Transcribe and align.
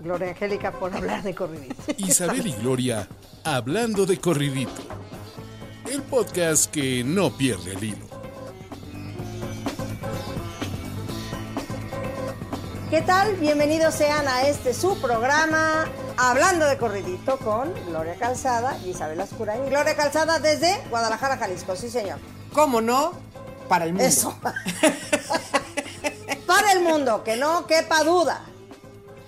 Gloria 0.00 0.28
Angélica, 0.28 0.72
por 0.72 0.94
hablar 0.94 1.22
de 1.22 1.34
corridito. 1.34 1.74
Isabel 1.98 2.46
y 2.46 2.52
Gloria 2.52 3.08
hablando 3.44 4.06
de 4.06 4.18
corridito. 4.18 4.82
El 5.90 6.02
podcast 6.02 6.70
que 6.70 7.02
no 7.02 7.36
pierde 7.36 7.72
el 7.72 7.84
hilo. 7.84 8.06
¿Qué 12.90 13.02
tal? 13.02 13.34
Bienvenidos 13.36 13.94
sean 13.94 14.26
a 14.28 14.48
este 14.48 14.72
su 14.72 14.98
programa 14.98 15.86
Hablando 16.16 16.66
de 16.66 16.78
Corridito 16.78 17.36
con 17.38 17.72
Gloria 17.86 18.14
Calzada 18.14 18.78
y 18.84 18.90
Isabel 18.90 19.20
Ascurain. 19.20 19.66
Gloria 19.66 19.94
Calzada 19.94 20.38
desde 20.38 20.74
Guadalajara, 20.88 21.36
Jalisco, 21.36 21.76
sí 21.76 21.90
señor. 21.90 22.18
¿Cómo 22.54 22.80
no? 22.80 23.12
Para 23.68 23.84
el 23.84 23.92
mundo. 23.92 24.04
Eso. 24.04 24.38
Para 26.46 26.72
el 26.72 26.80
mundo, 26.80 27.22
que 27.24 27.36
no 27.36 27.66
quepa 27.66 28.02
duda. 28.04 28.42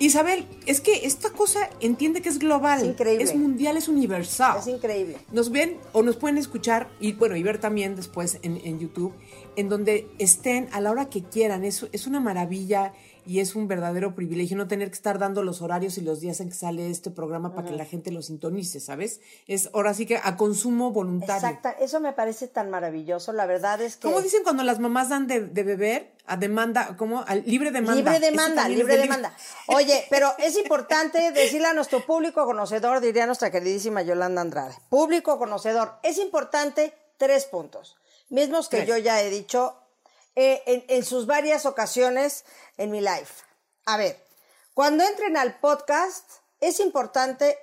Isabel, 0.01 0.47
es 0.65 0.81
que 0.81 1.05
esta 1.05 1.29
cosa 1.29 1.69
entiende 1.79 2.21
que 2.21 2.29
es 2.29 2.39
global. 2.39 2.81
Es 2.81 2.87
increíble. 2.87 3.23
Es 3.23 3.35
mundial, 3.35 3.77
es 3.77 3.87
universal. 3.87 4.57
Es 4.59 4.67
increíble. 4.67 5.17
Nos 5.31 5.51
ven 5.51 5.77
o 5.93 6.01
nos 6.01 6.17
pueden 6.17 6.39
escuchar 6.39 6.89
y 6.99 7.13
bueno, 7.13 7.35
y 7.35 7.43
ver 7.43 7.59
también 7.59 7.95
después 7.95 8.39
en, 8.41 8.59
en 8.63 8.79
YouTube, 8.79 9.13
en 9.55 9.69
donde 9.69 10.07
estén 10.17 10.69
a 10.71 10.81
la 10.81 10.89
hora 10.89 11.09
que 11.09 11.23
quieran. 11.23 11.63
Es, 11.63 11.85
es 11.91 12.07
una 12.07 12.19
maravilla 12.19 12.93
y 13.25 13.39
es 13.39 13.55
un 13.55 13.67
verdadero 13.67 14.15
privilegio 14.15 14.57
no 14.57 14.67
tener 14.67 14.89
que 14.89 14.95
estar 14.95 15.19
dando 15.19 15.43
los 15.43 15.61
horarios 15.61 15.97
y 15.97 16.01
los 16.01 16.19
días 16.19 16.39
en 16.39 16.49
que 16.49 16.55
sale 16.55 16.89
este 16.89 17.11
programa 17.11 17.53
para 17.53 17.67
que 17.67 17.75
la 17.75 17.85
gente 17.85 18.11
lo 18.11 18.21
sintonice, 18.21 18.79
¿sabes? 18.79 19.21
Es 19.47 19.69
ahora 19.73 19.93
sí 19.93 20.05
que 20.05 20.17
a 20.17 20.37
consumo 20.37 20.91
voluntario. 20.91 21.47
Exacto, 21.47 21.69
eso 21.83 21.99
me 21.99 22.13
parece 22.13 22.47
tan 22.47 22.69
maravilloso. 22.69 23.33
La 23.33 23.45
verdad 23.45 23.81
es 23.81 23.97
que. 23.97 24.03
¿Cómo 24.03 24.21
dicen 24.21 24.43
cuando 24.43 24.63
las 24.63 24.79
mamás 24.79 25.09
dan 25.09 25.27
de, 25.27 25.41
de 25.41 25.63
beber? 25.63 26.11
A 26.27 26.37
demanda, 26.37 26.95
¿cómo? 26.97 27.23
A 27.27 27.35
libre 27.35 27.71
demanda. 27.71 27.95
Libre 27.95 28.19
demanda, 28.19 28.69
libre 28.69 28.95
de 28.95 29.01
demanda. 29.01 29.35
Oye, 29.67 30.05
pero 30.09 30.31
es 30.37 30.57
importante 30.57 31.31
decirle 31.33 31.67
a 31.67 31.73
nuestro 31.73 32.05
público 32.05 32.45
conocedor, 32.45 33.01
diría 33.01 33.25
nuestra 33.25 33.51
queridísima 33.51 34.01
Yolanda 34.01 34.41
Andrade. 34.41 34.75
Público 34.89 35.37
conocedor, 35.37 35.93
es 36.03 36.17
importante 36.19 36.93
tres 37.17 37.45
puntos. 37.45 37.97
Mismos 38.29 38.69
que 38.69 38.77
Tres. 38.77 38.89
yo 38.89 38.97
ya 38.97 39.21
he 39.21 39.29
dicho 39.29 39.75
eh, 40.35 40.61
en, 40.65 40.85
en 40.87 41.03
sus 41.05 41.25
varias 41.25 41.65
ocasiones 41.65 42.45
en 42.77 42.91
mi 42.91 42.99
live. 43.01 43.27
A 43.85 43.97
ver, 43.97 44.23
cuando 44.73 45.03
entren 45.03 45.37
al 45.37 45.59
podcast, 45.59 46.29
es 46.59 46.79
importante, 46.79 47.57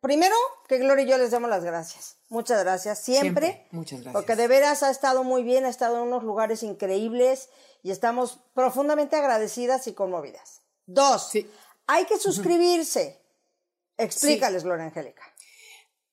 primero, 0.00 0.34
que 0.68 0.78
Gloria 0.78 1.04
y 1.04 1.08
yo 1.08 1.18
les 1.18 1.30
demos 1.30 1.50
las 1.50 1.64
gracias. 1.64 2.16
Muchas 2.28 2.62
gracias, 2.62 2.98
siempre. 3.00 3.46
Siempre. 3.46 3.68
Muchas 3.72 4.00
gracias. 4.00 4.12
Porque 4.14 4.36
de 4.36 4.48
veras 4.48 4.82
ha 4.82 4.90
estado 4.90 5.24
muy 5.24 5.42
bien, 5.42 5.64
ha 5.64 5.68
estado 5.68 5.96
en 5.96 6.02
unos 6.02 6.22
lugares 6.22 6.62
increíbles 6.62 7.48
y 7.82 7.90
estamos 7.90 8.38
profundamente 8.54 9.16
agradecidas 9.16 9.86
y 9.86 9.94
conmovidas. 9.94 10.60
Dos, 10.86 11.28
Sí. 11.30 11.50
hay 11.86 12.04
que 12.06 12.18
suscribirse. 12.18 13.20
Explícales, 13.96 14.64
Gloria 14.64 14.86
Angélica. 14.86 15.22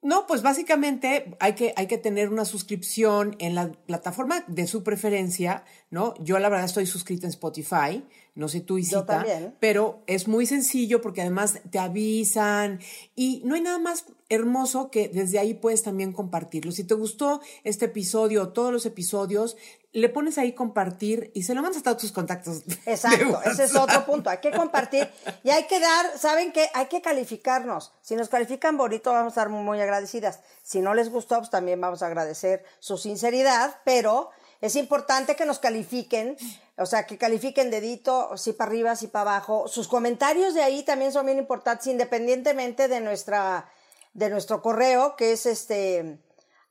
No, 0.04 0.28
pues 0.28 0.44
básicamente 0.44 1.36
hay 1.40 1.54
que, 1.54 1.74
hay 1.76 1.88
que 1.88 1.98
tener 1.98 2.30
una 2.30 2.46
suscripción 2.46 3.36
en 3.40 3.56
la 3.56 3.72
plataforma 3.72 4.44
de 4.48 4.68
su 4.68 4.84
preferencia, 4.84 5.64
¿no? 5.90 6.14
Yo 6.24 6.38
la 6.38 6.50
verdad 6.50 6.66
estoy 6.66 6.86
suscrita 6.86 7.26
en 7.26 7.32
Spotify, 7.32 8.06
no 8.38 8.48
sé 8.48 8.62
tú, 8.62 8.78
Isita, 8.78 9.06
también. 9.06 9.56
pero 9.60 10.04
es 10.06 10.28
muy 10.28 10.46
sencillo 10.46 11.02
porque 11.02 11.22
además 11.22 11.60
te 11.72 11.80
avisan 11.80 12.80
y 13.16 13.42
no 13.44 13.56
hay 13.56 13.62
nada 13.62 13.80
más 13.80 14.06
hermoso 14.30 14.92
que 14.92 15.08
desde 15.10 15.40
ahí 15.40 15.56
puedes 15.56 15.82
también 15.84 16.14
compartirlo. 16.14 16.72
Si 16.72 16.84
te 16.84 16.94
gustó 16.94 17.42
este 17.64 17.86
episodio 17.86 18.44
o 18.44 18.50
todos 18.50 18.72
los 18.72 18.86
episodios, 18.86 19.58
le 19.92 20.10
pones 20.10 20.38
ahí 20.38 20.54
compartir 20.54 21.32
y 21.34 21.44
se 21.44 21.56
lo 21.56 21.64
mandas 21.64 21.82
a 21.82 21.84
todos 21.84 21.98
tus 21.98 22.12
contactos. 22.12 22.62
Exacto, 22.86 23.42
ese 23.44 23.64
es 23.64 23.76
otro 23.76 24.06
punto. 24.06 24.30
Hay 24.30 24.38
que 24.38 24.52
compartir 24.52 25.10
y 25.44 25.50
hay 25.50 25.66
que 25.66 25.80
dar, 25.80 26.18
¿saben 26.20 26.52
qué? 26.52 26.70
Hay 26.76 26.86
que 26.86 27.02
calificarnos. 27.02 27.94
Si 28.02 28.16
nos 28.16 28.30
califican 28.30 28.78
bonito, 28.78 29.12
vamos 29.12 29.32
a 29.32 29.34
estar 29.34 29.50
muy, 29.50 29.64
muy 29.64 29.82
agradecidas. 29.82 30.42
Si 30.62 30.82
no 30.82 30.94
les 30.94 31.10
gustó, 31.10 31.38
pues 31.38 31.50
también 31.50 31.82
vamos 31.82 32.04
a 32.04 32.08
agradecer 32.08 32.64
su 32.80 32.98
sinceridad, 32.98 33.80
pero 33.84 34.30
es 34.62 34.76
importante 34.76 35.36
que 35.36 35.46
nos 35.46 35.60
califiquen, 35.60 36.36
o 36.78 36.86
sea, 36.86 37.06
que 37.06 37.18
califiquen 37.18 37.70
dedito, 37.72 38.36
si 38.38 38.54
para 38.54 38.70
arriba, 38.70 38.96
si 38.96 39.08
para 39.08 39.32
abajo. 39.32 39.68
Sus 39.68 39.88
comentarios 39.88 40.54
de 40.54 40.64
ahí 40.64 40.84
también 40.84 41.12
son 41.12 41.26
bien 41.26 41.38
importantes, 41.38 41.88
independientemente 41.88 42.88
de 42.88 43.00
nuestra, 43.02 43.70
de 44.14 44.30
nuestro 44.30 44.62
correo, 44.62 45.16
que 45.16 45.32
es 45.34 45.46
este 45.46 46.20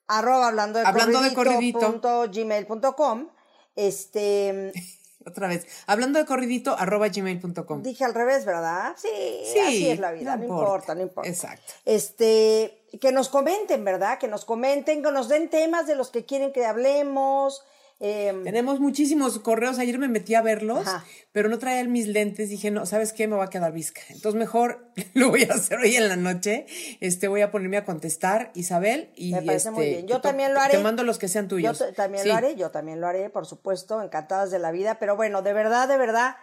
arroba 0.09 0.49
hablando 0.49 0.79
de 0.79 0.87
Hablando 0.87 1.21
de 1.21 1.35
corridito. 1.35 1.81
punto 1.81 2.27
gmail.com. 2.33 3.29
Este, 3.75 4.73
Otra 5.27 5.49
vez, 5.49 5.67
hablando 5.89 6.21
de 6.21 6.25
corridito, 6.25 6.77
arroba 6.79 7.09
gmail.com. 7.09 7.83
Dije 7.83 8.05
al 8.05 8.15
revés, 8.15 8.45
¿verdad? 8.45 8.95
Sí, 8.97 9.09
Sí, 9.53 9.59
así 9.59 9.91
es 9.91 9.99
la 9.99 10.13
vida, 10.13 10.37
no 10.37 10.39
no, 10.39 10.45
importa. 10.45 10.63
importa, 10.65 10.95
no 10.95 11.03
importa. 11.03 11.29
Exacto. 11.29 11.73
Este, 11.85 12.85
que 13.01 13.11
nos 13.11 13.29
comenten, 13.29 13.85
¿verdad? 13.85 14.19
Que 14.19 14.29
nos 14.29 14.45
comenten, 14.45 15.03
que 15.03 15.11
nos 15.11 15.29
den 15.29 15.51
temas 15.51 15.89
de 15.89 15.97
los 15.97 16.11
que 16.11 16.25
quieren 16.25 16.53
que 16.53 16.65
hablemos. 16.65 17.65
Eh, 17.99 18.35
Tenemos 18.45 18.79
muchísimos 18.81 19.39
correos. 19.39 19.79
Ayer 19.79 19.99
me 19.99 20.09
metí 20.09 20.35
a 20.35 20.43
verlos, 20.43 20.87
Ajá. 20.87 21.05
pero 21.33 21.49
no 21.49 21.59
traía 21.59 21.83
mis 21.85 22.07
lentes. 22.07 22.51
Dije, 22.51 22.71
no, 22.71 22.85
¿sabes 22.87 23.13
qué? 23.13 23.27
Me 23.27 23.37
va 23.37 23.45
a 23.45 23.51
quedar 23.51 23.73
visca. 23.73 24.03
Entonces, 24.11 24.39
mejor 24.39 24.91
lo 25.15 25.31
voy 25.31 25.45
a 25.45 25.55
hacer 25.55 25.79
hoy 25.79 25.97
en 25.97 26.09
la 26.09 26.17
noche. 26.17 26.67
Este, 27.01 27.29
voy 27.29 27.41
a 27.41 27.51
ponerme 27.51 27.79
a 27.79 27.85
contestar, 27.85 28.51
Isabel. 28.55 29.13
Y 29.17 29.33
me 29.33 29.39
parece 29.43 29.57
este, 29.69 29.71
muy 29.71 29.87
bien. 29.87 30.07
Yo 30.07 30.21
también 30.21 30.53
lo 30.53 30.61
haré. 30.61 30.77
Te 30.77 30.83
mando 30.83 31.05
los 31.05 31.19
que 31.19 31.29
sean 31.29 31.47
yo 31.47 31.49
tuyos. 31.49 31.79
t- 31.79 31.93
también 31.93 32.23
Sí. 32.25 32.29
lo 32.29 32.35
haré, 32.35 32.55
yo 32.57 32.71
también 32.71 33.01
lo 33.01 33.07
haré, 33.07 33.31
por 33.31 33.47
supuesto, 33.47 34.03
encantadas 34.03 34.51
de 34.51 34.59
la 34.59 34.73
vida. 34.73 34.99
Pero 34.99 35.17
bueno, 35.17 35.43
de 35.43 35.53
verdad, 35.55 35.89
de 35.89 35.97
verdad, 35.97 36.37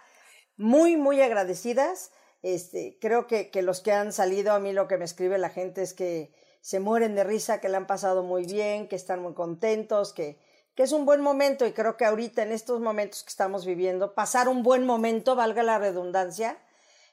muy, 0.56 0.96
muy 0.96 1.20
agradecidas. 1.20 2.10
Este, 2.42 2.98
creo 3.00 3.26
que, 3.26 3.48
que 3.50 3.62
los 3.62 3.80
que 3.80 3.92
han 3.92 4.12
salido, 4.12 4.52
a 4.52 4.58
mí 4.58 4.72
lo 4.72 4.86
que 4.88 4.98
me 4.98 5.04
escribe 5.04 5.38
la 5.38 5.48
gente 5.50 5.82
es 5.82 5.94
que 5.94 6.32
se 6.60 6.80
mueren 6.80 7.14
de 7.14 7.24
risa, 7.24 7.60
que 7.60 7.68
le 7.68 7.76
han 7.76 7.86
pasado 7.86 8.22
muy 8.22 8.44
bien, 8.44 8.88
que 8.88 8.96
están 8.96 9.22
muy 9.22 9.34
contentos, 9.34 10.12
que, 10.12 10.38
que 10.74 10.82
es 10.82 10.92
un 10.92 11.06
buen 11.06 11.20
momento 11.20 11.66
y 11.66 11.72
creo 11.72 11.96
que 11.96 12.04
ahorita 12.04 12.42
en 12.42 12.52
estos 12.52 12.80
momentos 12.80 13.22
que 13.22 13.30
estamos 13.30 13.64
viviendo, 13.64 14.14
pasar 14.14 14.48
un 14.48 14.62
buen 14.62 14.84
momento, 14.84 15.36
valga 15.36 15.62
la 15.62 15.78
redundancia, 15.78 16.58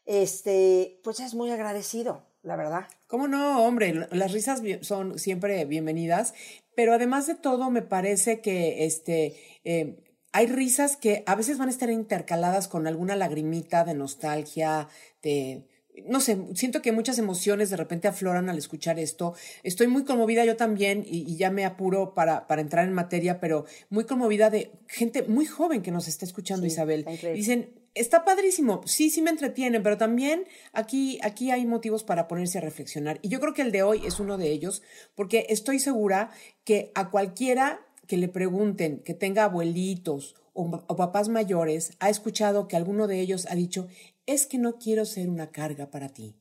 este, 0.05 0.99
pues 1.03 1.19
es 1.19 1.33
muy 1.33 1.51
agradecido, 1.51 2.25
la 2.41 2.55
verdad. 2.55 2.87
¿Cómo 3.07 3.27
no, 3.27 3.63
hombre? 3.63 4.07
Las 4.11 4.31
risas 4.31 4.61
son 4.81 5.19
siempre 5.19 5.65
bienvenidas, 5.65 6.33
pero 6.75 6.93
además 6.93 7.27
de 7.27 7.35
todo, 7.35 7.69
me 7.69 7.81
parece 7.81 8.41
que 8.41 8.85
este 8.85 9.35
eh, 9.63 10.03
hay 10.33 10.47
risas 10.47 10.95
que 10.95 11.23
a 11.27 11.35
veces 11.35 11.57
van 11.57 11.67
a 11.67 11.71
estar 11.71 11.89
intercaladas 11.89 12.67
con 12.67 12.87
alguna 12.87 13.15
lagrimita 13.15 13.83
de 13.83 13.93
nostalgia, 13.93 14.87
de 15.21 15.67
no 16.07 16.19
sé, 16.19 16.37
siento 16.55 16.81
que 16.81 16.91
muchas 16.91 17.17
emociones 17.19 17.69
de 17.69 17.77
repente 17.77 18.07
afloran 18.07 18.49
al 18.49 18.57
escuchar 18.57 18.99
esto. 18.99 19.33
Estoy 19.63 19.87
muy 19.87 20.03
conmovida 20.03 20.45
yo 20.45 20.55
también 20.55 21.03
y, 21.05 21.29
y 21.31 21.35
ya 21.37 21.51
me 21.51 21.65
apuro 21.65 22.13
para, 22.13 22.47
para 22.47 22.61
entrar 22.61 22.85
en 22.87 22.93
materia, 22.93 23.39
pero 23.39 23.65
muy 23.89 24.05
conmovida 24.05 24.49
de 24.49 24.71
gente 24.87 25.23
muy 25.23 25.45
joven 25.45 25.81
que 25.81 25.91
nos 25.91 26.07
está 26.07 26.25
escuchando, 26.25 26.65
Sí, 26.65 26.73
Isabel. 26.73 27.05
está. 27.07 27.29
Dicen, 27.29 27.73
está 27.93 28.23
padrísimo, 28.23 28.81
sí, 28.85 29.09
sí 29.09 29.21
me 29.21 29.31
entretiene, 29.31 29.81
pero 29.81 29.97
también 29.97 30.45
aquí, 30.71 31.19
aquí 31.23 31.51
hay 31.51 31.65
motivos 31.65 32.03
para 32.03 32.27
ponerse 32.27 32.57
a 32.57 32.61
reflexionar. 32.61 33.19
Y 33.21 33.29
yo 33.29 33.39
creo 33.39 33.53
que 33.53 33.61
el 33.61 33.71
de 33.71 33.83
hoy 33.83 34.01
es 34.05 34.19
uno 34.19 34.37
de 34.37 34.49
ellos, 34.49 34.81
porque 35.15 35.45
estoy 35.49 35.79
segura 35.79 36.31
que 36.63 36.91
a 36.95 37.09
cualquiera 37.09 37.85
que 38.07 38.17
le 38.17 38.27
pregunten, 38.27 38.99
que 38.99 39.13
tenga 39.13 39.43
abuelitos 39.43 40.35
o, 40.53 40.83
o 40.87 40.95
papás 40.95 41.29
mayores, 41.29 41.91
ha 41.99 42.09
escuchado 42.09 42.67
que 42.67 42.75
alguno 42.75 43.07
de 43.07 43.19
ellos 43.19 43.45
ha 43.49 43.55
dicho, 43.55 43.87
es 44.25 44.45
que 44.47 44.57
no 44.57 44.77
quiero 44.77 45.05
ser 45.05 45.29
una 45.29 45.51
carga 45.51 45.87
para 45.91 46.09
ti. 46.09 46.37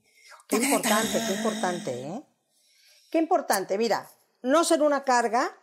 Qué 0.49 0.57
importante, 0.57 1.19
qué 1.27 1.35
importante, 1.35 2.03
¿eh? 2.03 2.23
Qué 3.11 3.19
importante. 3.19 3.79
Mira, 3.79 4.09
no 4.43 4.65
ser 4.65 4.83
una 4.83 5.05
carga. 5.05 5.57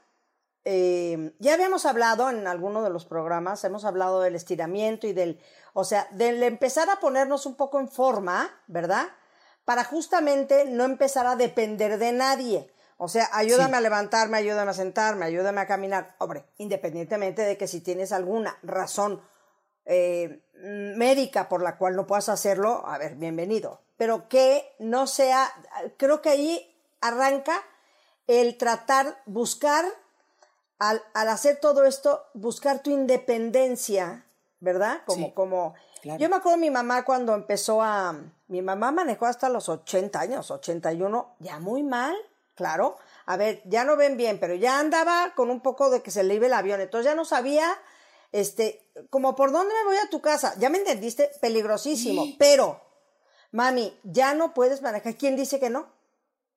eh, 0.70 1.34
ya 1.40 1.54
habíamos 1.54 1.86
hablado 1.86 2.30
en 2.30 2.46
alguno 2.46 2.84
de 2.84 2.90
los 2.90 3.06
programas, 3.06 3.64
hemos 3.64 3.86
hablado 3.86 4.20
del 4.20 4.36
estiramiento 4.36 5.08
y 5.08 5.14
del, 5.14 5.40
o 5.74 5.86
sea, 5.86 6.10
del 6.12 6.44
empezar 6.44 6.90
a 6.90 7.00
ponernos 7.00 7.46
un 7.46 7.56
poco 7.56 7.80
en 7.80 7.88
forma, 7.88 8.50
¿verdad? 8.68 9.08
Para 9.64 9.86
justamente 9.86 10.66
no 10.66 10.84
empezar 10.84 11.26
a 11.26 11.38
depender 11.38 11.98
de 11.98 12.12
nadie. 12.12 12.74
O 12.98 13.08
sea, 13.08 13.30
ayúdame 13.32 13.74
Sí. 13.74 13.76
a 13.78 13.82
levantarme, 13.82 14.38
ayúdame 14.38 14.72
a 14.72 14.74
sentarme, 14.74 15.24
ayúdame 15.26 15.62
a 15.62 15.68
caminar. 15.68 16.16
Hombre, 16.20 16.44
independientemente 16.58 17.44
de 17.44 17.58
que 17.58 17.68
si 17.68 17.80
tienes 17.80 18.12
alguna 18.12 18.58
razón 18.62 19.22
eh, 19.86 20.44
médica 20.62 21.50
por 21.50 21.62
la 21.62 21.78
cual 21.78 21.96
no 21.96 22.08
puedas 22.08 22.30
hacerlo, 22.30 22.84
a 22.88 22.98
ver, 22.98 23.16
bienvenido. 23.16 23.82
Pero 23.98 24.28
que 24.30 24.76
no 24.80 25.08
sea 25.08 25.52
creo 25.98 26.22
que 26.22 26.30
ahí 26.30 26.76
arranca 27.02 27.64
el 28.28 28.58
tratar, 28.58 29.22
buscar, 29.26 29.86
al, 30.80 31.02
al 31.14 31.30
hacer 31.30 31.60
todo 31.60 31.86
esto, 31.86 32.26
buscar 32.34 32.84
tu 32.84 32.92
independencia, 32.92 34.26
¿verdad? 34.60 35.02
Como, 35.06 35.28
Sí, 35.28 35.32
como, 35.34 35.74
claro. 36.02 36.20
yo 36.20 36.30
me 36.30 36.36
acuerdo 36.36 36.58
de 36.58 36.62
mi 36.62 36.70
mamá 36.72 37.06
cuando 37.06 37.34
empezó 37.34 37.82
a, 37.82 38.16
mi 38.48 38.62
mamá 38.62 38.92
manejó 38.92 39.26
hasta 39.26 39.50
los 39.50 39.70
80 39.70 40.20
años, 40.20 40.52
81, 40.52 41.36
ya 41.40 41.60
muy 41.60 41.84
mal, 41.84 42.16
claro. 42.56 42.98
A 43.26 43.38
ver, 43.38 43.62
ya 43.66 43.84
no 43.86 43.96
ven 43.98 44.18
bien, 44.18 44.40
pero 44.40 44.56
ya 44.56 44.80
andaba 44.80 45.34
con 45.36 45.50
un 45.50 45.62
poco 45.62 45.90
de 45.90 46.02
que 46.02 46.12
se 46.12 46.24
le 46.24 46.36
iba 46.36 46.48
el 46.48 46.54
avión, 46.54 46.82
entonces 46.82 47.10
ya 47.10 47.16
no 47.16 47.26
sabía, 47.26 47.70
este, 48.32 48.87
como 49.10 49.36
por 49.36 49.52
dónde 49.52 49.74
me 49.74 49.86
voy 49.86 49.98
a 49.98 50.10
tu 50.10 50.22
casa, 50.22 50.54
ya 50.60 50.70
me 50.70 50.78
entendiste, 50.78 51.30
peligrosísimo, 51.42 52.26
pero, 52.38 52.82
mami, 53.52 53.98
ya 54.04 54.34
no 54.34 54.54
puedes 54.54 54.82
manejar, 54.82 55.16
¿quién 55.16 55.36
dice 55.36 55.60
que 55.60 55.70
no? 55.70 55.88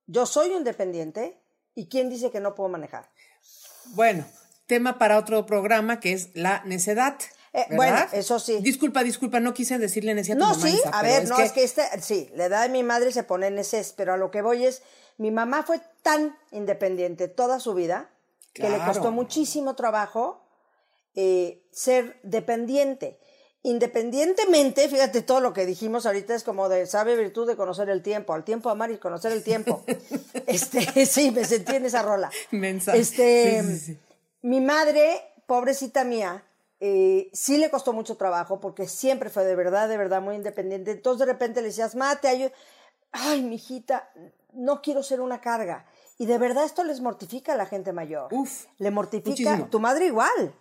Yo 0.06 0.26
soy 0.26 0.52
independiente 0.52 1.40
y 1.74 1.88
¿quién 1.88 2.10
dice 2.10 2.30
que 2.30 2.40
no 2.40 2.54
puedo 2.54 2.68
manejar? 2.68 3.08
Bueno, 3.94 4.24
tema 4.66 4.98
para 4.98 5.18
otro 5.18 5.46
programa 5.46 6.00
que 6.00 6.12
es 6.12 6.30
la 6.34 6.62
necedad. 6.64 7.16
Eh, 7.52 7.66
bueno, 7.74 7.98
eso 8.12 8.38
sí. 8.38 8.58
Disculpa, 8.60 9.02
disculpa, 9.02 9.40
no 9.40 9.52
quise 9.54 9.78
decirle 9.78 10.14
necedad 10.14 10.38
No, 10.38 10.50
mamá, 10.50 10.68
sí, 10.68 10.80
a 10.92 11.02
ver, 11.02 11.28
no, 11.28 11.38
es 11.38 11.52
que 11.52 11.64
este, 11.64 11.82
sí, 12.00 12.30
la 12.34 12.46
edad 12.46 12.62
de 12.62 12.68
mi 12.68 12.82
madre 12.82 13.12
se 13.12 13.24
pone 13.24 13.48
ese, 13.60 13.84
pero 13.96 14.14
a 14.14 14.16
lo 14.16 14.30
que 14.30 14.42
voy 14.42 14.64
es, 14.64 14.82
mi 15.18 15.30
mamá 15.30 15.64
fue 15.64 15.80
tan 16.02 16.36
independiente 16.52 17.28
toda 17.28 17.60
su 17.60 17.74
vida 17.74 18.10
que 18.52 18.68
le 18.68 18.78
costó 18.84 19.10
muchísimo 19.12 19.74
trabajo 19.74 20.39
eh, 21.14 21.62
ser 21.72 22.18
dependiente. 22.22 23.18
Independientemente, 23.62 24.88
fíjate 24.88 25.20
todo 25.22 25.40
lo 25.40 25.52
que 25.52 25.66
dijimos 25.66 26.06
ahorita 26.06 26.34
es 26.34 26.44
como 26.44 26.68
de 26.68 26.86
sabe 26.86 27.14
virtud 27.16 27.46
de 27.46 27.56
conocer 27.56 27.90
el 27.90 28.02
tiempo, 28.02 28.32
al 28.32 28.44
tiempo 28.44 28.70
amar 28.70 28.90
y 28.90 28.98
conocer 28.98 29.32
el 29.32 29.42
tiempo. 29.42 29.84
este, 30.46 31.06
sí, 31.06 31.30
me 31.30 31.44
sentí 31.44 31.76
en 31.76 31.84
esa 31.84 32.02
rola. 32.02 32.30
Mensa. 32.50 32.96
Este, 32.96 33.62
Sí, 33.62 33.68
sí, 33.68 33.78
sí. 33.78 33.98
mi 34.42 34.60
madre, 34.60 35.20
pobrecita 35.46 36.04
mía, 36.04 36.42
eh, 36.80 37.28
sí 37.34 37.58
le 37.58 37.70
costó 37.70 37.92
mucho 37.92 38.16
trabajo 38.16 38.60
porque 38.60 38.88
siempre 38.88 39.28
fue 39.28 39.44
de 39.44 39.54
verdad, 39.54 39.88
de 39.88 39.98
verdad 39.98 40.22
muy 40.22 40.36
independiente. 40.36 40.92
Entonces 40.92 41.26
de 41.26 41.32
repente 41.32 41.60
le 41.60 41.68
decías, 41.68 41.94
mate, 41.94 42.28
ayuda. 42.28 42.52
Ay, 43.12 43.42
mijita, 43.42 44.10
no 44.54 44.80
quiero 44.80 45.02
ser 45.02 45.20
una 45.20 45.40
carga. 45.40 45.84
Y 46.16 46.26
de 46.26 46.38
verdad 46.38 46.64
esto 46.64 46.82
les 46.84 47.00
mortifica 47.00 47.52
a 47.52 47.56
la 47.56 47.66
gente 47.66 47.92
mayor. 47.92 48.32
Uf, 48.32 48.64
Le 48.78 48.90
mortifica. 48.90 49.30
muchísimo. 49.30 49.68
Tu 49.70 49.80
madre 49.80 50.06
igual. 50.06 50.54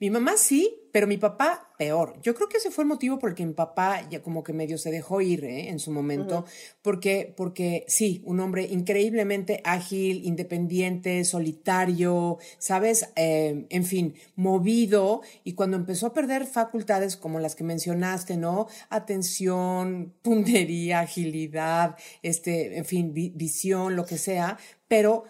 Mi 0.00 0.10
mamá 0.10 0.36
sí, 0.36 0.74
pero 0.92 1.06
mi 1.06 1.18
papá 1.18 1.72
peor. 1.78 2.18
Yo 2.22 2.34
creo 2.34 2.48
que 2.48 2.56
ese 2.56 2.70
fue 2.70 2.82
el 2.84 2.88
motivo 2.88 3.18
por 3.18 3.30
el 3.30 3.36
que 3.36 3.46
mi 3.46 3.52
papá 3.54 4.08
ya 4.10 4.22
como 4.22 4.42
que 4.42 4.52
medio 4.52 4.78
se 4.78 4.90
dejó 4.90 5.20
ir 5.20 5.44
¿eh? 5.44 5.68
en 5.68 5.78
su 5.78 5.90
momento, 5.90 6.44
porque, 6.82 7.32
porque 7.36 7.84
sí, 7.88 8.20
un 8.24 8.40
hombre 8.40 8.64
increíblemente 8.64 9.60
ágil, 9.64 10.24
independiente, 10.24 11.24
solitario, 11.24 12.38
¿sabes? 12.58 13.10
Eh, 13.16 13.66
en 13.70 13.84
fin, 13.84 14.14
movido, 14.36 15.20
y 15.44 15.52
cuando 15.54 15.76
empezó 15.76 16.06
a 16.06 16.12
perder 16.12 16.46
facultades 16.46 17.16
como 17.16 17.38
las 17.38 17.54
que 17.54 17.64
mencionaste, 17.64 18.36
¿no? 18.36 18.66
Atención, 18.90 20.14
puntería, 20.22 21.00
agilidad, 21.00 21.96
este, 22.22 22.76
en 22.78 22.84
fin, 22.84 23.12
vi- 23.12 23.30
visión, 23.34 23.96
lo 23.96 24.04
que 24.06 24.18
sea, 24.18 24.58
pero 24.86 25.24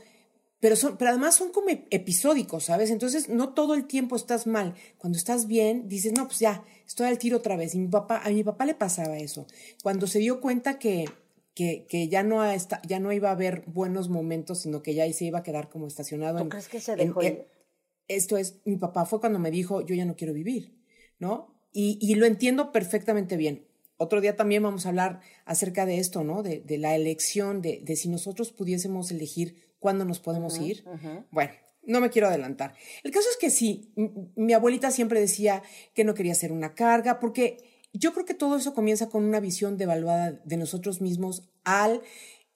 pero, 0.60 0.76
son, 0.76 0.96
pero 0.96 1.10
además 1.10 1.34
son 1.37 1.50
como 1.52 1.69
ep- 1.69 1.87
episódicos, 1.90 2.64
¿sabes? 2.64 2.90
Entonces 2.90 3.28
no 3.28 3.55
todo 3.55 3.75
el 3.75 3.87
tiempo 3.87 4.16
estás 4.16 4.46
mal. 4.46 4.75
Cuando 4.96 5.16
estás 5.19 5.46
bien, 5.46 5.88
dices, 5.88 6.12
no, 6.12 6.26
pues 6.26 6.40
ya, 6.40 6.64
estoy 6.87 7.06
al 7.06 7.19
tiro 7.19 7.37
otra 7.38 7.56
vez. 7.56 7.75
Y 7.75 7.78
mi 7.78 7.88
papá, 7.88 8.20
a 8.25 8.31
mi 8.31 8.43
papá 8.44 8.64
le 8.66 8.75
pasaba 8.75 9.19
eso. 9.19 9.46
Cuando 9.82 10.06
se 10.06 10.19
dio 10.19 10.40
cuenta 10.40 10.78
que, 10.78 11.05
que, 11.55 11.87
que 11.88 12.08
ya, 12.08 12.22
no 12.22 12.44
esta- 12.44 12.82
ya 12.87 12.99
no 13.00 13.12
iba 13.12 13.28
a 13.28 13.32
haber 13.32 13.62
buenos 13.66 14.08
momentos, 14.08 14.60
sino 14.62 14.82
que 14.82 14.94
ya 14.94 15.10
se 15.12 15.25
iba 15.26 15.40
a 15.40 15.43
quedar 15.43 15.69
como 15.69 15.87
estacionado. 15.87 16.38
¿Tú 16.38 16.44
en- 16.44 16.50
crees 16.50 16.69
que 16.69 16.81
se 16.81 16.96
dejó 16.96 17.22
en- 17.22 17.26
ir? 17.34 17.46
esto 18.08 18.37
es, 18.37 18.56
mi 18.64 18.76
papá 18.76 19.05
fue 19.06 19.20
cuando 19.20 19.38
me 19.38 19.50
dijo, 19.50 19.82
yo 19.82 19.94
ya 19.94 20.05
no 20.06 20.16
quiero 20.16 20.32
vivir, 20.32 20.78
¿no? 21.19 21.55
Y, 21.72 21.99
y 22.00 22.14
lo 22.14 22.26
entiendo 22.26 22.72
perfectamente 22.72 23.37
bien. 23.37 23.66
Otro 23.99 24.20
día 24.20 24.34
también 24.37 24.62
vamos 24.62 24.87
a 24.87 24.90
hablar 24.90 25.20
acerca 25.44 25.84
de 25.84 25.99
esto, 25.99 26.25
¿no? 26.25 26.43
De, 26.43 26.60
de 26.60 26.78
la 26.78 26.94
elección, 26.96 27.60
de, 27.60 27.81
de 27.84 27.96
si 27.96 28.08
nosotros 28.08 28.52
pudiésemos 28.52 29.10
elegir 29.10 29.68
cuándo 29.78 30.04
nos 30.04 30.20
podemos 30.20 30.58
ir. 30.58 30.84
Bueno, 31.30 31.52
no 31.84 32.00
me 32.00 32.10
quiero 32.10 32.28
adelantar. 32.28 32.75
El 33.02 33.10
caso 33.10 33.28
es 33.30 33.36
que 33.36 33.50
sí, 33.50 33.92
mi 34.36 34.52
abuelita 34.52 34.90
siempre 34.90 35.20
decía 35.20 35.62
que 35.94 36.04
no 36.04 36.14
quería 36.14 36.34
ser 36.34 36.52
una 36.52 36.75
carga, 36.75 37.19
porque 37.20 37.58
yo 37.92 38.12
creo 38.12 38.26
que 38.26 38.34
todo 38.34 38.56
eso 38.56 38.75
comienza 38.75 39.08
con 39.08 39.25
una 39.25 39.40
visión 39.40 39.76
devaluada 39.76 40.32
de 40.44 40.56
nosotros 40.56 41.00
mismos 41.00 41.48
al 41.64 42.02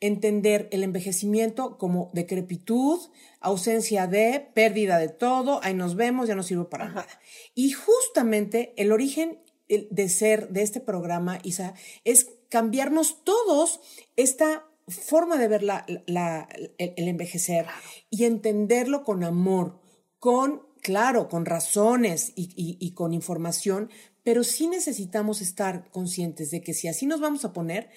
entender 0.00 0.68
el 0.72 0.82
envejecimiento 0.82 1.78
como 1.78 2.10
decrepitud, 2.12 2.98
ausencia 3.40 4.08
de, 4.08 4.50
pérdida 4.52 4.98
de 4.98 5.08
todo, 5.08 5.60
ahí 5.62 5.74
nos 5.74 5.94
vemos, 5.94 6.26
ya 6.26 6.34
no 6.34 6.42
sirve 6.42 6.64
para 6.64 6.88
nada. 6.88 7.20
Y 7.54 7.70
justamente 7.70 8.74
el 8.76 8.90
origen 8.90 9.38
de 9.68 10.08
ser 10.08 10.48
de 10.48 10.62
este 10.62 10.80
programa, 10.80 11.38
Isa, 11.44 11.74
es 12.04 12.28
cambiarnos 12.48 13.22
todos 13.24 13.80
esta 14.16 14.66
forma 14.88 15.36
de 15.38 15.48
ver 15.48 15.62
la- 15.62 15.84
la- 16.06 16.48
el, 16.78 16.94
el 16.96 17.08
envejecer 17.08 17.66
y 18.10 18.24
entenderlo 18.24 19.04
con 19.04 19.24
amor, 19.24 19.80
con, 20.18 20.66
claro, 20.82 21.28
con 21.28 21.44
razones 21.46 22.32
y, 22.36 22.50
y- 22.56 22.76
y 22.84 22.94
con 22.94 23.12
información, 23.14 23.90
pero 24.24 24.44
sí 24.44 24.66
necesitamos 24.68 25.40
estar 25.40 25.90
conscientes 25.90 26.50
de 26.50 26.62
que 26.62 26.74
si 26.74 26.88
así 26.88 27.06
nos 27.06 27.20
vamos 27.20 27.44
a 27.44 27.52
poner, 27.52 27.90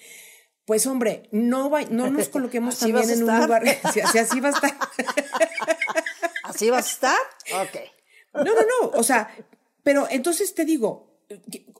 pues 0.64 0.86
hombre, 0.86 1.28
no, 1.32 1.70
va- 1.70 1.82
no 1.84 2.10
nos 2.10 2.28
coloquemos 2.28 2.78
también 2.78 3.08
en 3.10 3.22
un 3.24 3.40
lugar, 3.40 3.62
si, 3.92 4.00
si 4.12 4.18
así 4.18 4.40
va 4.40 4.48
a 4.48 4.52
estar. 4.52 4.72
¿Así 6.44 6.70
vas 6.70 6.86
a 6.86 6.90
estar? 6.90 7.18
Ok. 7.62 7.80
No, 8.34 8.44
no, 8.44 8.52
no. 8.82 8.88
O 8.98 9.02
sea, 9.02 9.28
pero 9.82 10.06
entonces 10.10 10.54
te 10.54 10.64
digo, 10.64 11.15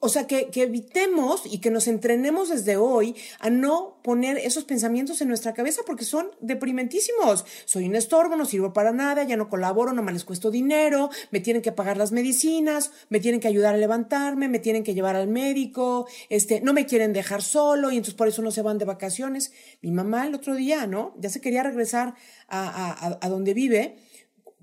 o 0.01 0.09
sea, 0.09 0.27
que, 0.27 0.51
evitemos 0.55 1.43
y 1.47 1.59
que 1.59 1.71
nos 1.71 1.87
entrenemos 1.87 2.49
desde 2.49 2.77
hoy 2.77 3.15
a 3.39 3.49
no 3.49 4.01
poner 4.03 4.39
esos 4.39 4.65
pensamientos 4.65 5.21
en 5.21 5.29
nuestra 5.29 5.55
cabeza 5.55 5.83
porque 5.87 6.05
son 6.05 6.31
deprimentísimos. 6.41 7.45
Soy 7.65 7.87
un 7.87 7.95
estorbo, 7.95 8.35
no 8.35 8.45
sirvo 8.45 8.73
para 8.73 8.93
nada, 8.93 9.23
ya 9.23 9.37
no 9.37 9.49
colaboro, 9.49 9.93
no 9.93 10.03
les 10.11 10.25
cuesto 10.25 10.51
dinero, 10.51 11.11
me 11.31 11.41
tienen 11.41 11.63
que 11.63 11.71
pagar 11.71 11.97
las 11.97 12.11
medicinas, 12.11 12.91
me 13.09 13.21
tienen 13.21 13.41
que 13.41 13.49
ayudar 13.49 13.75
a 13.75 13.79
levantarme, 13.79 14.49
me 14.49 14.59
tienen 14.59 14.83
que 14.83 14.95
llevar 14.95 15.15
al 15.15 15.29
médico, 15.29 16.07
este, 16.29 16.61
no 16.61 16.73
me 16.73 16.87
quieren 16.87 17.13
dejar 17.13 17.43
solo 17.43 17.91
y 17.91 17.97
entonces 17.97 18.15
por 18.15 18.27
eso 18.29 18.43
no 18.43 18.51
se 18.51 18.63
van 18.63 18.79
de 18.79 18.85
vacaciones. 18.85 19.53
Mi 19.81 19.93
mamá 19.93 20.27
el 20.27 20.35
otro 20.35 20.57
día, 20.57 20.87
¿no? 20.87 21.15
Ya 21.19 21.31
se 21.31 21.41
quería 21.41 21.63
regresar 21.63 22.15
a- 22.49 23.19
a 23.21 23.29
donde 23.29 23.55
vive 23.55 23.97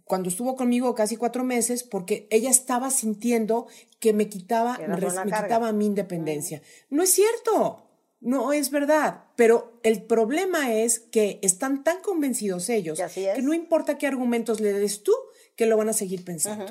cuando 0.06 0.30
estuvo 0.30 0.56
conmigo 0.56 0.94
casi 0.96 1.16
cuatro 1.18 1.44
meses, 1.44 1.84
porque 1.84 2.28
ella 2.30 2.50
estaba 2.50 2.90
sintiendo 2.92 3.68
que 4.00 4.14
me 4.14 4.28
quitaba, 4.30 4.78
res- 4.98 5.14
me 5.26 5.32
carga. 5.32 5.48
quitaba 5.48 5.72
mi 5.72 5.86
independencia. 5.86 6.62
No 6.90 7.04
es 7.04 7.12
cierto, 7.12 7.88
no 8.20 8.52
es 8.54 8.70
verdad, 8.70 9.24
pero 9.36 9.80
el 9.84 10.04
problema 10.04 10.74
es 10.74 11.00
que 11.00 11.40
están 11.42 11.84
tan 11.84 12.02
convencidos 12.02 12.70
ellos 12.70 12.98
que 13.36 13.42
no 13.42 13.54
importa 13.54 13.98
qué 13.98 14.08
argumentos 14.08 14.60
le 14.60 14.74
des 14.74 15.04
tú, 15.04 15.14
que 15.56 15.66
lo 15.68 15.78
van 15.78 15.90
a 15.90 15.94
seguir 15.94 16.26
pensando, 16.26 16.66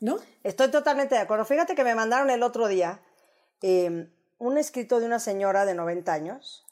¿no? 0.00 0.18
Estoy 0.44 0.70
totalmente 0.70 1.14
de 1.14 1.20
acuerdo. 1.22 1.44
Fíjate 1.46 1.74
que 1.74 1.82
me 1.84 1.94
mandaron 1.94 2.30
el 2.30 2.42
otro 2.42 2.68
día 2.68 3.00
eh, 3.62 4.08
un 4.38 4.58
escrito 4.58 5.00
de 5.00 5.06
una 5.06 5.18
señora 5.18 5.64
de 5.64 5.74
90 5.74 6.12
años. 6.12 6.64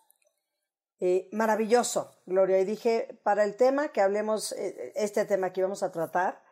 Eh, 1.00 1.28
maravilloso, 1.32 2.16
Gloria. 2.26 2.58
Y 2.60 2.64
dije, 2.64 3.18
para 3.22 3.44
el 3.44 3.56
tema 3.56 3.88
que 3.88 4.00
hablemos, 4.00 4.52
eh, 4.52 4.92
este 4.96 5.24
tema 5.26 5.52
que 5.52 5.60
íbamos 5.60 5.82
a 5.82 5.92
tratar, 5.92 6.42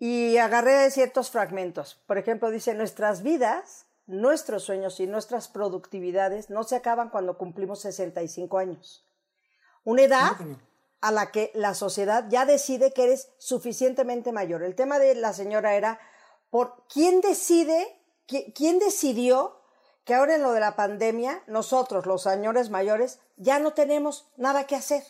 y 0.00 0.36
agarré 0.36 0.90
ciertos 0.90 1.30
fragmentos. 1.30 2.00
Por 2.06 2.18
ejemplo, 2.18 2.50
dice, 2.50 2.74
nuestras 2.74 3.22
vidas, 3.22 3.86
nuestros 4.06 4.62
sueños 4.64 5.00
y 5.00 5.06
nuestras 5.06 5.48
productividades 5.48 6.50
no 6.50 6.62
se 6.64 6.76
acaban 6.76 7.10
cuando 7.10 7.36
cumplimos 7.36 7.80
65 7.80 8.58
años. 8.58 9.04
Una 9.84 10.02
edad 10.02 10.32
a 11.00 11.12
la 11.12 11.30
que 11.30 11.50
la 11.54 11.74
sociedad 11.74 12.26
ya 12.28 12.44
decide 12.46 12.92
que 12.92 13.04
eres 13.04 13.30
suficientemente 13.38 14.32
mayor. 14.32 14.62
El 14.62 14.74
tema 14.74 14.98
de 14.98 15.14
la 15.14 15.32
señora 15.32 15.74
era, 15.74 16.00
¿por 16.50 16.84
quién 16.92 17.20
decide, 17.20 18.00
qui- 18.26 18.52
quién 18.54 18.78
decidió 18.78 19.57
que 20.08 20.14
ahora 20.14 20.36
en 20.36 20.42
lo 20.42 20.52
de 20.52 20.60
la 20.60 20.74
pandemia, 20.74 21.42
nosotros, 21.48 22.06
los 22.06 22.22
señores 22.22 22.70
mayores, 22.70 23.20
ya 23.36 23.58
no 23.58 23.74
tenemos 23.74 24.26
nada 24.38 24.66
que 24.66 24.74
hacer, 24.74 25.04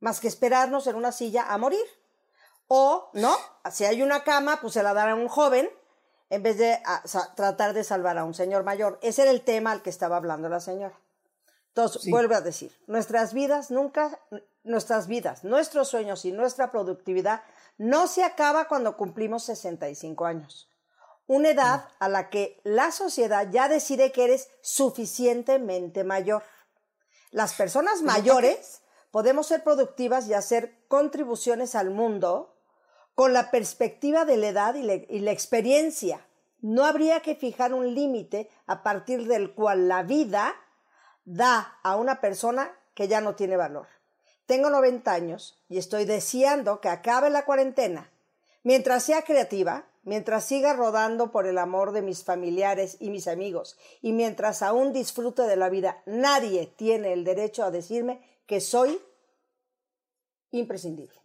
más 0.00 0.18
que 0.18 0.28
esperarnos 0.28 0.86
en 0.86 0.96
una 0.96 1.12
silla 1.12 1.52
a 1.52 1.58
morir? 1.58 1.84
O, 2.66 3.10
no, 3.12 3.36
si 3.70 3.84
hay 3.84 4.02
una 4.02 4.24
cama, 4.24 4.60
pues 4.62 4.72
se 4.72 4.82
la 4.82 4.94
dará 4.94 5.12
a 5.12 5.14
un 5.16 5.28
joven 5.28 5.68
en 6.30 6.42
vez 6.42 6.56
de 6.56 6.80
a, 6.86 7.06
sa- 7.06 7.34
tratar 7.34 7.74
de 7.74 7.84
salvar 7.84 8.16
a 8.16 8.24
un 8.24 8.32
señor 8.32 8.64
mayor. 8.64 8.98
Ese 9.02 9.20
era 9.22 9.30
el 9.30 9.42
tema 9.42 9.72
al 9.72 9.82
que 9.82 9.90
estaba 9.90 10.16
hablando 10.16 10.48
la 10.48 10.60
señora. 10.60 10.98
Entonces, 11.68 12.00
Sí. 12.00 12.10
vuelvo 12.10 12.34
a 12.34 12.40
decir, 12.40 12.72
nuestras 12.86 13.34
vidas 13.34 13.70
nunca, 13.70 14.18
nuestras 14.62 15.06
vidas, 15.06 15.44
nuestros 15.44 15.88
sueños 15.88 16.24
y 16.24 16.32
nuestra 16.32 16.70
productividad 16.70 17.42
no 17.76 18.06
se 18.06 18.24
acaba 18.24 18.68
cuando 18.68 18.96
cumplimos 18.96 19.44
65 19.44 20.24
años. 20.24 20.70
Una 21.26 21.50
edad 21.50 21.88
a 21.98 22.08
la 22.08 22.28
que 22.28 22.60
la 22.64 22.92
sociedad 22.92 23.48
ya 23.50 23.68
decide 23.68 24.12
que 24.12 24.24
eres 24.24 24.48
suficientemente 24.60 26.04
mayor. 26.04 26.42
Las 27.30 27.54
personas 27.54 28.02
mayores 28.02 28.82
podemos 29.10 29.46
ser 29.46 29.64
productivas 29.64 30.28
y 30.28 30.34
hacer 30.34 30.84
contribuciones 30.88 31.74
al 31.74 31.90
mundo 31.90 32.54
con 33.14 33.32
la 33.32 33.50
perspectiva 33.50 34.24
de 34.24 34.36
la 34.36 34.48
edad 34.48 34.74
y, 34.74 34.90
y 35.08 35.20
la 35.20 35.32
experiencia. 35.32 36.26
No 36.60 36.84
habría 36.84 37.20
que 37.20 37.34
fijar 37.34 37.72
un 37.72 37.94
límite 37.94 38.50
a 38.66 38.82
partir 38.82 39.26
del 39.26 39.54
cual 39.54 39.88
la 39.88 40.02
vida 40.02 40.54
da 41.24 41.78
a 41.82 41.96
una 41.96 42.20
persona 42.20 42.70
que 42.94 43.08
ya 43.08 43.20
no 43.20 43.34
tiene 43.34 43.56
valor. 43.56 43.86
Tengo 44.46 44.68
90 44.68 45.10
años 45.10 45.64
y 45.68 45.78
estoy 45.78 46.04
deseando 46.04 46.80
que 46.80 46.88
acabe 46.88 47.30
la 47.30 47.44
cuarentena. 47.44 48.10
Mientras 48.62 49.02
sea 49.04 49.22
creativa, 49.22 49.86
mientras 50.04 50.44
siga 50.44 50.74
rodando 50.74 51.30
por 51.30 51.46
el 51.46 51.58
amor 51.58 51.92
de 51.92 52.02
mis 52.02 52.24
familiares 52.24 52.96
y 53.00 53.10
mis 53.10 53.28
amigos, 53.28 53.76
y 54.02 54.12
mientras 54.12 54.62
aún 54.62 54.92
disfrute 54.92 55.42
de 55.42 55.56
la 55.56 55.68
vida, 55.68 56.02
nadie 56.06 56.66
tiene 56.66 57.12
el 57.12 57.24
derecho 57.24 57.64
a 57.64 57.70
decirme 57.70 58.20
que 58.46 58.60
soy 58.60 59.00
imprescindible. 60.50 61.18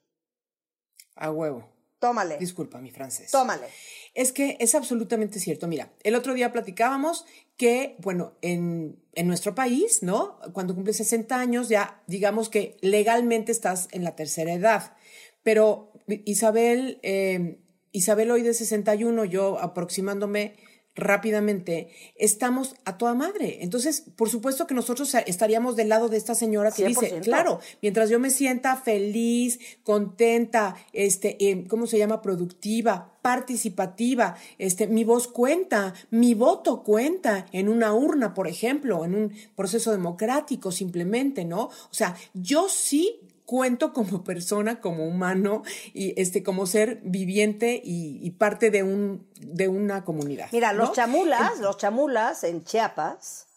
A 1.16 1.32
huevo. 1.32 1.68
Tómale. 2.00 2.38
Disculpa 2.38 2.80
mi 2.80 2.92
francés. 2.92 3.30
Tómale. 3.30 3.68
Es 4.14 4.32
que 4.32 4.56
es 4.62 4.74
absolutamente 4.74 5.40
cierto. 5.40 5.68
Mira, 5.68 5.92
el 6.04 6.16
otro 6.16 6.34
día 6.34 6.52
platicábamos 6.52 7.26
que, 7.58 7.98
bueno, 8.00 8.34
en, 8.42 9.04
en 9.14 9.28
nuestro 9.28 9.54
país, 9.54 10.02
¿no? 10.02 10.40
Cuando 10.54 10.74
cumples 10.74 10.96
60 10.98 11.38
años, 11.38 11.68
ya 11.68 12.02
digamos 12.08 12.48
que 12.48 12.78
legalmente 12.80 13.52
estás 13.52 13.90
en 13.92 14.06
la 14.06 14.16
tercera 14.16 14.54
edad. 14.54 14.96
Pero 15.44 15.92
Isabel, 16.08 17.00
eh, 17.04 17.60
Isabel 17.92 18.32
hoy 18.32 18.44
de 18.44 18.54
61, 18.54 19.26
yo 19.26 19.60
aproximándome 19.60 20.56
rápidamente, 21.00 21.90
estamos 22.16 22.76
a 22.86 22.98
toda 22.98 23.16
madre. 23.16 23.60
Entonces, 23.62 24.04
por 24.16 24.30
supuesto 24.30 24.68
que 24.68 24.74
nosotros 24.76 25.14
estaríamos 25.26 25.76
del 25.76 25.90
lado 25.90 26.10
de 26.10 26.18
esta 26.18 26.36
señora 26.36 26.72
que 26.72 26.86
dice, 26.86 27.22
claro, 27.22 27.60
mientras 27.82 28.10
yo 28.10 28.20
me 28.20 28.30
sienta 28.30 28.76
feliz, 28.76 29.60
contenta, 29.84 30.76
este, 30.94 31.38
eh, 31.40 31.66
¿cómo 31.68 31.88
se 31.88 31.98
llama? 31.98 32.22
Productiva, 32.22 33.18
participativa, 33.22 34.36
este, 34.58 34.88
mi 34.88 35.04
voz 35.04 35.28
cuenta, 35.28 35.94
mi 36.10 36.34
voto 36.34 36.84
cuenta 36.84 37.46
en 37.52 37.70
una 37.70 37.94
urna, 37.94 38.34
por 38.34 38.48
ejemplo, 38.48 39.06
en 39.06 39.16
un 39.16 39.34
proceso 39.56 39.92
democrático 39.92 40.72
simplemente, 40.72 41.46
¿no? 41.46 41.64
O 41.66 41.94
sea, 41.94 42.16
yo 42.34 42.68
sí 42.70 43.20
cuento 43.50 43.94
como 43.94 44.24
persona, 44.24 44.80
como 44.80 45.08
humano 45.08 45.64
y 45.92 46.20
este 46.22 46.44
como 46.44 46.68
ser 46.68 47.02
viviente 47.04 47.82
y, 47.84 48.30
parte 48.38 48.70
de 48.70 48.84
un 48.84 49.28
de 49.38 49.68
una 49.68 50.06
comunidad. 50.06 50.50
Mira, 50.52 50.72
los 50.72 50.92
chamulas, 50.92 51.60
los 51.60 51.78
chamulas 51.78 52.44
en 52.44 52.64
Chiapas 52.64 53.48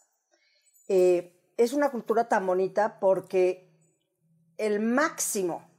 eh, 0.89 1.39
es 1.59 1.75
una 1.75 1.91
cultura 1.91 2.27
tan 2.27 2.47
bonita 2.47 2.99
porque 3.01 3.71
el 4.57 4.81
máximo, 4.81 5.71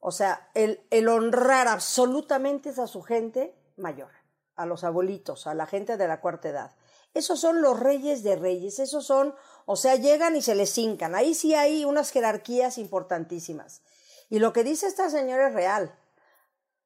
o 0.00 0.10
sea, 0.10 0.50
el, 0.54 0.80
el 0.90 1.06
honrar 1.08 1.68
absolutamente 1.68 2.70
a 2.70 2.88
su 2.88 3.02
gente 3.02 3.54
mayor, 3.76 4.10
a 4.56 4.66
los 4.66 4.82
abuelitos, 4.82 5.46
a 5.46 5.54
la 5.54 5.66
gente 5.66 5.96
de 5.96 6.08
la 6.08 6.20
cuarta 6.20 6.48
edad. 6.48 6.72
Esos 7.14 7.38
son 7.38 7.62
los 7.62 7.78
reyes 7.78 8.24
de 8.24 8.34
reyes, 8.34 8.80
esos 8.80 9.06
son 9.06 9.36
o 9.66 9.76
sea, 9.76 9.96
llegan 9.96 10.36
y 10.36 10.42
se 10.42 10.54
les 10.54 10.76
hincan. 10.76 11.14
Ahí 11.14 11.34
sí 11.34 11.54
hay 11.54 11.84
unas 11.84 12.10
jerarquías 12.10 12.78
importantísimas. 12.78 13.82
Y 14.28 14.38
lo 14.38 14.52
que 14.52 14.64
dice 14.64 14.86
esta 14.86 15.10
señora 15.10 15.48
es 15.48 15.54
real. 15.54 15.94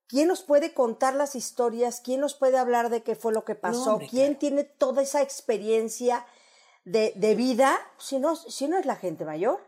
¿Quién 0.07 0.29
nos 0.29 0.43
puede 0.43 0.73
contar 0.73 1.15
las 1.15 1.35
historias? 1.35 2.01
¿Quién 2.03 2.21
nos 2.21 2.35
puede 2.35 2.57
hablar 2.57 2.89
de 2.89 3.03
qué 3.03 3.15
fue 3.15 3.33
lo 3.33 3.45
que 3.45 3.55
pasó? 3.55 4.01
¿Quién 4.11 4.39
tiene 4.39 4.65
toda 4.65 5.03
esa 5.03 5.21
experiencia 5.23 6.25
de, 6.85 7.13
vida? 7.37 7.79
Si 7.99 8.19
no, 8.19 8.35
si 8.35 8.69
no 8.69 8.79
es 8.79 8.87
la 8.87 8.97
gente 8.97 9.25
mayor. 9.25 9.61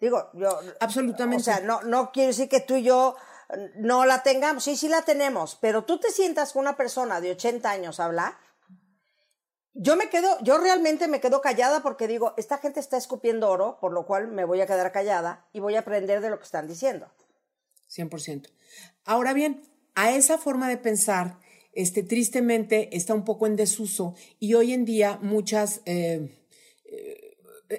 Digo, 0.00 0.30
yo. 0.32 0.58
Absolutamente. 0.80 1.42
O 1.42 1.44
sea, 1.44 1.60
no, 1.60 1.82
no 1.82 2.10
quiero 2.10 2.28
decir 2.28 2.48
que 2.48 2.60
tú 2.60 2.76
y 2.76 2.84
yo 2.84 3.16
no 3.76 4.06
la 4.06 4.22
tengamos. 4.22 4.64
Sí, 4.64 4.76
sí 4.76 4.88
la 4.88 5.02
tenemos. 5.02 5.58
Pero 5.60 5.84
tú 5.84 5.98
te 5.98 6.10
sientas 6.10 6.54
con 6.54 6.60
una 6.60 6.76
persona 6.76 7.20
de 7.20 7.32
80 7.32 7.70
años 7.70 8.00
a 8.00 8.06
hablar 8.06 8.36
yo 9.74 9.96
me 9.96 10.08
quedo, 10.08 10.38
yo 10.42 10.58
realmente 10.58 11.08
me 11.08 11.20
quedo 11.20 11.40
callada 11.40 11.82
porque 11.82 12.08
digo, 12.08 12.34
esta 12.36 12.58
gente 12.58 12.80
está 12.80 12.96
escupiendo 12.96 13.48
oro, 13.48 13.78
por 13.80 13.92
lo 13.92 14.06
cual 14.06 14.28
me 14.28 14.44
voy 14.44 14.60
a 14.60 14.66
quedar 14.66 14.92
callada 14.92 15.46
y 15.52 15.60
voy 15.60 15.76
a 15.76 15.80
aprender 15.80 16.20
de 16.20 16.30
lo 16.30 16.38
que 16.38 16.44
están 16.44 16.66
diciendo. 16.66 17.10
100%. 17.90 18.50
Ahora 19.04 19.32
bien, 19.32 19.62
a 19.94 20.12
esa 20.12 20.38
forma 20.38 20.68
de 20.68 20.76
pensar, 20.76 21.38
este, 21.72 22.02
tristemente 22.02 22.94
está 22.96 23.14
un 23.14 23.24
poco 23.24 23.46
en 23.46 23.56
desuso 23.56 24.14
y 24.38 24.54
hoy 24.54 24.72
en 24.72 24.84
día 24.84 25.18
muchas 25.22 25.80
eh, 25.86 26.41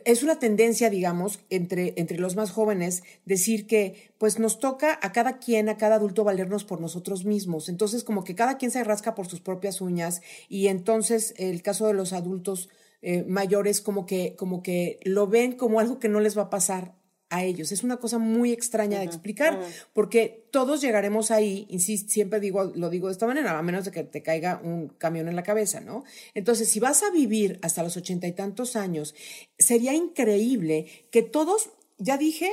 es 0.05 0.23
una 0.23 0.39
tendencia, 0.39 0.89
digamos, 0.89 1.39
entre, 1.49 1.93
entre 1.97 2.17
los 2.17 2.35
más 2.35 2.51
jóvenes 2.51 3.03
decir 3.25 3.67
que 3.67 4.11
pues 4.17 4.39
nos 4.39 4.59
toca 4.59 4.97
a 5.01 5.11
cada 5.11 5.39
quien, 5.39 5.69
a 5.69 5.77
cada 5.77 5.95
adulto 5.95 6.23
valernos 6.23 6.63
por 6.63 6.79
nosotros 6.79 7.25
mismos. 7.25 7.69
Entonces, 7.69 8.03
como 8.03 8.23
que 8.23 8.35
cada 8.35 8.57
quien 8.57 8.71
se 8.71 8.83
rasca 8.83 9.15
por 9.15 9.27
sus 9.27 9.41
propias 9.41 9.81
uñas 9.81 10.21
y 10.49 10.67
entonces 10.67 11.33
el 11.37 11.61
caso 11.61 11.87
de 11.87 11.93
los 11.93 12.13
adultos 12.13 12.69
eh, 13.01 13.23
mayores 13.27 13.81
como 13.81 14.05
que, 14.05 14.35
como 14.35 14.63
que 14.63 14.99
lo 15.03 15.27
ven 15.27 15.53
como 15.53 15.79
algo 15.79 15.99
que 15.99 16.09
no 16.09 16.19
les 16.19 16.37
va 16.37 16.43
a 16.43 16.49
pasar 16.49 16.93
a 17.33 17.43
ellos. 17.43 17.71
Es 17.71 17.83
una 17.83 17.97
cosa 17.97 18.19
muy 18.19 18.51
extraña 18.51 18.99
de 18.99 19.05
explicar, 19.05 19.59
porque 19.91 20.47
todos 20.51 20.81
llegaremos 20.81 21.31
ahí, 21.31 21.65
insisto, 21.67 22.11
siempre 22.11 22.39
digo, 22.39 22.65
lo 22.75 22.91
digo 22.91 23.07
de 23.07 23.13
esta 23.13 23.25
manera, 23.25 23.57
a 23.57 23.61
menos 23.63 23.85
de 23.85 23.91
que 23.91 24.03
te 24.03 24.21
caiga 24.21 24.61
un 24.63 24.89
camión 24.89 25.27
en 25.27 25.35
la 25.35 25.41
cabeza, 25.41 25.81
¿no? 25.81 26.03
Entonces, 26.35 26.69
si 26.69 26.79
vas 26.79 27.01
a 27.01 27.09
vivir 27.09 27.57
hasta 27.63 27.81
los 27.81 27.97
ochenta 27.97 28.27
y 28.27 28.33
tantos 28.33 28.75
años, 28.75 29.15
sería 29.57 29.93
increíble 29.93 31.07
que 31.09 31.23
todos, 31.23 31.71
ya 31.97 32.17
dije, 32.17 32.51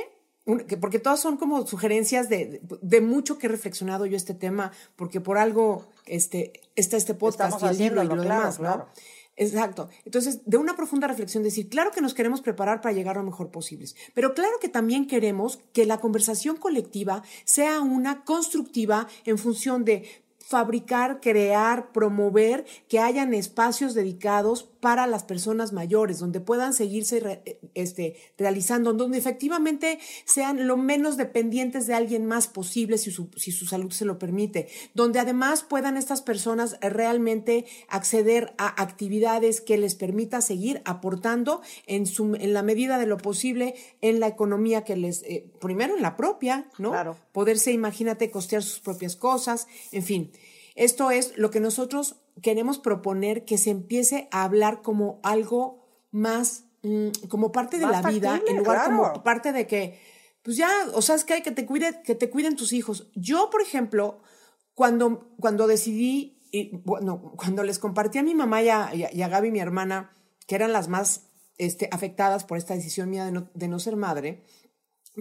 porque 0.79 0.97
todas 0.97 1.19
son 1.19 1.37
como 1.37 1.67
sugerencias 1.67 2.27
de, 2.27 2.61
de, 2.81 3.01
mucho 3.01 3.37
que 3.37 3.45
he 3.45 3.49
reflexionado 3.49 4.07
yo 4.07 4.17
este 4.17 4.33
tema, 4.33 4.71
porque 4.95 5.21
por 5.21 5.37
algo 5.37 5.87
este, 6.07 6.53
está 6.75 6.97
este 6.97 7.13
podcast 7.13 7.61
y 7.61 7.65
el 7.67 7.77
libro 7.77 8.03
y 8.03 8.07
lo 8.07 8.15
demás, 8.19 8.59
¿no? 8.59 8.87
Exacto. 9.37 9.89
Entonces, 10.05 10.41
de 10.45 10.57
una 10.57 10.75
profunda 10.75 11.07
reflexión, 11.07 11.41
decir, 11.41 11.69
claro 11.69 11.91
que 11.91 12.01
nos 12.01 12.13
queremos 12.13 12.41
preparar 12.41 12.81
para 12.81 12.93
llegar 12.93 13.15
lo 13.15 13.23
mejor 13.23 13.49
posibles, 13.49 13.95
pero 14.13 14.33
claro 14.33 14.59
que 14.59 14.67
también 14.67 15.07
queremos 15.07 15.59
que 15.73 15.85
la 15.85 15.99
conversación 15.99 16.57
colectiva 16.57 17.23
sea 17.45 17.79
una 17.79 18.23
constructiva 18.25 19.07
en 19.25 19.37
función 19.37 19.85
de 19.85 20.20
fabricar, 20.51 21.21
crear, 21.21 21.93
promover 21.93 22.65
que 22.89 22.99
hayan 22.99 23.33
espacios 23.33 23.93
dedicados 23.93 24.63
para 24.81 25.07
las 25.07 25.23
personas 25.23 25.71
mayores, 25.71 26.19
donde 26.19 26.41
puedan 26.41 26.73
seguirse 26.73 27.41
este, 27.73 28.17
realizando, 28.37 28.91
donde 28.91 29.17
efectivamente 29.17 29.99
sean 30.25 30.67
lo 30.67 30.75
menos 30.75 31.15
dependientes 31.15 31.87
de 31.87 31.93
alguien 31.93 32.25
más 32.25 32.47
posible 32.47 32.97
si 32.97 33.11
su, 33.11 33.29
si 33.37 33.53
su 33.53 33.65
salud 33.65 33.91
se 33.91 34.03
lo 34.03 34.19
permite, 34.19 34.67
donde 34.93 35.19
además 35.19 35.63
puedan 35.63 35.95
estas 35.95 36.21
personas 36.21 36.77
realmente 36.81 37.65
acceder 37.87 38.53
a 38.57 38.81
actividades 38.81 39.61
que 39.61 39.77
les 39.77 39.95
permita 39.95 40.41
seguir 40.41 40.81
aportando 40.83 41.61
en, 41.85 42.07
su, 42.07 42.35
en 42.35 42.53
la 42.53 42.63
medida 42.63 42.97
de 42.97 43.05
lo 43.05 43.17
posible 43.17 43.75
en 44.01 44.19
la 44.19 44.27
economía 44.27 44.83
que 44.83 44.97
les, 44.97 45.23
eh, 45.23 45.45
primero 45.61 45.95
en 45.95 46.01
la 46.01 46.17
propia, 46.17 46.69
¿no? 46.77 46.89
Claro. 46.89 47.15
Poderse, 47.31 47.71
imagínate, 47.71 48.31
costear 48.31 48.63
sus 48.63 48.79
propias 48.81 49.15
cosas, 49.15 49.67
en 49.93 50.03
fin. 50.03 50.31
Esto 50.75 51.11
es 51.11 51.37
lo 51.37 51.51
que 51.51 51.59
nosotros 51.59 52.17
queremos 52.41 52.79
proponer 52.79 53.45
que 53.45 53.57
se 53.57 53.69
empiece 53.69 54.27
a 54.31 54.43
hablar 54.43 54.81
como 54.81 55.19
algo 55.23 55.85
más, 56.11 56.65
mm, 56.83 57.09
como 57.27 57.51
parte 57.51 57.77
de 57.77 57.87
la 57.87 58.01
vida, 58.01 58.41
en 58.47 58.57
lugar 58.57 58.85
como 58.85 59.23
parte 59.23 59.51
de 59.51 59.67
que, 59.67 59.99
pues 60.43 60.57
ya, 60.57 60.69
o 60.93 61.01
sea, 61.01 61.15
es 61.15 61.23
que 61.23 61.33
hay 61.33 61.41
que 61.41 61.51
te, 61.51 61.65
cuide, 61.65 62.01
que 62.03 62.15
te 62.15 62.29
cuiden 62.29 62.55
tus 62.55 62.73
hijos. 62.73 63.09
Yo, 63.15 63.49
por 63.49 63.61
ejemplo, 63.61 64.21
cuando, 64.73 65.29
cuando 65.39 65.67
decidí, 65.67 66.39
y, 66.51 66.77
bueno, 66.77 67.33
cuando 67.37 67.63
les 67.63 67.79
compartí 67.79 68.17
a 68.17 68.23
mi 68.23 68.35
mamá 68.35 68.61
y 68.61 68.69
a, 68.69 68.91
y 68.93 69.21
a, 69.21 69.27
Gaby, 69.27 69.51
mi 69.51 69.59
hermana, 69.59 70.15
que 70.47 70.55
eran 70.55 70.73
las 70.73 70.87
más 70.87 71.27
este, 71.57 71.89
afectadas 71.91 72.43
por 72.43 72.57
esta 72.57 72.73
decisión 72.73 73.09
mía 73.09 73.25
de 73.25 73.31
no, 73.31 73.49
de 73.53 73.67
no 73.67 73.79
ser 73.79 73.95
madre, 73.95 74.43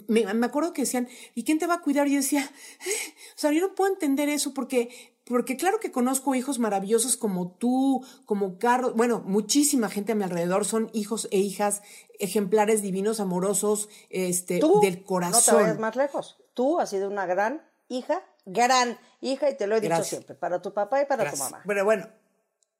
me, 0.07 0.33
me, 0.33 0.47
acuerdo 0.47 0.73
que 0.73 0.83
decían, 0.83 1.09
¿y 1.35 1.45
quién 1.45 1.59
te 1.59 1.67
va 1.67 1.75
a 1.75 1.83
cuidar? 1.83 2.07
Y 2.07 2.13
yo 2.13 2.19
decía, 2.19 2.43
eh, 2.43 3.15
o 3.37 3.39
sea, 3.39 3.51
yo 3.53 3.61
no 3.61 3.75
puedo 3.75 3.93
entender 3.93 4.29
eso 4.29 4.55
porque 4.55 4.89
porque 5.31 5.57
claro 5.57 5.79
que 5.79 5.93
conozco 5.93 6.35
hijos 6.35 6.59
maravillosos 6.59 7.17
como 7.17 7.53
tú, 7.53 8.05
como 8.27 8.59
Carlos, 8.59 8.95
bueno, 8.97 9.23
muchísima 9.25 9.89
gente 9.89 10.11
a 10.11 10.15
mi 10.17 10.25
alrededor 10.25 10.65
son 10.65 10.91
hijos 10.93 11.29
e 11.31 11.39
hijas 11.39 11.83
ejemplares 12.19 12.83
divinos, 12.83 13.21
amorosos, 13.21 13.89
este, 14.11 14.61
del 14.83 15.05
corazón. 15.05 15.55
No 15.55 15.59
te 15.61 15.65
vayas 15.67 15.79
más 15.79 15.95
lejos. 15.95 16.37
Tú 16.53 16.81
has 16.81 16.91
sido 16.91 17.09
una 17.09 17.27
gran 17.27 17.63
hija, 17.89 18.25
gran 18.45 18.99
hija, 19.21 19.49
y 19.49 19.57
te 19.57 19.69
lo 19.69 19.77
he 19.77 19.81
dicho 19.81 20.03
siempre, 20.03 20.35
para 20.35 20.61
tu 20.61 20.75
papá 20.75 21.01
y 21.01 21.07
para 21.07 21.31
tu 21.31 21.37
mamá. 21.37 21.63
Pero 21.65 21.85
bueno, 21.85 22.09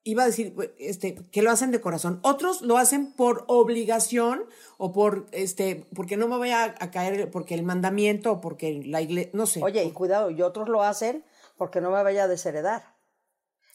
iba 0.03 0.25
a 0.25 0.27
decir 0.27 0.57
este, 0.79 1.15
que 1.31 1.43
lo 1.43 1.53
hacen 1.53 1.71
de 1.71 1.81
corazón. 1.81 2.19
Otros 2.23 2.63
lo 2.63 2.79
hacen 2.79 3.13
por 3.13 3.45
obligación 3.47 4.43
o 4.77 4.91
por, 4.91 5.27
este, 5.31 5.87
porque 5.95 6.17
no 6.17 6.27
me 6.27 6.37
voy 6.37 6.51
a, 6.51 6.65
a 6.65 6.91
caer, 6.91 7.31
porque 7.31 7.55
el 7.55 7.63
mandamiento 7.63 8.33
o 8.33 8.41
porque 8.41 8.83
la 8.85 9.01
iglesia, 9.01 9.31
no 9.35 9.47
sé. 9.47 9.63
Oye, 9.63 9.85
y 9.85 9.93
cuidado, 9.93 10.31
y 10.31 10.43
otros 10.43 10.69
lo 10.69 10.83
hacen 10.83 11.25
porque 11.61 11.83
no 11.83 11.91
me 11.91 12.03
vaya 12.03 12.25
a 12.25 12.27
desheredar. 12.27 12.97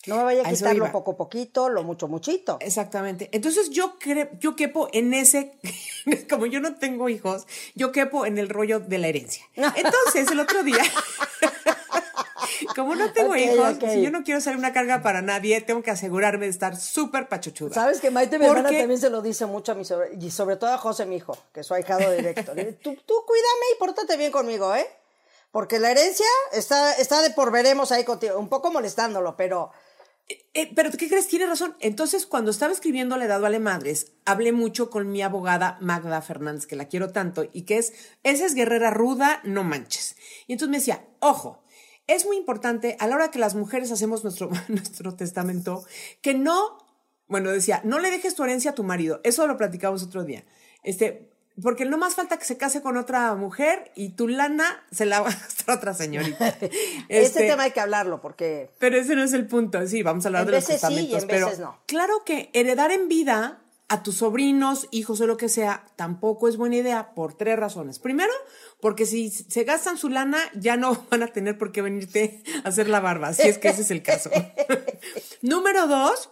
No 0.08 0.18
me 0.18 0.24
vaya 0.24 0.42
a 0.42 0.48
A 0.48 0.50
quitar 0.52 0.76
lo 0.76 0.92
poco 0.92 1.16
poquito, 1.16 1.70
lo 1.70 1.84
mucho 1.84 2.08
muchito. 2.08 2.58
Exactamente. 2.60 3.30
Entonces 3.32 3.70
yo 3.70 4.00
creo, 4.00 4.28
yo 4.40 4.56
quepo 4.56 4.90
en 4.92 5.14
ese, 5.14 5.60
como 6.30 6.48
yo 6.48 6.60
no 6.60 6.78
tengo 6.78 7.10
hijos, 7.10 7.46
yo 7.76 7.92
quepo 7.92 8.26
en 8.26 8.40
el 8.40 8.50
rollo 8.50 8.80
de 8.80 8.98
la 8.98 9.08
herencia. 9.08 9.46
Entonces 9.56 10.32
el 10.32 10.40
otro 10.40 10.64
día, 10.64 10.82
como 12.76 12.96
no 12.96 13.14
tengo 13.14 13.36
hijos, 13.36 13.78
si 13.94 14.02
yo 14.02 14.10
no 14.10 14.24
quiero 14.24 14.42
ser 14.42 14.58
una 14.58 14.74
carga 14.74 15.04
para 15.04 15.22
nadie, 15.22 15.62
tengo 15.62 15.84
que 15.84 15.92
asegurarme 15.92 16.46
de 16.46 16.52
estar 16.52 16.76
súper 16.76 17.30
pachuchuda. 17.30 17.76
Sabes 17.76 18.02
que 18.02 18.10
Maite, 18.10 18.40
mi 18.40 18.46
hermana, 18.46 18.64
Porque- 18.64 18.80
también 18.80 19.00
se 19.00 19.12
lo 19.12 19.22
dice 19.22 19.46
mucho 19.46 19.74
a 19.74 19.76
mi 19.76 19.86
sobre, 19.86 20.16
y 20.20 20.32
sobre 20.32 20.56
todo 20.56 20.72
a 20.72 20.80
José, 20.80 21.06
mi 21.06 21.18
hijo, 21.18 21.38
que 21.54 21.60
es 21.60 21.68
su 21.68 21.76
ahijado 21.76 22.12
directo. 22.12 22.52
Tú, 22.82 22.96
tú 23.06 23.14
cuídame 23.28 23.66
y 23.76 23.78
pórtate 23.78 24.18
bien 24.18 24.32
conmigo, 24.32 24.74
¿eh? 24.76 24.88
Porque 25.56 25.80
la 25.80 25.90
herencia 25.90 26.26
está, 26.52 26.92
está 26.92 27.22
de 27.22 27.30
por 27.30 27.50
veremos 27.50 27.94
ahí 27.94 28.04
contigo, 28.04 28.38
un 28.38 28.50
poco 28.50 28.74
molestándolo, 28.74 29.38
pero 29.38 29.72
Eh, 30.28 30.70
pero 30.76 30.92
¿qué 30.92 31.08
crees? 31.08 31.30
Tiene 31.30 31.46
razón. 31.46 31.78
Entonces, 31.80 32.26
cuando 32.26 32.52
estaba 32.52 32.74
escribiendo 32.74 33.16
La 33.16 33.24
Edad 33.24 33.40
Vale 33.40 33.60
Madres, 33.60 34.12
hablé 34.26 34.52
mucho 34.52 34.90
con 34.90 35.10
mi 35.10 35.22
abogada 35.22 35.78
Magda 35.80 36.22
Fernández, 36.22 36.68
que 36.68 36.76
la 36.76 36.90
quiero 36.90 37.14
tanto, 37.14 37.46
y 37.54 37.62
que 37.62 37.78
es, 37.78 37.94
esa 38.24 38.46
es 38.46 38.54
guerrera 38.54 38.92
ruda, 38.92 39.40
no 39.46 39.64
manches. 39.64 40.18
Y 40.46 40.52
entonces 40.52 40.72
me 40.72 40.80
decía, 40.80 41.08
ojo, 41.22 41.64
es 42.06 42.26
muy 42.26 42.36
importante 42.36 42.98
a 43.00 43.08
la 43.08 43.16
hora 43.16 43.32
que 43.32 43.40
las 43.40 43.56
mujeres 43.56 43.94
hacemos 43.94 44.26
nuestro, 44.26 44.50
nuestro 44.68 45.16
testamento, 45.16 45.86
que 46.22 46.34
no, 46.34 46.80
bueno, 47.30 47.50
decía, 47.50 47.80
no 47.86 48.00
le 48.00 48.12
dejes 48.12 48.36
tu 48.36 48.44
herencia 48.44 48.72
a 48.72 48.76
tu 48.76 48.84
marido. 48.84 49.22
Eso 49.24 49.48
lo 49.48 49.56
platicamos 49.56 50.04
otro 50.04 50.26
día. 50.26 50.44
Este, 50.84 51.30
porque 51.62 51.86
no 51.86 51.98
más 51.98 52.16
falta 52.16 52.38
que 52.38 52.46
se 52.46 52.58
case 52.58 52.82
con 52.82 52.98
otra 52.98 53.34
mujer 53.36 53.92
y 53.96 54.10
tu 54.10 54.28
lana 54.28 54.84
se 54.92 55.06
la 55.06 55.22
va 55.22 55.30
a 55.30 55.34
gastar 55.34 55.78
otra 55.78 55.94
señorita. 55.94 56.48
este, 56.60 56.70
Este, 57.10 57.48
tema 57.48 57.64
hay 57.64 57.72
que 57.72 57.80
hablarlo, 57.80 58.22
porque 58.22 58.72
pero 58.80 58.98
ese 58.98 59.16
no 59.16 59.24
es 59.24 59.34
el 59.34 59.48
punto. 59.48 59.86
Sí, 59.88 60.04
vamos 60.04 60.26
a 60.26 60.30
hablar 60.30 60.42
En 60.42 60.48
de 60.48 60.52
los 60.54 60.68
veces 60.68 60.82
sí 60.88 61.08
y 61.08 61.16
en 61.16 61.28
pero 61.28 61.48
veces 61.48 61.60
no. 61.60 61.80
claro 61.86 62.24
que 62.26 62.50
heredar 62.54 62.92
en 62.92 63.08
vida 63.08 63.62
a 63.88 64.02
tus 64.02 64.16
sobrinos, 64.16 64.88
hijos 64.92 65.22
o 65.22 65.28
lo 65.28 65.38
que 65.38 65.48
sea, 65.48 65.86
tampoco 65.96 66.48
es 66.48 66.58
buena 66.58 66.78
idea 66.78 67.14
por 67.14 67.36
tres 67.36 67.58
razones. 67.58 68.00
Primero, 68.00 68.34
porque 68.82 69.06
si 69.06 69.30
se 69.30 69.64
gastan 69.64 69.98
su 69.98 70.10
lana, 70.10 70.40
ya 70.56 70.76
no 70.76 71.06
van 71.12 71.24
a 71.24 71.28
tener 71.28 71.58
por 71.58 71.72
qué 71.72 71.82
venirte 71.82 72.42
a 72.64 72.70
hacer 72.70 72.90
la 72.90 73.00
barba, 73.00 73.34
si 73.34 73.44
es 73.44 73.58
que 73.58 73.70
ese 73.70 73.82
es 73.82 73.92
el 73.92 74.02
caso. 74.02 74.32
Número 75.42 75.88
dos, 75.88 76.30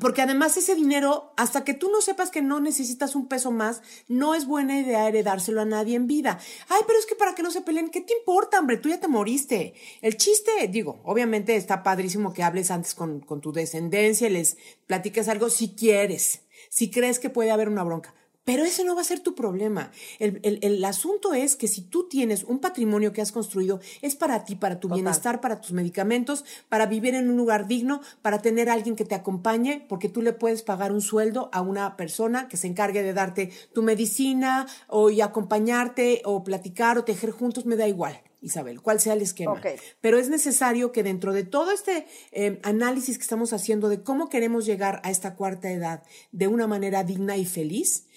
porque 0.00 0.22
además 0.22 0.56
ese 0.56 0.74
dinero, 0.74 1.32
hasta 1.36 1.64
que 1.64 1.74
tú 1.74 1.90
no 1.90 2.00
sepas 2.00 2.30
que 2.30 2.40
no 2.40 2.60
necesitas 2.60 3.14
un 3.14 3.28
peso 3.28 3.50
más, 3.50 3.82
no 4.08 4.34
es 4.34 4.46
buena 4.46 4.78
idea 4.78 5.06
heredárselo 5.06 5.60
a 5.60 5.66
nadie 5.66 5.96
en 5.96 6.06
vida. 6.06 6.38
Ay, 6.68 6.80
pero 6.86 6.98
es 6.98 7.06
que 7.06 7.14
para 7.14 7.34
que 7.34 7.42
no 7.42 7.50
se 7.50 7.60
peleen, 7.60 7.90
¿qué 7.90 8.00
te 8.00 8.14
importa, 8.14 8.58
hombre? 8.58 8.78
Tú 8.78 8.88
ya 8.88 9.00
te 9.00 9.08
moriste. 9.08 9.74
El 10.00 10.16
chiste, 10.16 10.50
digo, 10.68 11.00
obviamente 11.04 11.56
está 11.56 11.82
padrísimo 11.82 12.32
que 12.32 12.42
hables 12.42 12.70
antes 12.70 12.94
con, 12.94 13.20
con 13.20 13.40
tu 13.40 13.52
descendencia 13.52 14.28
y 14.28 14.32
les 14.32 14.56
platiques 14.86 15.28
algo 15.28 15.50
si 15.50 15.74
quieres, 15.74 16.42
si 16.70 16.90
crees 16.90 17.18
que 17.18 17.30
puede 17.30 17.50
haber 17.50 17.68
una 17.68 17.84
bronca. 17.84 18.14
Pero 18.44 18.64
ese 18.64 18.84
no 18.84 18.94
va 18.96 19.02
a 19.02 19.04
ser 19.04 19.20
tu 19.20 19.34
problema. 19.34 19.90
El, 20.18 20.40
el- 20.42 20.58
el 20.62 20.84
asunto 20.84 21.32
es 21.32 21.54
que 21.54 21.68
si 21.68 21.82
tú 21.82 22.08
tienes 22.08 22.42
un 22.44 22.58
patrimonio 22.58 23.12
que 23.12 23.20
has 23.22 23.30
construido, 23.30 23.80
es 24.00 24.16
para 24.16 24.44
ti, 24.44 24.56
para 24.56 24.80
tu 24.80 24.88
Total. 24.88 24.96
bienestar, 25.02 25.40
para 25.40 25.60
tus 25.60 25.72
medicamentos, 25.72 26.44
para 26.68 26.86
vivir 26.86 27.14
en 27.14 27.30
un 27.30 27.36
lugar 27.36 27.68
digno, 27.68 28.00
para 28.20 28.42
tener 28.42 28.68
a 28.68 28.72
alguien 28.72 28.96
que 28.96 29.04
te 29.04 29.14
acompañe, 29.14 29.86
porque 29.88 30.08
tú 30.08 30.22
le 30.22 30.32
puedes 30.32 30.62
pagar 30.62 30.90
un 30.92 31.00
sueldo 31.00 31.50
a 31.52 31.60
una 31.60 31.96
persona 31.96 32.48
que 32.48 32.56
se 32.56 32.66
encargue 32.66 33.02
de 33.02 33.12
darte 33.12 33.50
tu 33.72 33.82
medicina 33.82 34.66
o 34.88 35.10
y 35.10 35.20
acompañarte 35.20 36.22
o 36.24 36.42
platicar 36.42 36.98
o 36.98 37.04
tejer 37.04 37.30
juntos, 37.30 37.66
me 37.66 37.76
da 37.76 37.86
igual. 37.86 38.20
Isabel, 38.44 38.82
cuál 38.82 38.98
sea 38.98 39.12
el 39.12 39.22
esquema. 39.22 39.52
Pero 40.00 40.18
es 40.18 40.28
necesario 40.28 40.90
que 40.90 41.04
dentro 41.04 41.32
de 41.32 41.44
todo 41.44 41.70
este 41.70 42.06
eh, 42.32 42.58
análisis 42.64 43.16
que 43.16 43.22
estamos 43.22 43.52
haciendo 43.52 43.88
de 43.88 44.02
cómo 44.02 44.28
queremos 44.28 44.66
llegar 44.66 45.00
a 45.04 45.12
esta 45.12 45.36
cuarta 45.36 45.70
edad 45.70 46.02
de 46.32 46.48
una 46.48 46.66
manera 46.66 47.04
digna 47.04 47.36
y 47.36 47.44
feliz, 47.44 48.08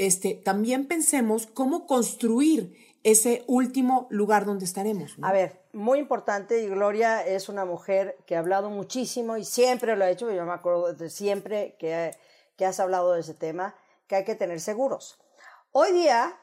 este, 0.00 0.34
también 0.34 0.88
pensemos 0.88 1.46
cómo 1.46 1.86
construir 1.86 2.74
ese 3.02 3.44
último 3.46 4.06
lugar 4.08 4.46
donde 4.46 4.64
estaremos. 4.64 5.18
¿no? 5.18 5.26
A 5.26 5.32
ver, 5.32 5.60
muy 5.74 5.98
importante, 5.98 6.62
y 6.62 6.68
Gloria 6.68 7.22
es 7.24 7.50
una 7.50 7.66
mujer 7.66 8.16
que 8.26 8.34
ha 8.34 8.38
hablado 8.38 8.70
muchísimo 8.70 9.36
y 9.36 9.44
siempre 9.44 9.96
lo 9.96 10.04
ha 10.04 10.10
hecho, 10.10 10.30
yo 10.30 10.46
me 10.46 10.52
acuerdo 10.52 10.94
de 10.94 11.10
siempre 11.10 11.76
que, 11.78 12.12
que 12.56 12.64
has 12.64 12.80
hablado 12.80 13.12
de 13.12 13.20
ese 13.20 13.34
tema, 13.34 13.74
que 14.06 14.16
hay 14.16 14.24
que 14.24 14.34
tener 14.34 14.60
seguros. 14.60 15.18
Hoy 15.72 15.92
día 15.92 16.34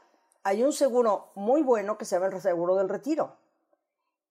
hay 0.43 0.61
un 0.61 0.71
seguro 0.71 1.31
muy 1.33 1.63
bueno 1.63 1.97
que 1.97 2.05
se 2.05 2.15
llama 2.15 2.27
el 2.27 2.39
seguro 2.39 2.75
del 2.75 2.89
retiro. 2.89 3.37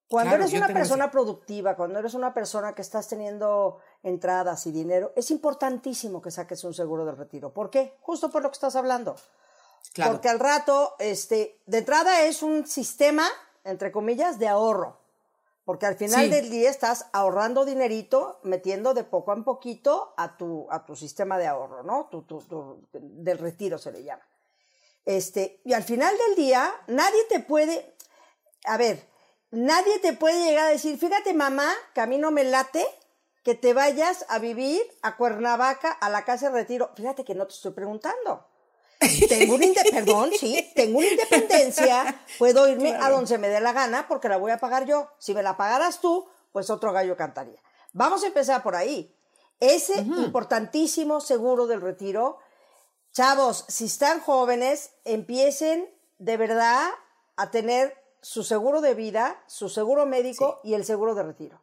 Cuando 0.09 0.31
Claro, 0.31 0.45
eres 0.45 0.55
una 0.55 0.69
persona 0.69 1.05
ese. 1.07 1.13
productiva, 1.13 1.75
cuando 1.75 1.99
eres 1.99 2.15
una 2.15 2.33
persona 2.33 2.77
que 2.77 2.83
estás 2.83 3.09
teniendo 3.09 3.79
entradas 4.07 4.67
y 4.67 4.73
dinero, 4.73 5.13
es 5.17 5.31
importantísimo 5.31 6.23
que 6.23 6.31
saques 6.31 6.63
un 6.65 6.73
seguro 6.75 7.05
del 7.05 7.17
retiro. 7.17 7.53
¿Por 7.53 7.71
qué? 7.71 7.97
Justo 8.01 8.31
por 8.31 8.43
lo 8.43 8.51
que 8.51 8.55
estás 8.55 8.77
hablando. 8.77 9.17
Claro. 9.93 10.13
Porque 10.13 10.29
al 10.29 10.39
rato, 10.39 10.95
este, 10.99 11.59
de 11.67 11.79
entrada 11.79 12.23
es 12.23 12.43
un 12.43 12.67
sistema, 12.67 13.27
entre 13.65 13.91
comillas, 13.91 14.39
de 14.39 14.49
ahorro. 14.49 14.99
Porque 15.65 15.87
al 15.87 15.97
final 15.97 16.27
Sí. 16.27 16.31
del 16.31 16.49
día 16.51 16.71
estás 16.71 17.07
ahorrando 17.13 17.65
dinerito, 17.65 18.39
metiendo 18.45 18.95
de 18.95 19.03
poco 19.03 19.33
en 19.33 19.43
poquito 19.43 20.15
a 20.17 20.37
tu, 20.37 20.69
a 20.71 20.85
tu 20.87 20.95
sistema 20.95 21.39
de 21.39 21.49
ahorro, 21.49 21.83
¿no? 21.83 22.07
Tu, 22.09 22.23
tu- 22.23 22.41
tu- 22.43 22.87
del 22.93 23.39
retiro 23.39 23.77
se 23.77 23.91
le 23.91 24.05
llama. 24.05 24.23
Este, 25.05 25.61
y 25.65 25.73
al 25.73 25.83
final 25.83 26.15
del 26.17 26.37
día, 26.37 26.73
nadie 26.87 27.25
te 27.29 27.41
puede, 27.41 27.95
a 28.65 28.77
ver, 28.77 29.05
nadie 29.51 29.99
te 29.99 30.13
puede 30.13 30.45
llegar 30.45 30.67
a 30.67 30.71
decir, 30.71 30.99
fíjate 30.99 31.33
mamá, 31.35 31.73
que 31.95 32.01
a 32.01 32.07
mí 32.07 32.19
no 32.19 32.31
me 32.31 32.45
late 32.45 32.87
que 33.47 33.55
te 33.55 33.75
vayas 33.75 34.27
a 34.29 34.41
vivir 34.41 34.83
a 35.03 35.17
Cuernavaca, 35.17 35.93
a 35.93 36.11
la 36.11 36.25
casa 36.25 36.51
de 36.51 36.57
retiro. 36.57 36.91
Fíjate 36.97 37.23
que 37.23 37.37
no 37.37 37.47
te 37.47 37.55
estoy 37.55 37.71
preguntando. 37.71 38.45
Tengo 39.29 39.55
una 39.55 39.67
perdón, 39.89 40.31
sí, 40.37 40.73
tengo 40.75 40.99
una 40.99 41.07
independencia, 41.07 42.25
puedo 42.41 42.69
irme 42.69 42.97
a 42.97 43.09
donde 43.09 43.29
se 43.29 43.39
me 43.39 43.47
dé 43.47 43.61
la 43.61 43.73
gana 43.73 44.09
porque 44.09 44.29
la 44.29 44.37
voy 44.37 44.51
a 44.51 44.59
pagar 44.59 44.85
yo. 44.85 45.13
Si 45.21 45.33
me 45.33 45.45
la 45.45 45.57
pagaras 45.57 46.01
tú, 46.01 46.27
pues 46.51 46.71
otro 46.71 46.93
gallo 46.93 47.17
cantaría. 47.17 47.63
Vamos 47.93 48.25
a 48.25 48.27
empezar 48.27 48.65
por 48.65 48.75
ahí. 48.75 49.17
Ese 49.61 49.97
importantísimo 50.01 51.21
seguro 51.21 51.69
del 51.69 51.83
retiro, 51.83 52.39
chavos, 53.13 53.65
si 53.69 53.85
están 53.85 54.19
jóvenes, 54.19 54.91
empiecen 55.05 55.89
de 56.19 56.37
verdad 56.37 56.91
a 57.37 57.53
tener 57.53 57.97
su 58.23 58.43
seguro 58.43 58.81
de 58.81 58.95
vida, 58.95 59.41
su 59.47 59.69
seguro 59.69 60.05
médico 60.05 60.59
y 60.65 60.75
el 60.75 60.85
seguro 60.85 61.15
de 61.15 61.23
retiro. 61.23 61.63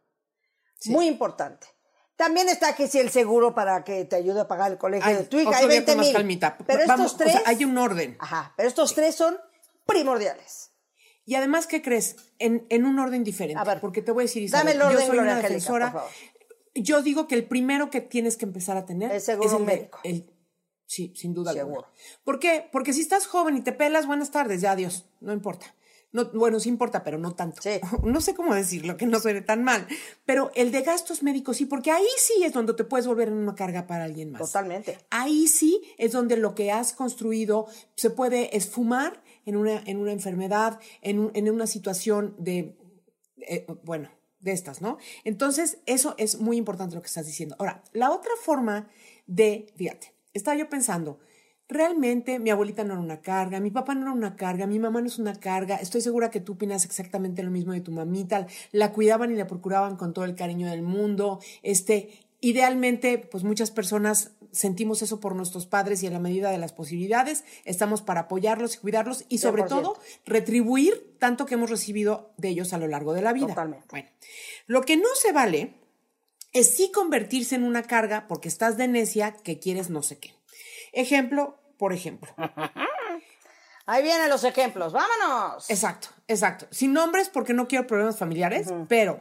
Muy 0.85 1.07
importante. 1.07 1.72
También 2.15 2.47
está 2.49 2.75
que 2.75 2.87
si 2.87 2.99
el 2.99 3.09
seguro 3.09 3.55
para 3.55 3.83
que 3.83 4.05
te 4.05 4.15
ayude 4.15 4.41
a 4.41 4.47
pagar 4.47 4.71
el 4.71 4.77
colegio 4.77 5.05
Ay, 5.09 5.15
de 5.15 5.23
tu 5.25 5.37
hija, 5.39 5.49
hay 5.51 5.57
día 5.65 5.67
20 5.67 5.85
con 5.91 5.97
más 5.97 6.05
mil. 6.07 6.15
calmita. 6.15 6.57
Pero 6.65 6.79
Vamos, 6.87 7.05
estos 7.13 7.17
tres, 7.17 7.35
o 7.35 7.39
sea, 7.39 7.49
hay 7.49 7.65
un 7.65 7.77
orden. 7.77 8.15
ajá, 8.19 8.53
pero 8.55 8.69
estos 8.69 8.93
tres 8.93 9.15
son 9.15 9.37
primordiales. 9.85 10.71
Y 11.25 11.35
además, 11.35 11.67
¿qué 11.67 11.81
crees? 11.81 12.17
En, 12.39 12.65
en 12.69 12.85
un 12.85 12.99
orden 12.99 13.23
diferente. 13.23 13.59
A 13.59 13.63
ver, 13.63 13.79
porque 13.79 14.01
te 14.01 14.11
voy 14.11 14.23
a 14.23 14.25
decir, 14.25 14.49
dame 14.51 14.71
Isabel, 14.71 14.75
el 14.75 14.81
orden, 14.81 14.99
yo 14.99 15.07
soy 15.07 15.17
una 15.19 15.31
Angélica, 15.37 15.47
defensora. 15.47 15.91
por 15.91 16.01
favor. 16.01 16.13
Yo 16.75 17.01
digo 17.01 17.27
que 17.27 17.35
el 17.35 17.45
primero 17.47 17.89
que 17.89 18.01
tienes 18.01 18.35
que 18.35 18.45
empezar 18.45 18.77
a 18.77 18.85
tener 18.85 19.11
El 19.11 19.21
seguro 19.21 19.47
es 19.47 19.55
el, 19.55 19.63
médico. 19.63 19.99
el- 20.03 20.29
sí, 20.85 21.13
sin 21.15 21.33
duda 21.33 21.51
alguna. 21.51 21.65
Seguro. 21.75 21.87
¿Por 22.23 22.39
qué? 22.39 22.67
Porque 22.71 22.93
si 22.93 23.01
estás 23.01 23.25
joven 23.27 23.55
y 23.57 23.61
te 23.61 23.71
pelas, 23.71 24.05
buenas 24.05 24.31
tardes, 24.31 24.61
ya 24.61 24.71
adiós, 24.71 25.05
no 25.21 25.33
importa. 25.33 25.73
No, 26.13 26.25
bueno, 26.31 26.59
sí 26.59 26.69
importa, 26.69 27.03
pero 27.03 27.17
no 27.17 27.33
tanto. 27.35 27.61
Sí. 27.61 27.79
No 28.03 28.21
sé 28.21 28.33
cómo 28.35 28.53
decirlo, 28.55 28.95
que 28.97 29.05
no 29.05 29.19
suene 29.19 29.41
tan 29.41 29.63
mal. 29.63 29.85
Pero 30.25 30.51
el 30.55 30.71
de 30.71 30.81
gastos 30.83 31.23
médicos 31.23 31.57
sí, 31.57 31.65
porque 31.65 31.91
ahí 31.91 32.05
sí 32.17 32.43
es 32.43 32.53
donde 32.53 32.73
te 32.73 32.83
puedes 32.83 33.05
volver 33.07 33.27
en 33.27 33.33
una 33.33 33.55
carga 33.55 33.87
para 33.87 34.05
alguien 34.05 34.31
más. 34.31 34.41
Totalmente. 34.41 34.97
Ahí 35.09 35.47
sí 35.47 35.81
es 35.97 36.11
donde 36.11 36.37
lo 36.37 36.53
que 36.55 36.71
has 36.71 36.93
construido 36.93 37.65
se 37.95 38.09
puede 38.11 38.55
esfumar 38.55 39.21
en 39.45 39.57
una, 39.57 39.81
en 39.85 39.97
una 39.97 40.11
enfermedad, 40.13 40.79
en, 41.01 41.19
un- 41.19 41.31
en 41.33 41.49
una 41.49 41.67
situación 41.67 42.35
de, 42.37 42.77
eh, 43.37 43.65
bueno, 43.83 44.09
de 44.39 44.51
estas, 44.51 44.81
¿no? 44.81 44.97
Entonces, 45.23 45.79
eso 45.85 46.15
es 46.17 46.39
muy 46.39 46.57
importante 46.57 46.95
lo 46.95 47.01
que 47.01 47.07
estás 47.07 47.25
diciendo. 47.25 47.55
Ahora, 47.59 47.83
la 47.93 48.11
otra 48.11 48.31
forma 48.41 48.87
de, 49.25 49.65
fíjate, 49.75 50.13
estaba 50.33 50.55
yo 50.57 50.69
pensando, 50.69 51.19
realmente 51.69 52.39
mi 52.39 52.49
abuelita 52.49 52.83
no 52.83 52.93
era 52.93 53.01
una 53.01 53.21
carga, 53.21 53.59
mi 53.59 53.71
papá 53.71 53.95
no 53.95 54.01
era 54.01 54.11
una 54.11 54.35
carga, 54.35 54.67
mi 54.67 54.79
mamá 54.79 55.01
no 55.01 55.07
es 55.07 55.19
una 55.19 55.35
carga, 55.35 55.77
estoy 55.77 56.01
segura 56.01 56.29
que 56.29 56.39
tú 56.39 56.53
opinas 56.53 56.85
exactamente 56.85 57.43
lo 57.43 57.51
mismo 57.51 57.73
de 57.73 57.81
tu 57.81 57.91
mamita, 57.91 58.47
la 58.71 58.91
cuidaban 58.91 59.31
y 59.31 59.35
la 59.35 59.47
procuraban 59.47 59.95
con 59.95 60.13
todo 60.13 60.25
el 60.25 60.35
cariño 60.35 60.69
del 60.69 60.81
mundo, 60.81 61.39
este, 61.61 62.11
idealmente, 62.41 63.17
pues 63.17 63.43
muchas 63.43 63.71
personas 63.71 64.31
sentimos 64.51 65.01
eso 65.01 65.19
por 65.19 65.35
nuestros 65.35 65.65
padres 65.65 66.03
y 66.03 66.07
en 66.07 66.13
la 66.13 66.19
medida 66.19 66.51
de 66.51 66.57
las 66.57 66.73
posibilidades 66.73 67.43
estamos 67.65 68.01
para 68.01 68.21
apoyarlos 68.21 68.75
y 68.75 68.77
cuidarlos 68.79 69.25
y 69.29 69.39
sobre 69.39 69.63
100%. 69.63 69.67
todo 69.67 69.97
retribuir 70.25 71.15
tanto 71.19 71.45
que 71.45 71.55
hemos 71.55 71.69
recibido 71.69 72.31
de 72.37 72.49
ellos 72.49 72.73
a 72.73 72.77
lo 72.77 72.87
largo 72.87 73.13
de 73.13 73.21
la 73.21 73.33
vida. 73.33 73.47
Totalmente. 73.47 73.87
Bueno, 73.89 74.09
lo 74.67 74.81
que 74.81 74.97
no 74.97 75.07
se 75.15 75.31
vale 75.31 75.73
es 76.51 76.75
sí 76.75 76.91
convertirse 76.91 77.55
en 77.55 77.63
una 77.63 77.83
carga 77.83 78.27
porque 78.27 78.47
estás 78.47 78.77
de 78.77 78.87
necia 78.87 79.31
que 79.31 79.57
quieres 79.57 79.89
no 79.89 80.03
sé 80.03 80.19
qué. 80.19 80.33
Ejemplo, 80.93 81.59
por 81.77 81.91
ejemplo. 81.91 82.33
Ahí 83.85 84.01
vienen 84.01 84.29
los 84.29 84.45
ejemplos. 84.45 84.93
¡Vámonos! 84.93 85.69
Exacto, 85.69 86.07
exacto. 86.27 86.67
Sin 86.71 86.93
nombres 86.93 87.27
porque 87.27 87.53
no 87.53 87.67
quiero 87.67 87.85
problemas 87.85 88.17
familiares, 88.17 88.73
pero 88.87 89.19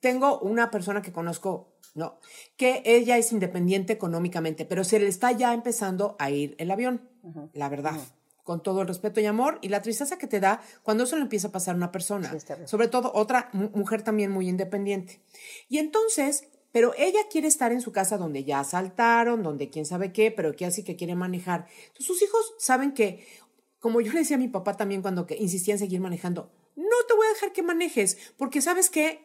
tengo 0.00 0.38
una 0.38 0.70
persona 0.70 1.02
que 1.02 1.12
conozco 1.12 1.74
no, 1.94 2.20
que 2.56 2.82
ella 2.84 3.18
es 3.18 3.32
independiente 3.32 3.92
económicamente, 3.92 4.64
pero 4.64 4.84
se 4.84 5.00
le 5.00 5.08
está 5.08 5.32
ya 5.32 5.52
empezando 5.52 6.16
a 6.18 6.30
ir 6.30 6.54
el 6.58 6.70
avión, 6.70 7.08
la 7.52 7.68
verdad. 7.68 7.96
Con 8.44 8.62
todo 8.62 8.80
el 8.80 8.88
respeto 8.88 9.20
y 9.20 9.26
amor 9.26 9.58
y 9.60 9.68
la 9.68 9.82
tristeza 9.82 10.16
que 10.16 10.26
te 10.26 10.40
da 10.40 10.62
cuando 10.82 11.04
eso 11.04 11.16
le 11.16 11.22
empieza 11.22 11.48
a 11.48 11.52
pasar 11.52 11.74
a 11.74 11.76
una 11.76 11.92
persona. 11.92 12.32
sobre 12.64 12.88
todo 12.88 13.12
otra 13.14 13.50
mujer 13.52 14.02
también 14.02 14.30
muy 14.30 14.48
independiente. 14.48 15.20
Y 15.68 15.78
entonces, 15.78 16.44
pero 16.78 16.94
ella 16.96 17.18
quiere 17.28 17.48
estar 17.48 17.72
en 17.72 17.80
su 17.80 17.90
casa 17.90 18.18
donde 18.18 18.44
ya 18.44 18.60
asaltaron, 18.60 19.42
donde 19.42 19.68
quién 19.68 19.84
sabe 19.84 20.12
qué, 20.12 20.30
pero 20.30 20.54
que 20.54 20.64
así 20.64 20.84
que 20.84 20.94
quiere 20.94 21.16
manejar. 21.16 21.66
Entonces, 21.88 22.06
sus 22.06 22.22
hijos 22.22 22.54
saben 22.56 22.92
que, 22.92 23.26
como 23.80 24.00
yo 24.00 24.12
le 24.12 24.20
decía 24.20 24.36
a 24.36 24.38
mi 24.38 24.46
papá 24.46 24.76
también 24.76 25.02
cuando 25.02 25.26
que 25.26 25.34
insistía 25.34 25.74
en 25.74 25.80
seguir 25.80 26.00
manejando, 26.00 26.52
no 26.76 26.84
te 27.08 27.14
voy 27.16 27.26
a 27.26 27.30
dejar 27.30 27.52
que 27.52 27.64
manejes, 27.64 28.16
porque 28.36 28.62
sabes 28.62 28.90
que 28.90 29.24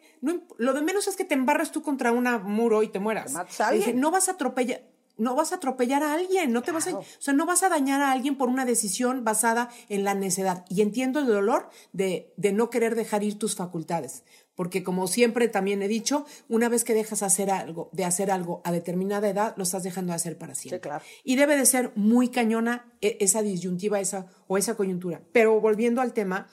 lo 0.58 0.72
de 0.72 0.82
menos 0.82 1.06
es 1.06 1.14
que 1.14 1.24
te 1.24 1.34
embarras 1.34 1.70
tú 1.70 1.80
contra 1.80 2.10
un 2.10 2.24
muro 2.42 2.82
y 2.82 2.88
te 2.88 2.98
mueras. 2.98 3.32
dije, 3.70 3.94
no 3.94 4.10
vas 4.10 4.28
a 4.28 4.32
atropellar, 4.32 4.82
no 5.16 5.36
vas 5.36 5.52
a 5.52 5.56
atropellar 5.56 6.02
a 6.02 6.12
alguien, 6.12 6.52
no 6.52 6.62
te 6.62 6.72
vas 6.72 6.88
a, 6.88 6.98
o 6.98 7.04
sea, 7.20 7.34
no 7.34 7.46
vas 7.46 7.62
a 7.62 7.68
dañar 7.68 8.02
a 8.02 8.10
alguien 8.10 8.36
por 8.36 8.48
una 8.48 8.64
decisión 8.64 9.22
basada 9.22 9.70
en 9.88 10.02
la 10.02 10.14
necedad. 10.14 10.64
Y 10.68 10.82
entiendo 10.82 11.20
el 11.20 11.26
dolor 11.26 11.68
de, 11.92 12.32
de 12.36 12.52
no 12.52 12.68
querer 12.68 12.96
dejar 12.96 13.22
ir 13.22 13.38
tus 13.38 13.54
facultades, 13.54 14.24
porque 14.54 14.82
como 14.82 15.06
siempre 15.06 15.48
también 15.48 15.82
he 15.82 15.88
dicho, 15.88 16.26
una 16.48 16.68
vez 16.68 16.84
que 16.84 16.94
dejas 16.94 17.22
hacer 17.22 17.50
algo, 17.50 17.90
de 17.92 18.04
hacer 18.04 18.30
algo 18.30 18.60
a 18.64 18.72
determinada 18.72 19.28
edad, 19.28 19.54
lo 19.56 19.64
estás 19.64 19.82
dejando 19.82 20.12
de 20.12 20.16
hacer 20.16 20.38
para 20.38 20.54
siempre. 20.54 20.80
claro. 20.80 21.04
Y 21.24 21.36
debe 21.36 21.56
de 21.56 21.66
ser 21.66 21.92
muy 21.96 22.28
cañona 22.28 22.92
e, 23.00 23.16
esa 23.20 23.42
disyuntiva, 23.42 24.00
esa 24.00 24.26
o 24.46 24.58
esa 24.58 24.76
coyuntura. 24.76 25.22
Pero 25.32 25.60
volviendo 25.60 26.00
al 26.00 26.12
tema, 26.12 26.48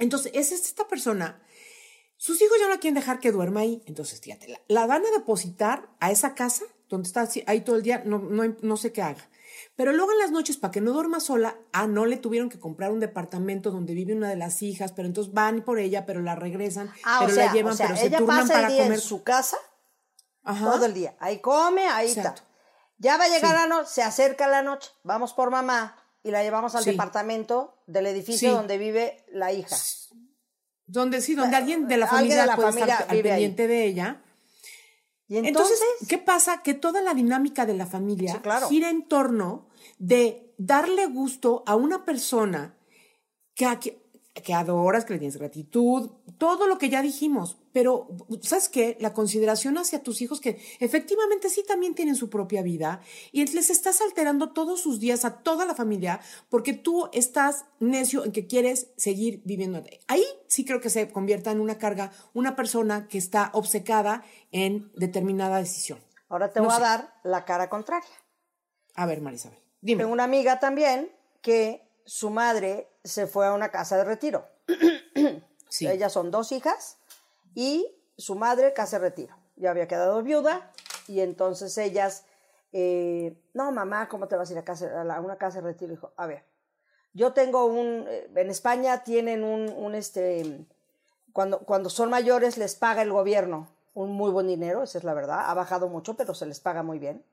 entonces, 0.00 0.32
es 0.34 0.50
esta 0.50 0.88
persona. 0.88 1.40
Sus 2.16 2.40
hijos 2.42 2.56
ya 2.58 2.68
no 2.68 2.80
quieren 2.80 2.94
dejar 2.94 3.20
que 3.20 3.32
duerma 3.32 3.60
ahí. 3.60 3.82
Entonces, 3.86 4.20
fíjate, 4.20 4.58
la, 4.66 4.86
van 4.86 5.04
a 5.04 5.10
depositar 5.16 5.90
a 6.00 6.10
esa 6.10 6.34
casa 6.34 6.64
donde 6.88 7.06
está 7.06 7.28
ahí 7.46 7.60
todo 7.60 7.76
el 7.76 7.82
día, 7.82 8.02
no, 8.04 8.18
no, 8.18 8.76
sé 8.76 8.92
qué 8.92 9.02
haga. 9.02 9.30
Pero 9.76 9.92
luego 9.92 10.12
en 10.12 10.18
las 10.18 10.30
noches, 10.30 10.56
para 10.56 10.70
que 10.70 10.80
no 10.80 10.92
duerma 10.92 11.20
sola, 11.20 11.56
ah, 11.72 11.86
no 11.86 12.06
le 12.06 12.16
tuvieron 12.16 12.48
que 12.48 12.58
comprar 12.58 12.90
un 12.90 13.00
departamento 13.00 13.70
donde 13.70 13.94
vive 13.94 14.14
una 14.14 14.28
de 14.28 14.36
las 14.36 14.62
hijas, 14.62 14.92
pero 14.92 15.06
entonces 15.06 15.32
van 15.32 15.62
por 15.62 15.78
ella, 15.78 16.06
pero 16.06 16.20
la 16.20 16.34
regresan, 16.34 16.90
ah, 17.04 17.18
pero 17.20 17.36
la 17.36 17.52
llevan, 17.52 17.76
pero 17.76 17.96
se 17.96 18.10
turnan 18.10 18.48
para 18.48 18.68
comer. 18.68 18.92
en 18.92 19.00
su 19.00 19.22
casa 19.22 19.56
todo 20.42 20.86
el 20.86 20.94
día. 20.94 21.14
Ahí 21.18 21.38
come, 21.38 21.86
ahí 21.88 22.08
está. 22.08 22.34
Ya 22.98 23.16
va 23.16 23.24
a 23.24 23.28
llegar 23.28 23.54
la 23.54 23.66
noche, 23.66 23.88
se 23.90 24.02
acerca 24.02 24.46
la 24.46 24.62
noche, 24.62 24.90
vamos 25.04 25.32
por 25.32 25.50
mamá, 25.50 25.96
y 26.22 26.30
la 26.30 26.42
llevamos 26.42 26.74
al 26.74 26.84
departamento 26.84 27.82
del 27.86 28.06
edificio 28.06 28.52
donde 28.52 28.76
vive 28.78 29.24
la 29.32 29.52
hija. 29.52 29.76
Donde 30.86 31.20
sí, 31.20 31.34
donde 31.34 31.56
alguien 31.56 31.88
de 31.88 31.96
la 31.96 32.06
familia, 32.06 32.46
de 32.46 32.56
puede 32.56 32.80
estar 32.80 33.06
al 33.08 33.22
pendiente 33.22 33.68
de 33.68 33.84
ella. 33.84 34.22
¿Y 35.30 35.36
entonces? 35.36 35.80
¿qué 36.08 36.18
pasa? 36.18 36.60
Que 36.60 36.74
toda 36.74 37.00
la 37.00 37.14
dinámica 37.14 37.64
de 37.64 37.74
la 37.74 37.86
familia 37.86 38.42
gira 38.68 38.90
en 38.90 39.06
torno 39.06 39.68
de 40.00 40.52
darle 40.58 41.06
gusto 41.06 41.62
a 41.66 41.76
una 41.76 42.04
persona 42.04 42.74
que, 43.54 44.02
que 44.34 44.54
adoras, 44.54 45.04
que 45.04 45.12
le 45.12 45.20
tienes 45.20 45.36
gratitud, 45.36 46.10
todo 46.36 46.66
lo 46.66 46.78
que 46.78 46.88
ya 46.88 47.00
dijimos, 47.00 47.58
pero 47.72 48.08
¿sabes 48.42 48.68
qué? 48.68 48.96
La 49.00 49.12
consideración 49.12 49.78
hacia 49.78 50.02
tus 50.02 50.20
hijos 50.22 50.40
que 50.40 50.60
efectivamente 50.80 51.48
sí 51.48 51.64
también 51.66 51.94
tienen 51.94 52.16
su 52.16 52.28
propia 52.30 52.62
vida 52.62 53.00
y 53.32 53.44
les 53.46 53.70
estás 53.70 54.00
alterando 54.00 54.52
todos 54.52 54.80
sus 54.80 55.00
días 55.00 55.24
a 55.24 55.38
toda 55.42 55.66
la 55.66 55.74
familia 55.74 56.20
porque 56.48 56.72
tú 56.72 57.08
estás 57.12 57.64
necio 57.78 58.24
en 58.24 58.32
que 58.32 58.46
quieres 58.46 58.88
seguir 58.96 59.42
viviendo. 59.44 59.82
Ahí 60.08 60.24
sí 60.46 60.64
creo 60.64 60.80
que 60.80 60.90
se 60.90 61.08
convierta 61.10 61.50
en 61.50 61.60
una 61.60 61.78
carga 61.78 62.12
una 62.34 62.56
persona 62.56 63.06
que 63.08 63.18
está 63.18 63.50
obcecada 63.52 64.24
en 64.52 64.90
determinada 64.94 65.58
decisión. 65.58 66.00
Ahora 66.28 66.50
te 66.50 66.60
voy 66.60 66.72
a 66.72 66.78
dar 66.78 67.14
la 67.24 67.44
cara 67.44 67.68
contraria. 67.68 68.10
A 68.94 69.06
ver, 69.06 69.20
Marisabel, 69.20 69.58
dime. 69.80 70.02
Tengo 70.02 70.12
una 70.12 70.24
amiga 70.24 70.60
también 70.60 71.10
que 71.42 71.88
su 72.04 72.30
madre 72.30 72.88
se 73.04 73.26
fue 73.26 73.46
a 73.46 73.52
una 73.52 73.70
casa 73.70 73.96
de 73.96 74.04
retiro. 74.04 74.46
Sí. 75.72 75.86
Ellas 75.86 76.12
son 76.12 76.32
dos 76.32 76.50
hijas 76.50 76.98
y 77.54 77.96
su 78.16 78.34
madre 78.34 78.72
casa 78.72 78.98
de 78.98 79.08
retiro. 79.08 79.36
Ya 79.56 79.70
había 79.70 79.88
quedado 79.88 80.22
viuda 80.22 80.70
y 81.06 81.20
entonces 81.20 81.76
ellas, 81.78 82.24
eh, 82.72 83.36
no 83.54 83.72
mamá, 83.72 84.08
¿cómo 84.08 84.28
te 84.28 84.36
vas 84.36 84.50
a 84.50 84.52
ir 84.52 84.58
a, 84.58 84.64
casa, 84.64 85.02
a 85.02 85.20
una 85.20 85.36
casa 85.36 85.60
de 85.60 85.68
retiro? 85.68 85.90
Dijo, 85.90 86.12
a 86.16 86.26
ver, 86.26 86.44
yo 87.12 87.32
tengo 87.32 87.66
un, 87.66 88.06
eh, 88.08 88.30
en 88.34 88.50
España 88.50 89.02
tienen 89.02 89.44
un, 89.44 89.68
un 89.68 89.94
este, 89.94 90.66
cuando, 91.32 91.60
cuando 91.60 91.90
son 91.90 92.10
mayores 92.10 92.58
les 92.58 92.74
paga 92.74 93.02
el 93.02 93.12
gobierno 93.12 93.68
un 93.94 94.12
muy 94.12 94.30
buen 94.30 94.46
dinero, 94.46 94.82
esa 94.82 94.98
es 94.98 95.04
la 95.04 95.14
verdad, 95.14 95.50
ha 95.50 95.54
bajado 95.54 95.88
mucho, 95.88 96.14
pero 96.14 96.34
se 96.34 96.46
les 96.46 96.60
paga 96.60 96.82
muy 96.82 96.98
bien. 96.98 97.24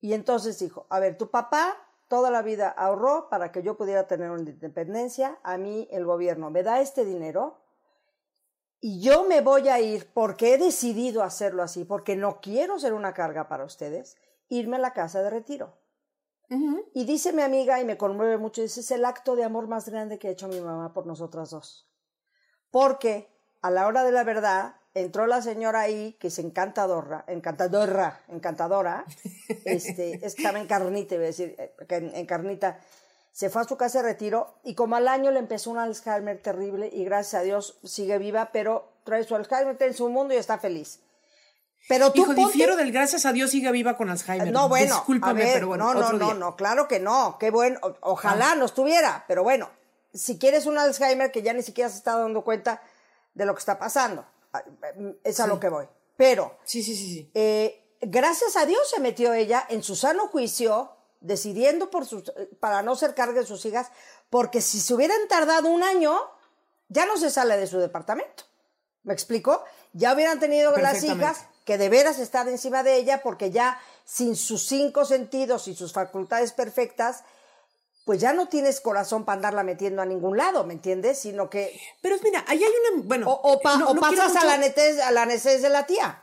Y 0.00 0.12
entonces 0.14 0.58
dijo, 0.58 0.86
a 0.90 0.98
ver, 1.00 1.16
tu 1.16 1.30
papá 1.30 1.76
toda 2.08 2.30
la 2.30 2.42
vida 2.42 2.68
ahorró 2.68 3.30
para 3.30 3.52
que 3.52 3.62
yo 3.62 3.78
pudiera 3.78 4.06
tener 4.06 4.30
una 4.30 4.42
independencia, 4.42 5.38
a 5.42 5.56
mí 5.56 5.88
el 5.90 6.04
gobierno 6.04 6.50
me 6.50 6.62
da 6.62 6.80
este 6.80 7.06
dinero 7.06 7.61
y 8.84 9.00
yo 9.00 9.24
me 9.24 9.40
voy 9.42 9.68
a 9.68 9.80
ir 9.80 10.10
porque 10.12 10.54
he 10.54 10.58
decidido 10.58 11.22
hacerlo 11.22 11.62
así, 11.62 11.84
porque 11.84 12.16
no 12.16 12.40
quiero 12.40 12.80
ser 12.80 12.94
una 12.94 13.14
carga 13.14 13.48
para 13.48 13.64
ustedes, 13.64 14.16
irme 14.48 14.76
a 14.76 14.80
la 14.80 14.92
casa 14.92 15.22
de 15.22 15.30
retiro. 15.30 15.78
Y 16.92 17.04
dice 17.04 17.32
mi 17.32 17.40
amiga, 17.40 17.80
y 17.80 17.84
me 17.86 17.96
conmueve 17.96 18.36
mucho, 18.36 18.60
dice, 18.60 18.80
es 18.80 18.90
el 18.90 19.06
acto 19.06 19.36
de 19.36 19.44
amor 19.44 19.68
más 19.68 19.88
grande 19.88 20.18
que 20.18 20.28
ha 20.28 20.32
hecho 20.32 20.48
mi 20.48 20.60
mamá 20.60 20.92
por 20.92 21.06
nosotras 21.06 21.48
dos. 21.48 21.88
Porque 22.70 23.30
a 23.62 23.70
la 23.70 23.86
hora 23.86 24.02
de 24.02 24.12
la 24.12 24.24
verdad, 24.24 24.74
entró 24.94 25.26
la 25.26 25.40
señora 25.40 25.82
ahí, 25.82 26.14
que 26.20 26.26
es 26.26 26.38
encantadora, 26.40 27.24
encantadora, 27.28 28.20
encantadora, 28.28 29.04
este, 29.64 30.26
estaba 30.26 30.58
en 30.58 30.66
carnita, 30.66 31.14
iba 31.14 31.24
a 31.24 31.26
decir, 31.28 31.54
eh, 31.56 31.74
en, 31.88 32.26
carnita, 32.26 32.80
se 33.32 33.50
fue 33.50 33.62
a 33.62 33.64
su 33.64 33.76
casa 33.76 34.02
de 34.02 34.08
retiro 34.08 34.54
y 34.62 34.74
como 34.74 34.96
al 34.96 35.08
año 35.08 35.30
le 35.30 35.38
empezó 35.38 35.70
un 35.70 35.78
Alzheimer 35.78 36.40
terrible 36.40 36.90
y 36.92 37.04
gracias 37.04 37.40
a 37.40 37.44
Dios 37.44 37.78
sigue 37.82 38.18
viva, 38.18 38.50
pero 38.52 38.92
trae 39.04 39.24
su 39.24 39.34
Alzheimer 39.34 39.76
en 39.80 39.94
su 39.94 40.08
mundo 40.08 40.34
y 40.34 40.36
está 40.36 40.58
feliz. 40.58 41.00
Pero 41.88 42.12
tú 42.12 42.22
Hijo, 42.22 42.34
difiero 42.34 42.76
del 42.76 42.92
gracias 42.92 43.26
a 43.26 43.32
Dios 43.32 43.50
sigue 43.50 43.72
viva 43.72 43.96
con 43.96 44.08
Alzheimer. 44.08 44.52
No, 44.52 44.68
bueno, 44.68 44.94
Discúlpame, 44.94 45.50
pero 45.52 45.66
bueno, 45.66 45.92
no, 45.92 46.12
no, 46.12 46.12
no, 46.12 46.34
no, 46.34 46.56
claro 46.56 46.86
que 46.86 47.00
no, 47.00 47.38
qué 47.40 47.50
bueno, 47.50 47.80
ojalá 48.00 48.52
ah. 48.52 48.54
no 48.54 48.66
estuviera, 48.66 49.24
pero 49.26 49.42
bueno, 49.42 49.68
si 50.14 50.38
quieres 50.38 50.66
un 50.66 50.78
Alzheimer 50.78 51.32
que 51.32 51.42
ya 51.42 51.52
ni 51.52 51.62
siquiera 51.62 51.90
se 51.90 51.96
está 51.96 52.16
dando 52.16 52.44
cuenta 52.44 52.82
de 53.34 53.46
lo 53.46 53.54
que 53.54 53.60
está 53.60 53.78
pasando. 53.78 54.24
Es 55.24 55.40
a 55.40 55.46
lo 55.46 55.58
que 55.58 55.70
voy. 55.70 55.86
Pero, 56.16 56.58
sí, 56.64 56.82
sí, 56.82 56.94
sí, 56.94 57.30
eh, 57.34 57.96
gracias 58.02 58.56
a 58.56 58.66
Dios 58.66 58.88
se 58.88 59.00
metió 59.00 59.32
ella 59.32 59.66
en 59.68 59.82
su 59.82 59.96
sano 59.96 60.28
juicio, 60.28 60.90
decidiendo 61.22 61.90
por 61.90 62.06
sus, 62.06 62.32
para 62.60 62.82
no 62.82 62.94
ser 62.96 63.14
carga 63.14 63.40
de 63.40 63.46
sus 63.46 63.64
hijas, 63.64 63.88
porque 64.30 64.60
si 64.60 64.80
se 64.80 64.94
hubieran 64.94 65.28
tardado 65.28 65.68
un 65.68 65.82
año, 65.82 66.18
ya 66.88 67.06
no 67.06 67.16
se 67.16 67.30
sale 67.30 67.56
de 67.56 67.66
su 67.66 67.78
departamento. 67.78 68.44
¿Me 69.02 69.12
explico? 69.12 69.64
Ya 69.92 70.14
hubieran 70.14 70.38
tenido 70.38 70.76
las 70.76 71.02
hijas 71.02 71.46
que 71.64 71.78
de 71.78 71.88
veras 71.88 72.18
estar 72.18 72.48
encima 72.48 72.82
de 72.82 72.96
ella, 72.96 73.22
porque 73.22 73.50
ya 73.50 73.80
sin 74.04 74.36
sus 74.36 74.66
cinco 74.66 75.04
sentidos 75.04 75.68
y 75.68 75.74
sus 75.74 75.92
facultades 75.92 76.52
perfectas, 76.52 77.24
pues 78.04 78.20
ya 78.20 78.32
no 78.32 78.48
tienes 78.48 78.80
corazón 78.80 79.24
para 79.24 79.36
andarla 79.36 79.62
metiendo 79.62 80.02
a 80.02 80.06
ningún 80.06 80.36
lado, 80.36 80.64
¿me 80.64 80.74
entiendes? 80.74 81.18
Sino 81.18 81.48
que... 81.48 81.80
Pero 82.00 82.16
mira, 82.22 82.44
ahí 82.48 82.62
hay 82.62 82.72
una... 82.92 83.02
Bueno, 83.04 83.30
o, 83.30 83.60
pasas 83.60 84.34
a, 84.36 84.44
la 84.44 84.56
neces, 84.58 85.00
a 85.00 85.10
la 85.12 85.26
de 85.26 85.68
la 85.68 85.86
tía. 85.86 86.22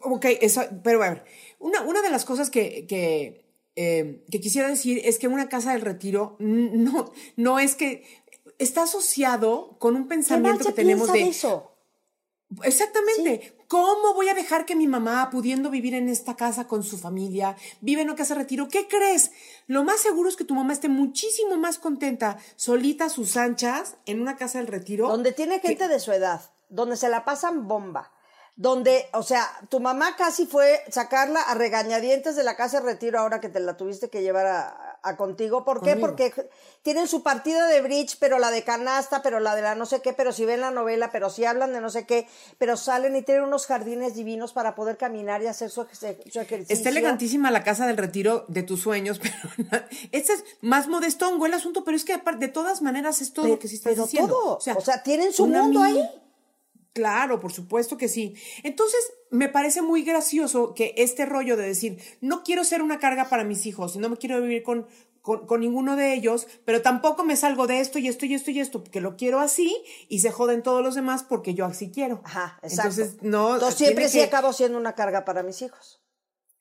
Ok, 0.00 0.26
eso, 0.40 0.62
pero 0.84 1.02
a 1.02 1.10
ver, 1.10 1.24
una, 1.58 1.82
una 1.82 2.02
de 2.02 2.10
las 2.10 2.24
cosas 2.24 2.50
que, 2.50 2.86
que, 2.86 3.44
eh, 3.76 4.24
que, 4.30 4.40
quisiera 4.40 4.68
decir 4.68 5.00
es 5.04 5.18
que 5.18 5.28
una 5.28 5.48
casa 5.48 5.72
del 5.72 5.82
retiro 5.82 6.36
no, 6.38 7.12
no 7.36 7.58
es 7.58 7.76
que 7.76 8.04
está 8.58 8.84
asociado 8.84 9.76
con 9.78 9.96
un 9.96 10.08
pensamiento 10.08 10.64
que 10.64 10.72
tenemos 10.72 11.12
de... 11.12 11.22
Eso? 11.22 11.72
Exactamente. 12.62 13.56
¿Cómo 13.66 14.14
voy 14.14 14.28
a 14.28 14.34
dejar 14.34 14.66
que 14.66 14.76
mi 14.76 14.86
mamá, 14.86 15.30
pudiendo 15.30 15.68
vivir 15.68 15.94
en 15.94 16.08
esta 16.08 16.36
casa 16.36 16.68
con 16.68 16.84
su 16.84 16.96
familia, 16.96 17.56
vive 17.80 18.02
en 18.02 18.08
una 18.08 18.16
casa 18.16 18.34
de 18.34 18.42
retiro? 18.42 18.68
¿Qué 18.68 18.86
crees? 18.86 19.32
Lo 19.66 19.82
más 19.82 20.00
seguro 20.00 20.28
es 20.28 20.36
que 20.36 20.44
tu 20.44 20.54
mamá 20.54 20.72
esté 20.72 20.88
muchísimo 20.88 21.56
más 21.56 21.78
contenta, 21.78 22.38
solita 22.54 23.06
a 23.06 23.10
sus 23.10 23.36
anchas, 23.36 23.96
en 24.06 24.22
una 24.22 24.36
casa 24.36 24.58
del 24.58 24.68
retiro. 24.68 25.08
Donde 25.08 25.32
tiene 25.32 25.58
gente 25.58 25.88
de 25.88 25.98
su 25.98 26.12
edad, 26.12 26.40
donde 26.68 26.96
se 26.96 27.08
la 27.08 27.24
pasan 27.24 27.66
bomba 27.66 28.12
donde, 28.56 29.04
o 29.12 29.22
sea, 29.22 29.46
tu 29.68 29.80
mamá 29.80 30.16
casi 30.16 30.46
fue 30.46 30.82
sacarla 30.88 31.42
a 31.42 31.54
regañadientes 31.54 32.36
de 32.36 32.42
la 32.42 32.56
casa 32.56 32.80
de 32.80 32.86
retiro 32.86 33.18
ahora 33.18 33.38
que 33.38 33.50
te 33.50 33.60
la 33.60 33.76
tuviste 33.76 34.08
que 34.08 34.22
llevar 34.22 34.46
a, 34.46 35.16
contigo. 35.18 35.64
¿Por 35.64 35.82
qué? 35.82 35.94
Porque 35.94 36.32
tienen 36.82 37.06
su 37.06 37.22
partida 37.22 37.68
de 37.68 37.80
bridge, 37.80 38.16
pero 38.18 38.40
la 38.40 38.50
de 38.50 38.64
canasta, 38.64 39.22
pero 39.22 39.38
la 39.38 39.54
de 39.54 39.62
la 39.62 39.76
no 39.76 39.86
sé 39.86 40.00
qué, 40.00 40.12
pero 40.12 40.32
si 40.32 40.44
ven 40.44 40.62
la 40.62 40.72
novela, 40.72 41.12
pero 41.12 41.30
si 41.30 41.44
hablan 41.44 41.72
de 41.72 41.80
no 41.80 41.90
sé 41.90 42.06
qué, 42.06 42.26
pero 42.58 42.76
salen 42.76 43.14
y 43.14 43.22
tienen 43.22 43.44
unos 43.44 43.66
jardines 43.66 44.14
divinos 44.14 44.52
para 44.52 44.74
poder 44.74 44.96
caminar 44.96 45.42
y 45.42 45.46
hacer 45.46 45.70
su, 45.70 45.82
ejercicio. 45.82 46.42
Está 46.68 46.88
elegantísima 46.88 47.52
la 47.52 47.62
casa 47.62 47.86
del 47.86 47.98
retiro 47.98 48.46
de 48.48 48.64
tus 48.64 48.80
sueños, 48.80 49.20
pero 49.58 49.84
este 50.10 50.32
es 50.32 50.44
más 50.60 50.88
modestón, 50.88 51.44
el 51.44 51.54
asunto, 51.54 51.84
pero 51.84 51.96
es 51.96 52.04
que 52.04 52.20
de 52.38 52.48
todas 52.48 52.82
maneras 52.82 53.20
es 53.20 53.32
todo 53.32 53.46
lo 53.46 53.58
que 53.60 53.68
sí 53.68 53.76
estás 53.76 53.92
pero 54.10 54.26
Todo. 54.26 54.56
O 54.56 54.80
sea, 54.80 55.02
tienen 55.04 55.32
su 55.32 55.46
mundo 55.46 55.82
ahí 55.82 56.02
Claro, 56.96 57.40
por 57.40 57.52
supuesto 57.52 57.98
que 57.98 58.08
sí. 58.08 58.34
Entonces, 58.62 59.12
me 59.28 59.50
parece 59.50 59.82
muy 59.82 60.02
gracioso 60.02 60.72
que 60.72 60.94
este 60.96 61.26
rollo 61.26 61.58
de 61.58 61.66
decir, 61.66 61.98
no 62.22 62.42
quiero 62.42 62.64
ser 62.64 62.80
una 62.80 62.98
carga 62.98 63.28
para 63.28 63.44
mis 63.44 63.66
hijos, 63.66 63.98
no 63.98 64.08
me 64.08 64.16
quiero 64.16 64.40
vivir 64.40 64.62
con, 64.62 64.86
con, 65.20 65.60
ninguno 65.60 65.94
de 65.94 66.14
ellos, 66.14 66.48
pero 66.64 66.80
tampoco 66.80 67.22
me 67.22 67.36
salgo 67.36 67.66
de 67.66 67.80
esto 67.80 67.98
y 67.98 68.08
esto 68.08 68.24
y 68.24 68.32
esto 68.32 68.50
y 68.50 68.60
esto, 68.60 68.82
porque 68.82 69.02
lo 69.02 69.14
quiero 69.18 69.40
así 69.40 69.76
y 70.08 70.20
se 70.20 70.30
joden 70.30 70.62
todos 70.62 70.82
los 70.82 70.94
demás 70.94 71.22
porque 71.22 71.52
yo 71.52 71.66
así 71.66 71.90
quiero. 71.90 72.22
Ajá, 72.24 72.58
exacto. 72.62 72.92
Entonces, 72.92 73.22
no. 73.22 73.56
Entonces, 73.56 73.76
siempre 73.76 74.08
sí 74.08 74.20
acabo 74.20 74.54
siendo 74.54 74.78
una 74.78 74.94
carga 74.94 75.26
para 75.26 75.42
mis 75.42 75.60
hijos. 75.60 76.00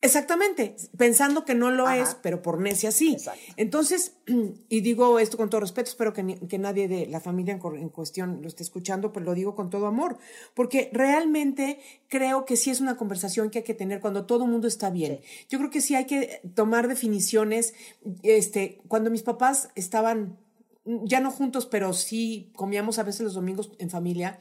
Exactamente, 0.02 0.76
pensando 0.98 1.46
que 1.46 1.56
no 1.56 1.72
lo 1.72 1.90
es, 1.90 2.16
pero 2.22 2.42
por 2.42 2.60
necia 2.60 2.92
sí. 2.92 3.18
Entonces, 3.58 4.14
y 4.70 4.82
digo 4.82 5.18
esto 5.18 5.36
con 5.38 5.50
todo 5.50 5.62
respeto, 5.62 5.90
espero 5.90 6.14
que, 6.14 6.38
que 6.48 6.60
nadie 6.60 6.88
de 6.88 7.08
la 7.08 7.20
familia 7.20 7.54
en, 7.54 7.90
cuestión 7.90 8.42
lo 8.42 8.48
esté 8.48 8.62
escuchando, 8.62 9.12
pero 9.12 9.26
lo 9.26 9.34
digo 9.34 9.56
con 9.56 9.70
todo 9.72 9.88
amor, 9.88 10.18
porque 10.54 10.90
realmente 10.94 11.80
creo 12.08 12.46
que 12.46 12.56
sí 12.56 12.70
es 12.70 12.82
una 12.82 12.98
conversación 12.98 13.50
que 13.50 13.60
hay 13.60 13.64
que 13.64 13.74
tener 13.74 14.00
cuando 14.00 14.26
todo 14.26 14.46
el 14.46 14.52
mundo 14.52 14.68
está 14.68 14.92
bien. 14.92 15.22
Yo 15.50 15.58
creo 15.58 15.72
que 15.72 15.82
sí 15.82 15.96
hay 15.96 16.06
que 16.06 16.40
tomar 16.54 16.88
definiciones. 16.88 17.74
Este, 18.22 18.80
cuando 18.88 19.10
mis 19.10 19.24
papás 19.24 19.70
estaban 19.76 20.38
ya 20.86 21.20
no 21.20 21.32
juntos, 21.32 21.66
pero 21.66 21.94
sí 21.94 22.52
comíamos 22.54 23.00
a 23.00 23.04
veces 23.04 23.22
los 23.22 23.34
domingos 23.34 23.72
en 23.80 23.90
familia, 23.90 24.40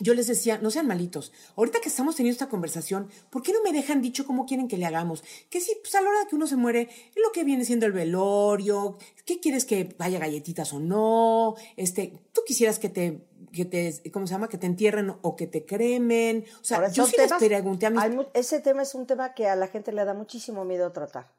yo 0.00 0.14
les 0.14 0.26
decía, 0.26 0.58
no 0.58 0.70
sean 0.70 0.86
malitos. 0.86 1.32
Ahorita 1.56 1.80
que 1.80 1.88
estamos 1.88 2.16
teniendo 2.16 2.34
esta 2.34 2.48
conversación, 2.48 3.08
¿por 3.30 3.42
qué 3.42 3.52
no 3.52 3.62
me 3.62 3.72
dejan 3.72 4.02
dicho 4.02 4.26
cómo 4.26 4.46
quieren 4.46 4.66
que 4.66 4.78
le 4.78 4.86
hagamos? 4.86 5.22
Que 5.48 5.60
si, 5.60 5.74
pues 5.76 5.94
a 5.94 6.00
la 6.00 6.08
hora 6.08 6.26
que 6.28 6.36
uno 6.36 6.46
se 6.46 6.56
muere, 6.56 6.82
es 6.82 7.22
lo 7.22 7.30
que 7.32 7.44
viene 7.44 7.64
siendo 7.64 7.86
el 7.86 7.92
velorio, 7.92 8.98
¿qué 9.24 9.40
quieres 9.40 9.64
que 9.64 9.94
vaya 9.98 10.18
galletitas 10.18 10.72
o 10.72 10.80
no? 10.80 11.54
Este, 11.76 12.18
tú 12.32 12.40
quisieras 12.46 12.78
que 12.78 12.88
te, 12.88 13.26
que 13.52 13.64
te, 13.64 14.10
¿cómo 14.10 14.26
se 14.26 14.32
llama? 14.32 14.48
Que 14.48 14.58
te 14.58 14.66
entierren 14.66 15.14
o 15.22 15.36
que 15.36 15.46
te 15.46 15.64
cremen. 15.64 16.44
O 16.60 16.64
sea, 16.64 16.90
yo 16.90 17.06
sí 17.06 17.16
les 17.18 17.32
pregunté 17.32 17.86
a 17.86 17.90
mis... 17.90 18.02
Ese 18.34 18.60
tema 18.60 18.82
es 18.82 18.94
un 18.94 19.06
tema 19.06 19.34
que 19.34 19.48
a 19.48 19.56
la 19.56 19.68
gente 19.68 19.92
le 19.92 20.04
da 20.04 20.14
muchísimo 20.14 20.64
miedo 20.64 20.90
tratar. 20.92 21.30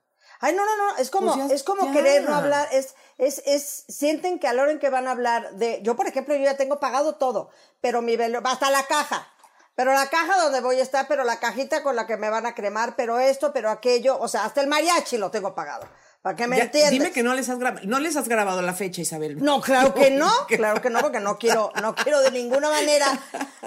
Ay, 0.42 0.56
no, 0.56 0.66
no, 0.66 0.76
no, 0.76 0.98
es 0.98 1.12
como, 1.12 1.36
pues 1.36 1.52
es 1.52 1.64
como 1.64 1.92
querer 1.94 2.24
no 2.24 2.36
hablar, 2.36 2.68
es, 2.72 2.96
es, 3.20 3.44
es, 3.46 3.86
sienten 3.88 4.40
que 4.40 4.48
a 4.48 4.54
la 4.54 4.64
hora 4.64 4.72
en 4.72 4.80
que 4.80 4.90
van 4.90 5.08
a 5.08 5.12
hablar 5.12 5.52
de, 5.54 5.80
yo 5.84 5.96
por 5.96 6.08
ejemplo, 6.08 6.36
yo 6.36 6.44
ya 6.44 6.58
tengo 6.58 6.80
pagado 6.80 7.16
todo, 7.16 7.52
pero 7.80 8.02
mi 8.02 8.18
velo, 8.18 8.42
hasta 8.44 8.72
la 8.72 8.88
caja, 8.88 9.28
pero 9.76 9.94
la 9.94 10.10
caja 10.10 10.42
donde 10.42 10.60
voy 10.60 10.80
a 10.80 10.84
estar, 10.84 11.08
pero 11.08 11.24
la 11.24 11.40
cajita 11.40 11.84
con 11.84 11.96
la 11.96 12.08
que 12.08 12.18
me 12.18 12.32
van 12.32 12.48
a 12.48 12.56
cremar, 12.56 12.96
pero 12.96 13.20
esto, 13.20 13.54
pero 13.54 13.70
aquello, 13.70 14.20
o 14.20 14.28
sea, 14.28 14.44
hasta 14.46 14.62
el 14.62 14.68
mariachi 14.68 15.18
lo 15.18 15.30
tengo 15.32 15.54
pagado. 15.54 15.88
Para 16.22 16.36
que 16.36 16.48
me 16.48 16.60
entiendas. 16.60 16.92
Dime 16.92 17.12
que 17.12 17.24
no 17.24 17.34
les 17.34 17.50
has 17.50 17.58
grabado, 17.58 17.84
no 17.88 18.00
les 18.00 18.16
has 18.16 18.28
grabado 18.28 18.62
la 18.62 18.74
fecha, 18.76 19.02
Isabel. 19.02 19.44
No, 19.44 19.60
claro 19.60 19.94
que 19.94 20.12
no, 20.12 20.32
claro 20.48 20.82
que 20.82 20.90
no, 20.90 21.00
porque 21.00 21.20
no 21.20 21.40
quiero, 21.40 21.72
no 21.82 21.96
quiero 21.96 22.22
de 22.22 22.32
ninguna 22.32 22.70
manera 22.70 23.08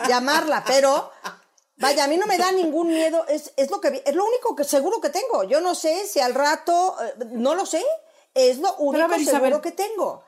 llamarla, 0.09 0.63
pero 0.65 1.11
Vaya, 1.77 2.05
a 2.05 2.09
mí 2.09 2.17
no 2.17 2.27
me 2.27 2.39
da 2.39 2.53
ningún 2.53 2.89
miedo, 2.89 3.27
es, 3.27 3.53
es, 3.57 3.71
lo 3.71 3.81
que 3.81 4.03
es 4.05 4.15
lo 4.15 4.25
único 4.25 4.55
que 4.55 4.65
seguro 4.65 5.01
que 5.01 5.11
tengo. 5.11 5.43
Yo 5.45 5.61
no 5.61 5.75
sé 5.75 6.07
si 6.07 6.21
al 6.21 6.35
rato, 6.35 6.97
eh, 7.03 7.25
no 7.33 7.55
lo 7.55 7.67
sé, 7.67 7.85
es 8.33 8.59
lo 8.59 8.75
único 8.77 9.19
seguro 9.19 9.61
que 9.61 9.73
tengo. 9.73 10.23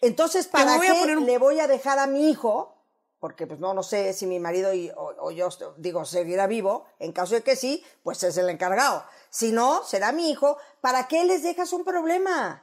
Entonces, 0.00 0.46
¿para 0.46 0.78
qué 0.78 1.16
le 1.16 1.38
voy 1.38 1.58
a 1.60 1.66
dejar 1.66 1.98
a 1.98 2.06
mi 2.06 2.30
hijo? 2.30 2.74
Porque 3.18 3.48
pues 3.48 3.58
no, 3.58 3.74
no 3.74 3.82
sé 3.82 4.12
si 4.12 4.26
mi 4.26 4.38
marido 4.38 4.72
y, 4.72 4.92
o, 4.94 5.30
yo, 5.32 5.48
digo, 5.76 6.04
seguirá 6.04 6.46
vivo. 6.46 6.86
En 7.00 7.12
caso 7.12 7.34
de 7.34 7.42
que 7.42 7.56
sí, 7.56 7.84
pues 8.04 8.22
es 8.22 8.36
el 8.36 8.48
encargado. 8.48 9.04
Si 9.28 9.50
no, 9.50 9.82
será 9.82 10.12
mi 10.12 10.30
hijo. 10.30 10.56
¿Para 10.80 11.08
qué 11.08 11.24
les 11.24 11.42
dejas 11.42 11.72
un 11.72 11.84
problema? 11.84 12.62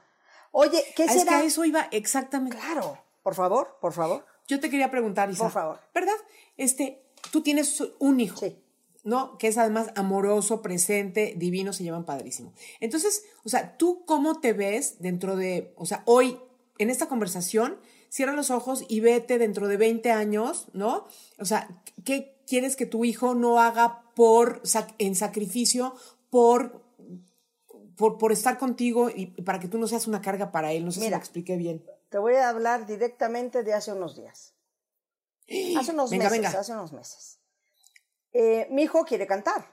Oye, 0.51 0.93
¿qué 0.95 1.09
será? 1.09 1.19
Es 1.19 1.25
que 1.25 1.35
a 1.35 1.43
eso 1.43 1.65
iba 1.65 1.89
exactamente. 1.91 2.57
Claro, 2.57 2.97
por 3.21 3.35
favor, 3.35 3.77
por 3.81 3.91
favor. 3.91 4.25
Yo 4.47 4.61
te 4.61 4.69
quería 4.69 4.89
preguntar, 4.89 5.29
Isa. 5.29 5.43
Por 5.43 5.51
favor. 5.51 5.79
¿Verdad? 5.93 6.15
Este, 6.55 7.04
tú 7.31 7.41
tienes 7.41 7.83
un 7.99 8.19
hijo. 8.19 8.45
¿no? 9.05 9.37
Que 9.37 9.47
es 9.47 9.57
además 9.59 9.91
amoroso, 9.95 10.63
presente, 10.63 11.35
divino, 11.37 11.73
se 11.73 11.83
llevan 11.83 12.05
padrísimo. 12.05 12.53
Entonces, 12.79 13.23
o 13.43 13.49
sea, 13.49 13.77
¿tú 13.77 14.03
cómo 14.05 14.41
te 14.41 14.51
ves 14.51 14.95
dentro 14.99 15.35
de, 15.35 15.73
o 15.77 15.85
sea, 15.85 16.01
hoy, 16.05 16.39
en 16.79 16.89
esta 16.89 17.07
conversación, 17.07 17.77
cierra 18.09 18.33
los 18.33 18.49
ojos 18.49 18.83
y 18.89 19.01
vete 19.01 19.37
dentro 19.37 19.67
de 19.67 19.77
20 19.77 20.11
años, 20.11 20.69
¿no? 20.73 21.05
O 21.37 21.45
sea, 21.45 21.69
¿qué 22.03 22.35
quieres 22.47 22.75
que 22.75 22.87
tu 22.87 23.05
hijo 23.05 23.35
no 23.35 23.59
haga 23.59 24.01
por, 24.15 24.63
en 24.97 25.15
sacrificio 25.15 25.95
por, 26.31 26.81
por, 27.95 28.17
por 28.17 28.31
estar 28.31 28.57
contigo 28.57 29.11
y 29.15 29.27
para 29.43 29.59
que 29.59 29.67
tú 29.67 29.77
no 29.77 29.87
seas 29.87 30.07
una 30.07 30.21
carga 30.21 30.51
para 30.51 30.73
él? 30.73 30.83
No 30.83 30.91
sé 30.91 31.01
si 31.01 31.09
lo 31.11 31.15
expliqué 31.15 31.57
bien. 31.57 31.85
Te 32.09 32.17
voy 32.17 32.33
a 32.33 32.49
hablar 32.49 32.87
directamente 32.87 33.61
de 33.61 33.73
hace 33.73 33.93
unos 33.93 34.15
días. 34.15 34.54
Hace 35.77 35.91
unos 35.91 36.11
meses, 36.11 36.55
hace 36.55 36.73
unos 36.73 36.91
meses. 36.91 37.39
Eh, 38.33 38.67
mi 38.71 38.83
hijo 38.83 39.05
quiere 39.05 39.27
cantar 39.27 39.65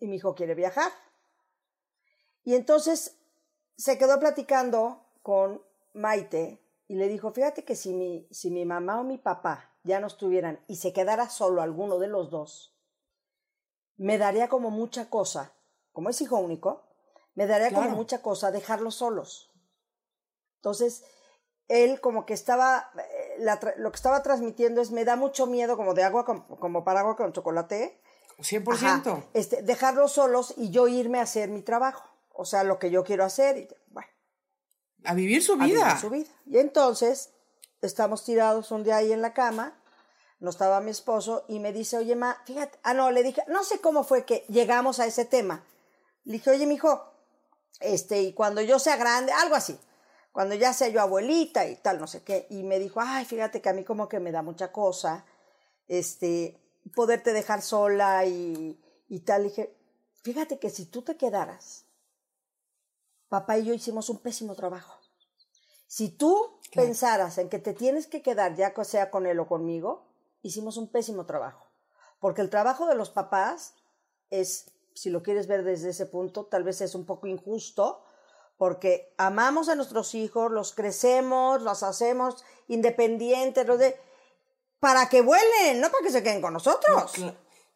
y 0.00 0.08
mi 0.08 0.16
hijo 0.16 0.34
quiere 0.34 0.54
viajar. 0.54 0.92
Y 2.44 2.54
entonces 2.54 3.16
se 3.76 3.96
quedó 3.96 4.18
platicando 4.18 5.06
con 5.22 5.62
Maite 5.94 6.60
y 6.88 6.96
le 6.96 7.08
dijo, 7.08 7.30
fíjate 7.32 7.64
que 7.64 7.76
si 7.76 7.92
mi, 7.92 8.26
si 8.30 8.50
mi 8.50 8.64
mamá 8.64 9.00
o 9.00 9.04
mi 9.04 9.18
papá 9.18 9.74
ya 9.84 10.00
no 10.00 10.06
estuvieran 10.06 10.62
y 10.66 10.76
se 10.76 10.92
quedara 10.92 11.28
solo 11.30 11.62
alguno 11.62 11.98
de 11.98 12.08
los 12.08 12.30
dos, 12.30 12.74
me 13.96 14.18
daría 14.18 14.48
como 14.48 14.70
mucha 14.70 15.10
cosa, 15.10 15.52
como 15.92 16.08
es 16.08 16.20
hijo 16.20 16.36
único, 16.36 16.84
me 17.34 17.46
daría 17.46 17.72
como 17.72 17.90
mucha 17.90 18.22
cosa 18.22 18.50
dejarlos 18.50 18.96
solos. 18.96 19.52
Entonces, 20.56 21.04
él 21.68 22.00
como 22.00 22.26
que 22.26 22.34
estaba, 22.34 22.90
lo 23.38 23.90
que 23.90 23.96
estaba 23.96 24.22
transmitiendo 24.22 24.80
es, 24.80 24.90
me 24.90 25.04
da 25.04 25.16
mucho 25.16 25.46
miedo 25.46 25.76
como 25.76 25.94
de 25.94 26.04
agua, 26.04 26.24
como, 26.24 26.84
para 26.84 27.00
agua 27.00 27.16
con 27.16 27.32
chocolate. 27.32 28.00
100%. 28.38 29.24
este, 29.34 29.62
dejarlos 29.62 30.12
solos 30.12 30.54
y 30.56 30.70
yo 30.70 30.86
irme 30.86 31.18
a 31.18 31.22
hacer 31.22 31.48
mi 31.48 31.62
trabajo. 31.62 32.08
O 32.32 32.44
sea, 32.44 32.62
lo 32.62 32.78
que 32.78 32.90
yo 32.90 33.02
quiero 33.02 33.24
hacer. 33.24 33.56
Y, 33.56 33.68
bueno, 33.88 34.08
a 35.04 35.14
vivir 35.14 35.42
su 35.42 35.56
vida. 35.56 35.92
A 35.92 35.98
su 35.98 36.10
vida. 36.10 36.28
Y 36.46 36.58
entonces, 36.58 37.30
estamos 37.82 38.24
tirados 38.24 38.70
un 38.70 38.84
día 38.84 38.96
ahí 38.96 39.12
en 39.12 39.22
la 39.22 39.34
cama, 39.34 39.80
no 40.38 40.50
estaba 40.50 40.80
mi 40.80 40.90
esposo, 40.90 41.44
y 41.48 41.58
me 41.58 41.72
dice, 41.72 41.96
oye, 41.96 42.14
ma, 42.14 42.40
fíjate, 42.46 42.78
ah, 42.84 42.94
no, 42.94 43.10
le 43.10 43.24
dije, 43.24 43.42
no 43.48 43.64
sé 43.64 43.80
cómo 43.80 44.04
fue 44.04 44.24
que 44.24 44.44
llegamos 44.48 45.00
a 45.00 45.06
ese 45.06 45.24
tema. 45.24 45.64
Le 46.24 46.34
dije, 46.34 46.50
oye, 46.50 46.66
mijo, 46.66 47.12
este, 47.80 48.22
y 48.22 48.32
cuando 48.34 48.60
yo 48.60 48.78
sea 48.78 48.96
grande, 48.96 49.32
algo 49.32 49.56
así 49.56 49.78
cuando 50.32 50.54
ya 50.54 50.72
sea 50.72 50.88
yo 50.88 51.00
abuelita 51.00 51.66
y 51.66 51.76
tal, 51.76 51.98
no 51.98 52.06
sé 52.06 52.22
qué, 52.22 52.46
y 52.50 52.62
me 52.62 52.78
dijo, 52.78 53.00
ay, 53.00 53.24
fíjate 53.24 53.60
que 53.60 53.68
a 53.68 53.72
mí 53.72 53.84
como 53.84 54.08
que 54.08 54.20
me 54.20 54.32
da 54.32 54.42
mucha 54.42 54.72
cosa, 54.72 55.24
este, 55.88 56.60
poderte 56.94 57.32
dejar 57.32 57.62
sola 57.62 58.24
y, 58.26 58.80
y 59.08 59.20
tal. 59.20 59.42
Y 59.42 59.48
dije, 59.48 59.76
fíjate 60.22 60.58
que 60.58 60.70
si 60.70 60.86
tú 60.86 61.02
te 61.02 61.16
quedaras, 61.16 61.84
papá 63.28 63.58
y 63.58 63.64
yo 63.64 63.74
hicimos 63.74 64.08
un 64.10 64.18
pésimo 64.18 64.54
trabajo. 64.54 64.98
Si 65.86 66.10
tú 66.10 66.58
pensaras 66.74 67.38
en 67.38 67.48
que 67.48 67.58
te 67.58 67.72
tienes 67.72 68.06
que 68.06 68.22
quedar, 68.22 68.54
ya 68.54 68.72
sea 68.84 69.10
con 69.10 69.26
él 69.26 69.40
o 69.40 69.48
conmigo, 69.48 70.04
hicimos 70.42 70.76
un 70.76 70.88
pésimo 70.88 71.24
trabajo. 71.24 71.66
Porque 72.20 72.42
el 72.42 72.50
trabajo 72.50 72.86
de 72.86 72.94
los 72.94 73.10
papás 73.10 73.74
es, 74.30 74.70
si 74.94 75.10
lo 75.10 75.22
quieres 75.22 75.46
ver 75.46 75.64
desde 75.64 75.90
ese 75.90 76.06
punto, 76.06 76.46
tal 76.46 76.64
vez 76.64 76.80
es 76.80 76.94
un 76.94 77.06
poco 77.06 77.26
injusto, 77.26 78.02
porque 78.58 79.14
amamos 79.16 79.68
a 79.68 79.76
nuestros 79.76 80.14
hijos, 80.14 80.50
los 80.50 80.74
crecemos, 80.74 81.62
los 81.62 81.82
hacemos 81.82 82.44
independientes, 82.66 83.64
para 84.80 85.08
que 85.08 85.22
vuelen, 85.22 85.80
no 85.80 85.90
para 85.90 86.04
que 86.04 86.10
se 86.10 86.22
queden 86.22 86.42
con 86.42 86.52
nosotros. 86.52 87.12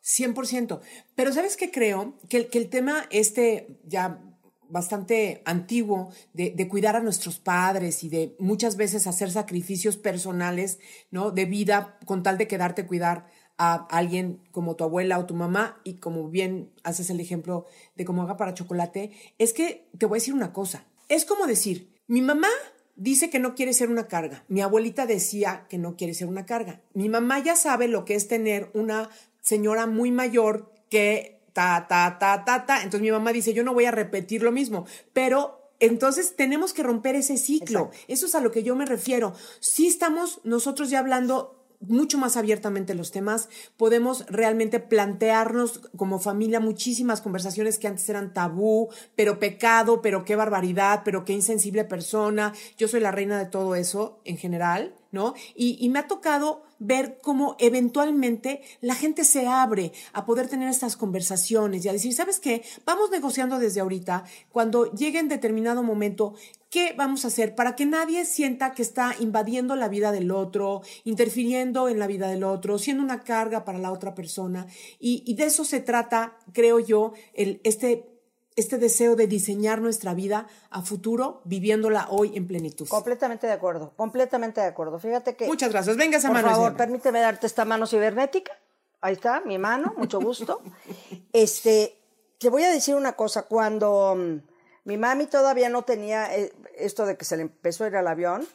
100%. 0.05 0.81
Pero 1.15 1.33
¿sabes 1.33 1.57
qué 1.57 1.71
creo? 1.71 2.15
Que, 2.29 2.49
que 2.49 2.59
el 2.59 2.69
tema 2.69 3.07
este 3.11 3.81
ya 3.85 4.21
bastante 4.69 5.43
antiguo 5.45 6.11
de, 6.33 6.51
de, 6.51 6.67
cuidar 6.67 6.97
a 6.97 7.01
nuestros 7.01 7.39
padres 7.39 8.03
y 8.03 8.09
de 8.09 8.35
muchas 8.39 8.77
veces 8.77 9.07
hacer 9.07 9.31
sacrificios 9.31 9.99
personales, 9.99 10.79
¿no? 11.11 11.31
De 11.31 11.45
vida 11.45 11.99
con 12.07 12.23
tal 12.23 12.39
de 12.39 12.49
quedarte 12.49 12.87
cuidar 12.87 13.27
a 13.63 13.75
alguien 13.91 14.41
como 14.51 14.75
tu 14.75 14.83
abuela 14.83 15.19
o 15.21 15.27
tu 15.27 15.35
mamá 15.35 15.81
y 15.85 15.95
como 15.95 16.29
bien 16.29 16.73
haces 16.83 17.11
el 17.11 17.21
ejemplo 17.21 17.67
de 17.95 18.05
cómo 18.05 18.23
haga 18.23 18.37
para 18.37 18.55
chocolate, 18.55 19.13
es 19.39 19.53
que 19.53 19.89
te 19.97 20.07
voy 20.07 20.17
a 20.17 20.21
decir 20.21 20.35
una 20.35 20.53
cosa. 20.53 20.85
Es 21.09 21.25
como 21.25 21.47
decir, 21.47 21.95
mi 22.09 22.23
mamá 22.23 22.49
dice 22.97 23.31
que 23.31 23.39
no 23.39 23.55
quiere 23.55 23.73
ser 23.73 23.89
una 23.89 24.09
carga. 24.09 24.45
Mi 24.49 24.63
abuelita 24.63 25.07
decía 25.07 25.67
que 25.69 25.79
no 25.79 25.97
quiere 25.97 26.15
ser 26.15 26.27
una 26.27 26.45
carga. 26.45 26.81
Mi 26.93 27.09
mamá 27.09 27.39
ya 27.39 27.55
sabe 27.55 27.87
lo 27.87 28.05
que 28.05 28.17
es 28.17 28.27
tener 28.27 28.71
una 28.75 29.11
señora 29.41 29.87
muy 29.87 30.11
mayor 30.11 30.73
que 30.91 31.41
ta, 31.53 31.87
ta, 31.89 32.19
ta, 32.19 32.45
ta, 32.45 32.67
ta. 32.67 32.77
Entonces 32.79 33.01
mi 33.01 33.13
mamá 33.13 33.33
dice, 33.33 33.55
yo 33.55 33.63
no 33.63 33.75
voy 33.75 33.85
a 33.85 33.93
repetir 33.93 34.43
lo 34.43 34.51
mismo, 34.51 34.87
pero 35.13 35.71
entonces 35.79 36.35
tenemos 36.35 36.73
que 36.73 36.83
romper 36.83 37.15
ese 37.15 37.37
ciclo. 37.37 37.91
Eso 38.09 38.27
es 38.27 38.35
a 38.35 38.41
lo 38.41 38.51
que 38.51 38.63
yo 38.63 38.75
me 38.75 38.87
refiero. 38.87 39.35
Si 39.61 39.87
estamos 39.87 40.41
nosotros 40.43 40.91
ya 40.91 40.99
hablando 40.99 41.62
mucho 41.89 42.19
más 42.19 42.37
abiertamente 42.37 42.95
los 42.95 43.11
temas, 43.11 43.49
podemos 43.77 44.27
realmente 44.27 44.81
plantearnos 44.81 45.81
como 45.97 46.19
familia 46.19 46.61
muchísimas 46.61 47.21
conversaciones 47.21 47.79
que 47.79 47.89
antes 47.89 48.09
eran 48.09 48.33
tabú, 48.33 48.89
pero 49.17 49.39
pecado, 49.39 50.03
pero 50.03 50.25
qué 50.25 50.37
barbaridad, 50.37 51.03
pero 51.05 51.25
qué 51.25 51.33
insensible 51.33 51.85
persona. 51.85 52.53
Yo 52.77 52.89
soy 52.89 53.01
la 53.01 53.11
reina 53.11 53.39
de 53.39 53.47
todo 53.47 53.75
eso 53.75 54.21
en 54.25 54.37
general, 54.37 54.95
¿no? 55.13 55.35
Y, 55.55 55.89
me 55.91 55.99
ha 55.99 56.09
tocado 56.09 56.65
ver 56.79 57.19
cómo 57.23 57.55
eventualmente 57.59 58.63
la 58.81 58.95
gente 58.95 59.25
se 59.25 59.47
abre 59.47 59.93
a 60.15 60.25
poder 60.25 60.49
tener 60.49 60.69
estas 60.69 60.97
conversaciones 60.97 61.85
y 61.85 61.89
a 61.89 61.93
decir, 61.93 62.15
¿sabes 62.15 62.41
qué? 62.41 62.65
Vamos 62.87 63.11
negociando 63.11 63.59
desde 63.59 63.81
ahorita, 63.81 64.25
cuando 64.51 64.91
llegue 64.93 65.19
en 65.19 65.29
determinado 65.29 65.83
momento, 65.83 66.35
¿qué 66.71 66.95
vamos 66.97 67.25
a 67.25 67.29
hacer 67.29 67.55
para 67.55 67.77
que 67.77 67.85
nadie 67.85 68.25
sienta 68.25 68.73
que 68.73 68.83
está 68.83 69.15
invadiendo 69.21 69.77
la 69.77 69.89
vida 69.89 70.13
del 70.13 70.31
otro, 70.31 70.81
interfiriendo 71.05 71.91
en 71.91 71.99
la 71.99 72.07
vida 72.07 72.29
del 72.29 72.43
otro, 72.43 72.79
siendo 72.79 73.03
una 73.03 73.21
carga 73.21 73.65
para 73.67 73.79
la 73.79 73.93
otra 73.93 74.15
persona? 74.15 74.67
Y, 74.99 75.23
y 75.27 75.35
de 75.35 75.45
eso 75.45 75.65
se 75.65 75.81
trata, 75.81 76.39
creo 76.53 76.81
yo, 76.81 77.13
el, 77.35 77.61
este 77.65 78.12
este 78.57 78.79
deseo 78.79 79.17
de 79.17 79.27
diseñar 79.27 79.81
nuestra 79.81 80.15
vida 80.15 80.47
a 80.71 80.83
futuro, 80.83 81.41
viviéndola 81.45 82.07
hoy 82.11 82.37
en 82.37 82.47
plenitud. 82.47 82.89
Completamente 82.89 83.47
de 83.47 83.53
acuerdo, 83.53 83.93
completamente 83.97 84.61
de 84.61 84.67
acuerdo. 84.67 84.99
Fíjate 84.99 85.37
que... 85.37 85.47
Muchas 85.47 85.71
gracias. 85.71 85.97
Venga 85.97 86.19
esa 86.19 86.31
mano. 86.31 86.49
Por 86.49 86.57
favor, 86.57 86.77
permíteme 86.77 87.21
darte 87.21 87.47
esta 87.47 87.65
mano 87.65 87.87
cibernética. 87.87 88.53
Ahí 89.01 89.15
está, 89.15 89.41
mi 89.41 89.59
mano, 89.59 89.95
mucho 89.97 90.21
gusto. 90.21 90.61
este, 91.33 91.99
te 92.39 92.49
voy 92.51 92.63
a 92.65 92.71
decir 92.71 92.95
una 92.95 93.15
cosa. 93.15 93.45
Cuando 93.45 94.15
mm, 94.17 94.37
mi 94.85 94.97
mami 94.97 95.27
todavía 95.27 95.69
no 95.69 95.83
tenía 95.83 96.37
eh, 96.37 96.53
esto 96.77 97.07
de 97.07 97.17
que 97.17 97.25
se 97.25 97.37
le 97.37 97.43
empezó 97.43 97.85
a 97.85 97.89
ir 97.89 97.97
al 97.97 98.07
avión, 98.07 98.47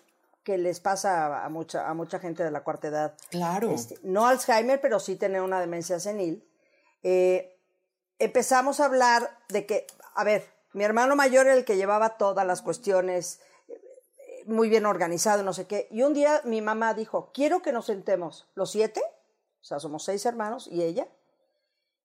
que 0.43 0.57
les 0.57 0.79
pasa 0.79 1.43
a 1.43 1.49
mucha, 1.49 1.89
a 1.89 1.93
mucha 1.93 2.19
gente 2.19 2.43
de 2.43 2.51
la 2.51 2.63
cuarta 2.63 2.87
edad. 2.87 3.17
Claro. 3.29 3.71
Este, 3.71 3.97
no 4.03 4.27
Alzheimer, 4.27 4.79
pero 4.79 4.99
sí 4.99 5.17
tener 5.17 5.41
una 5.41 5.59
demencia 5.59 5.99
senil. 5.99 6.47
Eh, 7.03 7.56
empezamos 8.19 8.79
a 8.79 8.85
hablar 8.85 9.39
de 9.49 9.65
que, 9.65 9.87
a 10.15 10.23
ver, 10.23 10.49
mi 10.73 10.83
hermano 10.83 11.15
mayor 11.15 11.47
era 11.47 11.55
el 11.55 11.65
que 11.65 11.77
llevaba 11.77 12.17
todas 12.17 12.45
las 12.45 12.61
cuestiones 12.61 13.39
eh, 13.67 14.43
muy 14.45 14.69
bien 14.69 14.85
organizado, 14.85 15.43
no 15.43 15.53
sé 15.53 15.67
qué. 15.67 15.87
Y 15.91 16.03
un 16.03 16.13
día 16.13 16.41
mi 16.43 16.61
mamá 16.61 16.93
dijo, 16.93 17.31
quiero 17.33 17.61
que 17.61 17.71
nos 17.71 17.85
sentemos 17.85 18.47
los 18.55 18.71
siete, 18.71 19.01
o 19.61 19.65
sea, 19.65 19.79
somos 19.79 20.03
seis 20.03 20.25
hermanos 20.25 20.67
y 20.67 20.83
ella, 20.83 21.07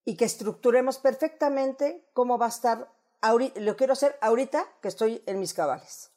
y 0.04 0.16
que 0.16 0.24
estructuremos 0.24 0.98
perfectamente 0.98 2.08
cómo 2.12 2.38
va 2.38 2.46
a 2.46 2.50
estar, 2.50 2.90
lo 3.56 3.76
quiero 3.76 3.92
hacer 3.92 4.18
ahorita 4.20 4.66
que 4.80 4.88
estoy 4.88 5.22
en 5.26 5.38
mis 5.38 5.54
cabales. 5.54 6.10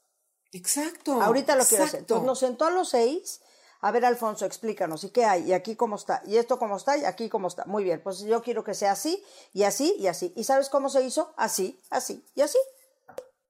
Exacto. 0.51 1.21
Ahorita 1.21 1.55
lo 1.55 1.65
quiero 1.65 1.83
hacer. 1.83 1.99
Entonces 1.99 2.25
nos 2.25 2.39
sentó 2.39 2.65
a 2.65 2.71
los 2.71 2.89
seis 2.89 3.41
a 3.81 3.91
ver, 3.91 4.05
Alfonso, 4.05 4.45
explícanos, 4.45 5.03
¿y 5.03 5.09
qué 5.09 5.25
hay? 5.25 5.49
¿Y 5.49 5.53
aquí 5.53 5.75
cómo 5.75 5.95
está? 5.95 6.21
¿Y 6.25 6.37
esto 6.37 6.57
cómo 6.57 6.77
está? 6.77 6.97
¿Y 6.97 7.05
aquí 7.05 7.29
cómo 7.29 7.47
está? 7.47 7.65
Muy 7.65 7.83
bien, 7.83 8.01
pues 8.03 8.19
yo 8.19 8.41
quiero 8.41 8.63
que 8.63 8.73
sea 8.73 8.91
así, 8.91 9.23
y 9.53 9.63
así, 9.63 9.95
y 9.99 10.07
así. 10.07 10.33
¿Y 10.35 10.43
sabes 10.43 10.69
cómo 10.69 10.89
se 10.89 11.03
hizo? 11.03 11.33
Así, 11.37 11.79
así, 11.89 12.25
y 12.35 12.41
así. 12.41 12.57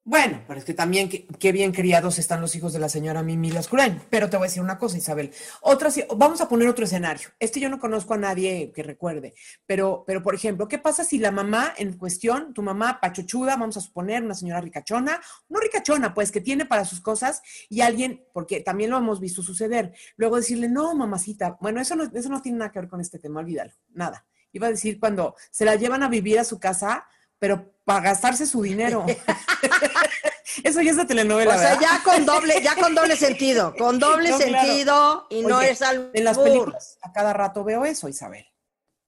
Bueno, 0.08 0.44
pero 0.48 0.60
es 0.60 0.66
que 0.66 0.76
también 0.76 1.10
qué 1.10 1.52
bien 1.52 1.72
criados 1.72 2.20
están 2.20 2.40
los 2.40 2.56
hijos 2.56 2.72
de 2.74 2.78
la 2.78 2.90
señora 2.90 3.24
Mimi 3.24 3.50
Lascurain. 3.50 4.00
Pero 4.12 4.30
te 4.30 4.38
voy 4.38 4.46
a 4.46 4.50
decir 4.50 4.62
una 4.62 4.78
cosa, 4.78 5.00
Isabel. 5.00 5.34
Otra, 5.62 5.90
vamos 6.16 6.42
a 6.42 6.48
poner 6.48 6.68
otro 6.68 6.86
escenario. 6.86 7.30
Este 7.40 7.60
yo 7.60 7.70
no 7.70 7.80
conozco 7.80 8.14
a 8.14 8.18
nadie 8.18 8.72
que 8.72 8.84
recuerde. 8.84 9.34
Pero, 9.66 10.04
pero, 10.06 10.22
por 10.22 10.36
ejemplo, 10.36 10.68
¿qué 10.68 10.78
pasa 10.78 11.04
si 11.04 11.18
la 11.18 11.32
mamá 11.32 11.74
en 11.76 11.98
cuestión, 11.98 12.54
tu 12.54 12.62
mamá 12.62 13.00
pachochuda, 13.02 13.56
vamos 13.56 13.78
a 13.78 13.82
suponer 13.82 14.22
una 14.22 14.36
señora 14.36 14.62
ricachona, 14.62 15.20
no 15.50 15.60
ricachona, 15.60 16.14
pues 16.14 16.32
que 16.32 16.40
tiene 16.40 16.68
para 16.68 16.86
sus 16.86 17.02
cosas 17.02 17.42
y 17.68 17.82
alguien, 17.82 18.24
porque 18.32 18.62
también 18.62 18.92
lo 18.92 18.98
hemos 18.98 19.20
visto 19.20 19.42
suceder, 19.42 19.92
luego 20.18 20.36
decirle, 20.36 20.70
no, 20.70 20.94
mamacita, 20.94 21.58
bueno, 21.60 21.82
eso 21.82 21.96
no, 21.96 22.04
eso 22.04 22.30
no 22.30 22.44
tiene 22.44 22.60
nada 22.60 22.72
que 22.72 22.80
ver 22.80 22.90
con 22.90 23.02
este 23.02 23.18
tema, 23.18 23.40
olvídalo, 23.40 23.72
nada. 23.96 24.24
Iba 24.52 24.68
a 24.68 24.70
decir 24.70 25.00
cuando 25.00 25.36
se 25.50 25.66
la 25.66 25.76
llevan 25.78 26.04
a 26.04 26.10
vivir 26.10 26.38
a 26.38 26.44
su 26.44 26.60
casa, 26.60 27.08
pero 27.40 27.75
para 27.86 28.02
gastarse 28.02 28.46
su 28.46 28.62
dinero. 28.64 29.06
Eso 30.64 30.82
ya 30.82 30.92
es 30.92 30.98
de 30.98 31.06
telenovela. 31.06 31.56
O 31.56 31.60
sea, 31.60 31.80
ya 31.80 32.02
con 32.04 32.26
doble, 32.26 32.62
ya 32.62 32.76
con 32.76 32.96
doble 32.96 33.16
sentido, 33.16 33.76
con 33.78 34.00
doble 34.00 34.34
sentido 34.34 35.28
y 35.30 35.44
no 35.44 35.62
es 35.62 35.82
algo. 35.82 36.10
En 36.14 36.24
las 36.24 36.38
películas 36.38 36.98
a 37.02 37.12
cada 37.12 37.34
rato 37.34 37.64
veo 37.64 37.86
eso, 37.86 38.10
Isabel. 38.10 38.46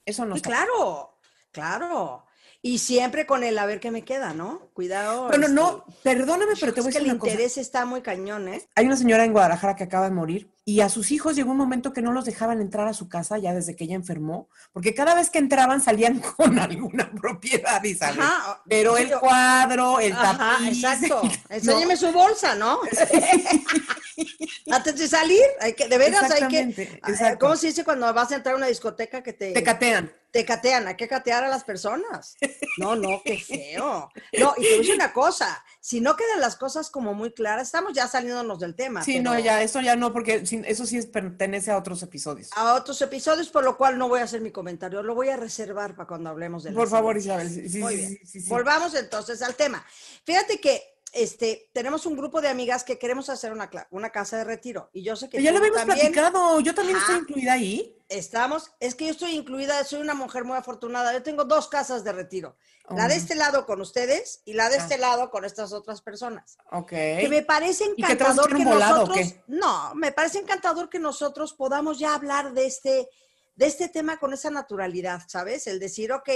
Eso 0.05 0.25
no. 0.25 0.35
claro, 0.35 1.19
claro. 1.51 2.26
Y 2.61 2.79
siempre 2.79 3.25
con 3.25 3.43
el 3.43 3.57
a 3.59 3.65
ver 3.65 3.79
qué 3.79 3.91
me 3.91 4.03
queda, 4.03 4.33
¿no? 4.33 4.69
Cuidado. 4.73 5.27
Bueno, 5.27 5.47
no, 5.47 5.85
este, 5.87 6.01
perdóname, 6.03 6.53
pero 6.59 6.73
te 6.73 6.81
voy 6.81 6.87
a 6.87 6.91
decir 6.91 7.03
que 7.03 7.09
el 7.09 7.15
interés 7.15 7.57
está 7.57 7.85
muy 7.85 8.01
cañón, 8.01 8.47
¿eh? 8.47 8.67
Hay 8.75 8.85
una 8.85 8.97
señora 8.97 9.23
en 9.23 9.31
Guadalajara 9.31 9.75
que 9.75 9.83
acaba 9.83 10.05
de 10.05 10.15
morir 10.15 10.51
y 10.65 10.81
a 10.81 10.89
sus 10.89 11.11
hijos 11.11 11.35
llegó 11.35 11.51
un 11.51 11.57
momento 11.57 11.93
que 11.93 12.01
no 12.01 12.11
los 12.11 12.25
dejaban 12.25 12.59
entrar 12.59 12.89
a 12.89 12.93
su 12.93 13.07
casa 13.07 13.37
ya 13.37 13.53
desde 13.53 13.75
que 13.75 13.85
ella 13.85 13.95
enfermó, 13.95 14.49
porque 14.73 14.93
cada 14.93 15.15
vez 15.15 15.29
que 15.29 15.39
entraban 15.39 15.81
salían 15.81 16.19
con 16.37 16.59
alguna 16.59 17.09
propiedad, 17.11 17.81
Isabel. 17.83 18.19
Ajá, 18.19 18.61
pero 18.67 18.97
el 18.97 19.11
cuadro, 19.11 19.99
el 19.99 20.11
Ajá, 20.11 20.67
Exacto. 20.67 21.21
Enséñeme 21.49 21.95
su 21.95 22.11
bolsa, 22.11 22.55
¿no? 22.55 22.81
Antes 24.71 24.97
de 24.97 25.07
salir, 25.07 25.43
hay 25.59 25.73
que, 25.73 25.87
de 25.87 25.97
veras 25.97 26.29
hay 26.31 26.47
que. 26.47 27.01
¿Cómo 27.39 27.55
se 27.55 27.67
dice 27.67 27.83
cuando 27.83 28.11
vas 28.13 28.31
a 28.31 28.35
entrar 28.35 28.55
a 28.55 28.57
una 28.57 28.67
discoteca 28.67 29.21
que 29.21 29.33
te. 29.33 29.53
Te 29.53 29.63
catean. 29.63 30.11
Te 30.31 30.43
catean, 30.43 30.87
hay 30.87 30.95
que 30.95 31.07
catear 31.07 31.45
a 31.45 31.47
las 31.47 31.63
personas. 31.63 32.35
No, 32.77 32.95
no, 32.95 33.21
qué 33.23 33.39
feo. 33.39 34.09
No, 34.37 34.53
y 34.57 34.61
te 34.61 34.65
voy 34.65 34.75
a 34.75 34.77
decir 34.77 34.95
una 34.95 35.13
cosa, 35.13 35.63
si 35.79 36.01
no 36.01 36.15
quedan 36.15 36.41
las 36.41 36.57
cosas 36.57 36.89
como 36.89 37.13
muy 37.13 37.31
claras, 37.31 37.67
estamos 37.67 37.93
ya 37.93 38.07
saliéndonos 38.07 38.59
del 38.59 38.75
tema. 38.75 39.03
Sí, 39.03 39.19
no, 39.19 39.39
ya, 39.39 39.63
eso 39.63 39.81
ya 39.81 39.95
no, 39.95 40.13
porque 40.13 40.43
eso 40.43 40.85
sí 40.85 41.01
pertenece 41.07 41.71
a 41.71 41.77
otros 41.77 42.03
episodios. 42.03 42.49
A 42.55 42.75
otros 42.75 43.01
episodios, 43.01 43.49
por 43.49 43.63
lo 43.63 43.77
cual 43.77 43.97
no 43.97 44.09
voy 44.09 44.19
a 44.19 44.25
hacer 44.25 44.41
mi 44.41 44.51
comentario, 44.51 45.01
lo 45.01 45.15
voy 45.15 45.29
a 45.29 45.37
reservar 45.37 45.95
para 45.95 46.07
cuando 46.07 46.29
hablemos 46.29 46.63
de 46.63 46.71
Por 46.71 46.89
favor, 46.89 47.17
Isabel. 47.17 47.49
Sí, 47.49 47.79
Muy 47.79 47.95
bien. 47.95 48.19
Volvamos 48.47 48.93
entonces 48.95 49.41
al 49.41 49.55
tema. 49.55 49.83
Fíjate 50.23 50.59
que 50.59 50.96
este, 51.17 51.69
tenemos 51.73 52.05
un 52.05 52.15
grupo 52.15 52.41
de 52.41 52.47
amigas 52.47 52.83
que 52.83 52.99
queremos 52.99 53.29
hacer 53.29 53.51
una, 53.51 53.69
una 53.89 54.11
casa 54.11 54.37
de 54.37 54.43
retiro. 54.43 54.89
Y 54.93 55.03
yo 55.03 55.15
sé 55.15 55.29
que. 55.29 55.41
ya 55.41 55.51
lo 55.51 55.57
habíamos 55.57 55.83
platicado, 55.83 56.59
yo 56.59 56.75
también 56.75 56.97
estoy 56.97 57.17
incluida 57.17 57.53
ahí. 57.53 57.93
Estamos, 58.07 58.71
es 58.79 58.95
que 58.95 59.05
yo 59.05 59.11
estoy 59.11 59.31
incluida, 59.31 59.83
soy 59.83 59.99
una 59.99 60.13
mujer 60.13 60.45
muy 60.45 60.57
afortunada. 60.57 61.11
Yo 61.13 61.23
tengo 61.23 61.43
dos 61.43 61.67
casas 61.67 62.03
de 62.03 62.13
retiro. 62.13 62.55
La 62.89 63.07
de 63.07 63.15
oh. 63.15 63.17
este 63.17 63.35
lado 63.35 63.65
con 63.65 63.81
ustedes 63.81 64.41
y 64.45 64.53
la 64.53 64.69
de 64.69 64.77
ah. 64.77 64.81
este 64.81 64.97
lado 64.97 65.29
con 65.29 65.43
estas 65.43 65.73
otras 65.73 66.01
personas. 66.01 66.57
Ok. 66.71 66.89
Que 66.89 67.27
me 67.29 67.41
parece 67.41 67.83
encantador 67.83 68.55
que 68.55 68.63
nosotros. 68.63 69.35
No, 69.47 69.95
me 69.95 70.11
parece 70.11 70.39
encantador 70.39 70.89
que 70.89 70.99
nosotros 70.99 71.53
podamos 71.53 71.99
ya 71.99 72.13
hablar 72.13 72.53
de 72.53 72.67
este 72.67 73.09
de 73.57 73.65
este 73.65 73.89
tema 73.89 74.17
con 74.17 74.33
esa 74.33 74.51
naturalidad, 74.51 75.23
¿sabes? 75.27 75.65
El 75.65 75.79
decir, 75.79 76.11
ok, 76.11 76.29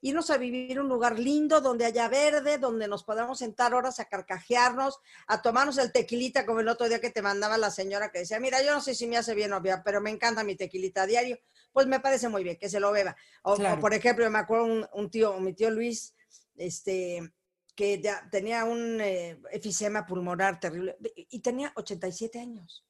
irnos 0.00 0.30
a 0.30 0.38
vivir 0.38 0.80
un 0.80 0.88
lugar 0.88 1.18
lindo 1.18 1.60
donde 1.60 1.84
haya 1.84 2.08
verde, 2.08 2.56
donde 2.56 2.88
nos 2.88 3.04
podamos 3.04 3.40
sentar 3.40 3.74
horas 3.74 4.00
a 4.00 4.06
carcajearnos, 4.06 4.98
a 5.26 5.42
tomarnos 5.42 5.76
el 5.76 5.92
tequilita, 5.92 6.46
como 6.46 6.60
el 6.60 6.68
otro 6.68 6.88
día 6.88 6.98
que 6.98 7.10
te 7.10 7.20
mandaba 7.20 7.58
la 7.58 7.70
señora 7.70 8.10
que 8.10 8.20
decía, 8.20 8.40
mira, 8.40 8.62
yo 8.62 8.72
no 8.72 8.80
sé 8.80 8.94
si 8.94 9.06
me 9.06 9.18
hace 9.18 9.34
bien 9.34 9.52
o 9.52 9.60
bien, 9.60 9.82
pero 9.84 10.00
me 10.00 10.08
encanta 10.08 10.44
mi 10.44 10.56
tequilita 10.56 11.02
a 11.02 11.06
diario, 11.06 11.38
pues 11.72 11.86
me 11.86 12.00
parece 12.00 12.30
muy 12.30 12.42
bien 12.42 12.56
que 12.56 12.70
se 12.70 12.80
lo 12.80 12.90
beba. 12.90 13.14
O, 13.42 13.58
por 13.78 13.92
ejemplo, 13.92 14.28
me 14.30 14.38
acuerdo 14.38 14.88
un, 14.94 15.10
tío, 15.10 15.38
mi 15.40 15.52
tío 15.52 15.70
Luis, 15.70 16.14
este 16.56 17.32
que 17.74 18.00
ya 18.02 18.28
tenía 18.30 18.64
un 18.64 19.00
eh, 19.00 19.40
efisema 19.50 20.04
pulmonar 20.04 20.60
terrible 20.60 20.96
y 21.14 21.40
tenía 21.40 21.72
87 21.74 22.38
años. 22.38 22.84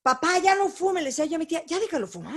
Papá, 0.00 0.38
ya 0.38 0.54
no 0.54 0.68
fume, 0.68 1.00
le 1.00 1.06
decía 1.06 1.24
yo 1.24 1.36
a 1.36 1.38
mi 1.38 1.46
tía, 1.46 1.64
ya 1.66 1.80
déjalo 1.80 2.06
fumar. 2.06 2.34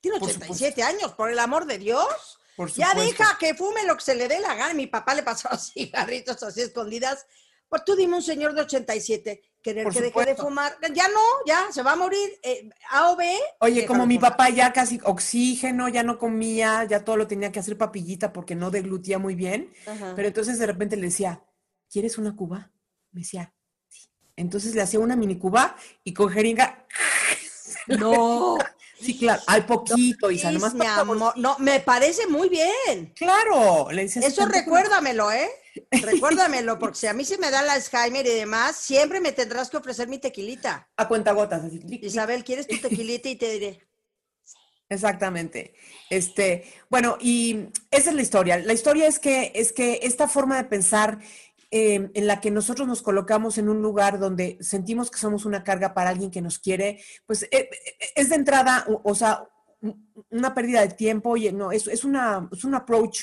Tiene 0.00 0.18
87 0.18 0.82
años, 0.82 1.12
por 1.14 1.30
el 1.30 1.38
amor 1.38 1.66
de 1.66 1.78
Dios. 1.78 2.38
ya 2.74 2.94
deja 2.94 3.36
que 3.38 3.54
fume 3.54 3.84
lo 3.84 3.96
que 3.96 4.04
se 4.04 4.14
le 4.14 4.28
dé 4.28 4.40
la 4.40 4.54
gana. 4.54 4.74
Mi 4.74 4.86
papá 4.86 5.14
le 5.14 5.22
pasaba 5.22 5.58
cigarritos 5.58 6.42
así 6.42 6.62
escondidas. 6.62 7.26
Pues 7.68 7.84
tú 7.84 7.94
dime 7.94 8.16
un 8.16 8.22
señor 8.22 8.54
de 8.54 8.62
87 8.62 9.42
querer 9.62 9.88
que 9.88 10.00
deje 10.00 10.24
de 10.24 10.36
fumar. 10.36 10.78
Ya 10.94 11.08
no, 11.08 11.20
ya 11.46 11.66
se 11.70 11.82
va 11.82 11.92
a 11.92 11.96
morir. 11.96 12.30
Eh, 12.42 12.70
a 12.90 13.10
o 13.10 13.16
B. 13.16 13.38
Oye, 13.60 13.84
como 13.84 14.06
mi 14.06 14.18
papá 14.18 14.48
ya 14.48 14.72
casi 14.72 14.98
oxígeno, 15.04 15.88
ya 15.88 16.02
no 16.02 16.18
comía, 16.18 16.84
ya 16.84 17.04
todo 17.04 17.16
lo 17.16 17.26
tenía 17.26 17.52
que 17.52 17.58
hacer 17.58 17.76
papillita 17.76 18.32
porque 18.32 18.54
no 18.54 18.70
deglutía 18.70 19.18
muy 19.18 19.34
bien. 19.34 19.72
Pero 20.16 20.28
entonces 20.28 20.58
de 20.58 20.66
repente 20.66 20.96
le 20.96 21.02
decía, 21.02 21.42
¿quieres 21.90 22.16
una 22.16 22.34
cuba? 22.34 22.70
Me 23.12 23.20
decía, 23.20 23.52
sí. 23.88 24.08
Entonces 24.36 24.74
le 24.74 24.82
hacía 24.82 25.00
una 25.00 25.16
mini 25.16 25.38
cuba 25.38 25.76
y 26.04 26.14
con 26.14 26.30
jeringa. 26.30 26.86
No. 27.88 28.58
Sí, 29.00 29.16
claro, 29.16 29.42
hay 29.46 29.62
poquito, 29.62 30.30
Isa, 30.30 30.50
nomás 30.50 30.74
mi 30.74 30.84
amor. 30.84 31.36
No, 31.36 31.56
me 31.58 31.80
parece 31.80 32.26
muy 32.26 32.48
bien. 32.48 33.12
Claro, 33.14 33.88
le 33.92 34.02
dices. 34.02 34.24
Eso 34.24 34.46
recuérdamelo, 34.46 35.30
¿eh? 35.30 35.48
Recuérdamelo, 35.90 36.78
porque 36.78 36.98
si 36.98 37.06
a 37.06 37.12
mí 37.12 37.24
se 37.24 37.38
me 37.38 37.50
da 37.50 37.62
la 37.62 37.74
Alzheimer 37.74 38.26
y 38.26 38.34
demás, 38.34 38.76
siempre 38.76 39.20
me 39.20 39.32
tendrás 39.32 39.70
que 39.70 39.76
ofrecer 39.76 40.08
mi 40.08 40.18
tequilita. 40.18 40.88
A 40.96 41.06
cuenta 41.06 41.32
gotas. 41.32 41.62
Isabel, 41.88 42.44
¿quieres 42.44 42.66
tu 42.66 42.78
tequilita? 42.78 43.28
Y 43.28 43.36
te 43.36 43.50
diré. 43.50 43.80
Exactamente. 44.88 45.74
Este, 46.08 46.64
bueno, 46.88 47.18
y 47.20 47.68
esa 47.90 48.10
es 48.10 48.16
la 48.16 48.22
historia. 48.22 48.58
La 48.58 48.72
historia 48.72 49.06
es 49.06 49.18
que, 49.18 49.52
es 49.54 49.72
que 49.72 50.00
esta 50.02 50.28
forma 50.28 50.56
de 50.56 50.64
pensar 50.64 51.18
Em, 51.70 52.10
en 52.14 52.26
la 52.26 52.40
que 52.40 52.50
nosotros 52.50 52.88
nos 52.88 53.02
colocamos 53.02 53.58
en 53.58 53.68
un 53.68 53.82
lugar 53.82 54.18
donde 54.18 54.56
sentimos 54.62 55.10
que 55.10 55.18
somos 55.18 55.44
una 55.44 55.64
carga 55.64 55.92
para 55.92 56.08
alguien 56.08 56.30
que 56.30 56.40
nos 56.40 56.58
quiere, 56.58 56.98
pues 57.26 57.42
eh, 57.42 57.48
eh, 57.52 57.68
es 58.16 58.30
de 58.30 58.36
entrada, 58.36 58.86
o, 59.04 59.14
sea, 59.14 59.46
una 60.30 60.54
pérdida 60.54 60.80
de 60.80 60.94
tiempo 60.94 61.36
y 61.36 61.52
no, 61.52 61.70
es, 61.70 61.86
es, 61.86 62.04
una, 62.04 62.48
es 62.50 62.64
un 62.64 62.74
approach 62.74 63.20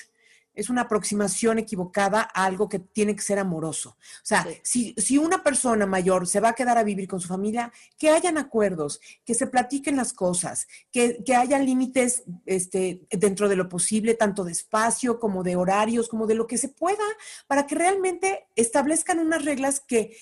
es 0.56 0.70
una 0.70 0.82
aproximación 0.82 1.60
equivocada 1.60 2.22
a 2.34 2.45
algo 2.45 2.70
que 2.70 2.80
tiene 2.80 3.16
que 3.16 3.22
ser 3.22 3.39
amoroso. 3.39 3.89
O 3.89 4.26
sea, 4.26 4.47
si, 4.64 4.93
si, 4.97 5.18
una 5.18 5.43
persona 5.43 5.86
mayor 5.86 6.28
se 6.28 6.39
va 6.39 6.49
a 6.49 6.53
quedar 6.53 6.78
a 6.78 6.84
vivir 6.84 7.08
con 7.08 7.20
su 7.20 7.28
familia, 7.28 7.72
que 7.97 8.10
hayan 8.10 8.38
acuerdos, 8.38 8.99
que 9.24 9.34
se 9.34 9.47
platiquen 9.47 9.95
las 9.97 10.14
cosas, 10.14 10.68
que, 10.91 11.24
que 11.24 11.36
haya 11.36 11.60
límites 11.60 12.24
este, 12.45 13.01
dentro 13.10 13.49
de 13.49 13.56
lo 13.56 13.70
posible, 13.70 14.14
tanto 14.14 14.43
de 14.43 14.51
espacio 14.51 15.20
como 15.20 15.43
de 15.43 15.56
horarios, 15.56 16.08
como 16.08 16.28
de 16.28 16.36
lo 16.36 16.47
que 16.47 16.58
se 16.58 16.70
pueda, 16.70 17.03
para 17.47 17.68
que 17.68 17.76
realmente 17.76 18.47
establezcan 18.56 19.20
unas 19.20 19.45
reglas 19.45 19.80
que, 19.80 20.18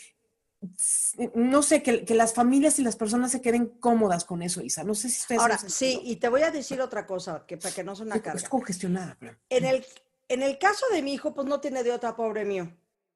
no 1.36 1.62
sé, 1.62 1.84
que, 1.84 2.06
las 2.16 2.34
familias 2.34 2.80
y 2.80 2.84
las 2.84 2.96
personas 2.96 3.32
se 3.32 3.42
queden 3.42 3.68
cómodas 3.68 4.26
con 4.26 4.42
eso, 4.42 4.62
Isa. 4.62 4.84
No 4.84 4.96
sé 4.96 5.10
si 5.10 5.22
ustedes... 5.22 5.42
Ahora, 5.42 5.58
sí, 5.58 6.00
y 6.04 6.18
te 6.18 6.30
voy 6.30 6.42
a 6.42 6.52
decir 6.52 6.82
otra 6.82 7.06
cosa, 7.06 7.46
que 7.48 7.58
para 7.58 7.74
que 7.74 7.84
no 7.84 7.94
una 7.94 8.22
carga. 8.22 8.40
Es 8.40 8.50
congestionada. 8.50 9.18
En 9.50 9.66
el, 9.66 9.86
en 10.34 10.44
el 10.44 10.58
caso 10.58 10.86
de 10.92 11.02
mi 11.02 11.14
hijo, 11.14 11.34
pues 11.34 11.48
no 11.48 11.60
tiene 11.60 11.84
de 11.84 11.92
otra, 11.92 12.16
pobre 12.16 12.46
mío. 12.46 12.76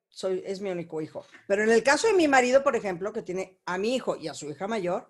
Soy, 0.09 0.43
es 0.45 0.61
mi 0.61 0.69
único 0.69 1.01
hijo. 1.01 1.25
Pero 1.47 1.63
en 1.63 1.69
el 1.69 1.83
caso 1.83 2.07
de 2.07 2.13
mi 2.13 2.27
marido, 2.27 2.63
por 2.63 2.75
ejemplo, 2.75 3.11
que 3.13 3.21
tiene 3.21 3.59
a 3.65 3.77
mi 3.77 3.95
hijo 3.95 4.15
y 4.15 4.27
a 4.27 4.33
su 4.33 4.49
hija 4.49 4.67
mayor, 4.67 5.09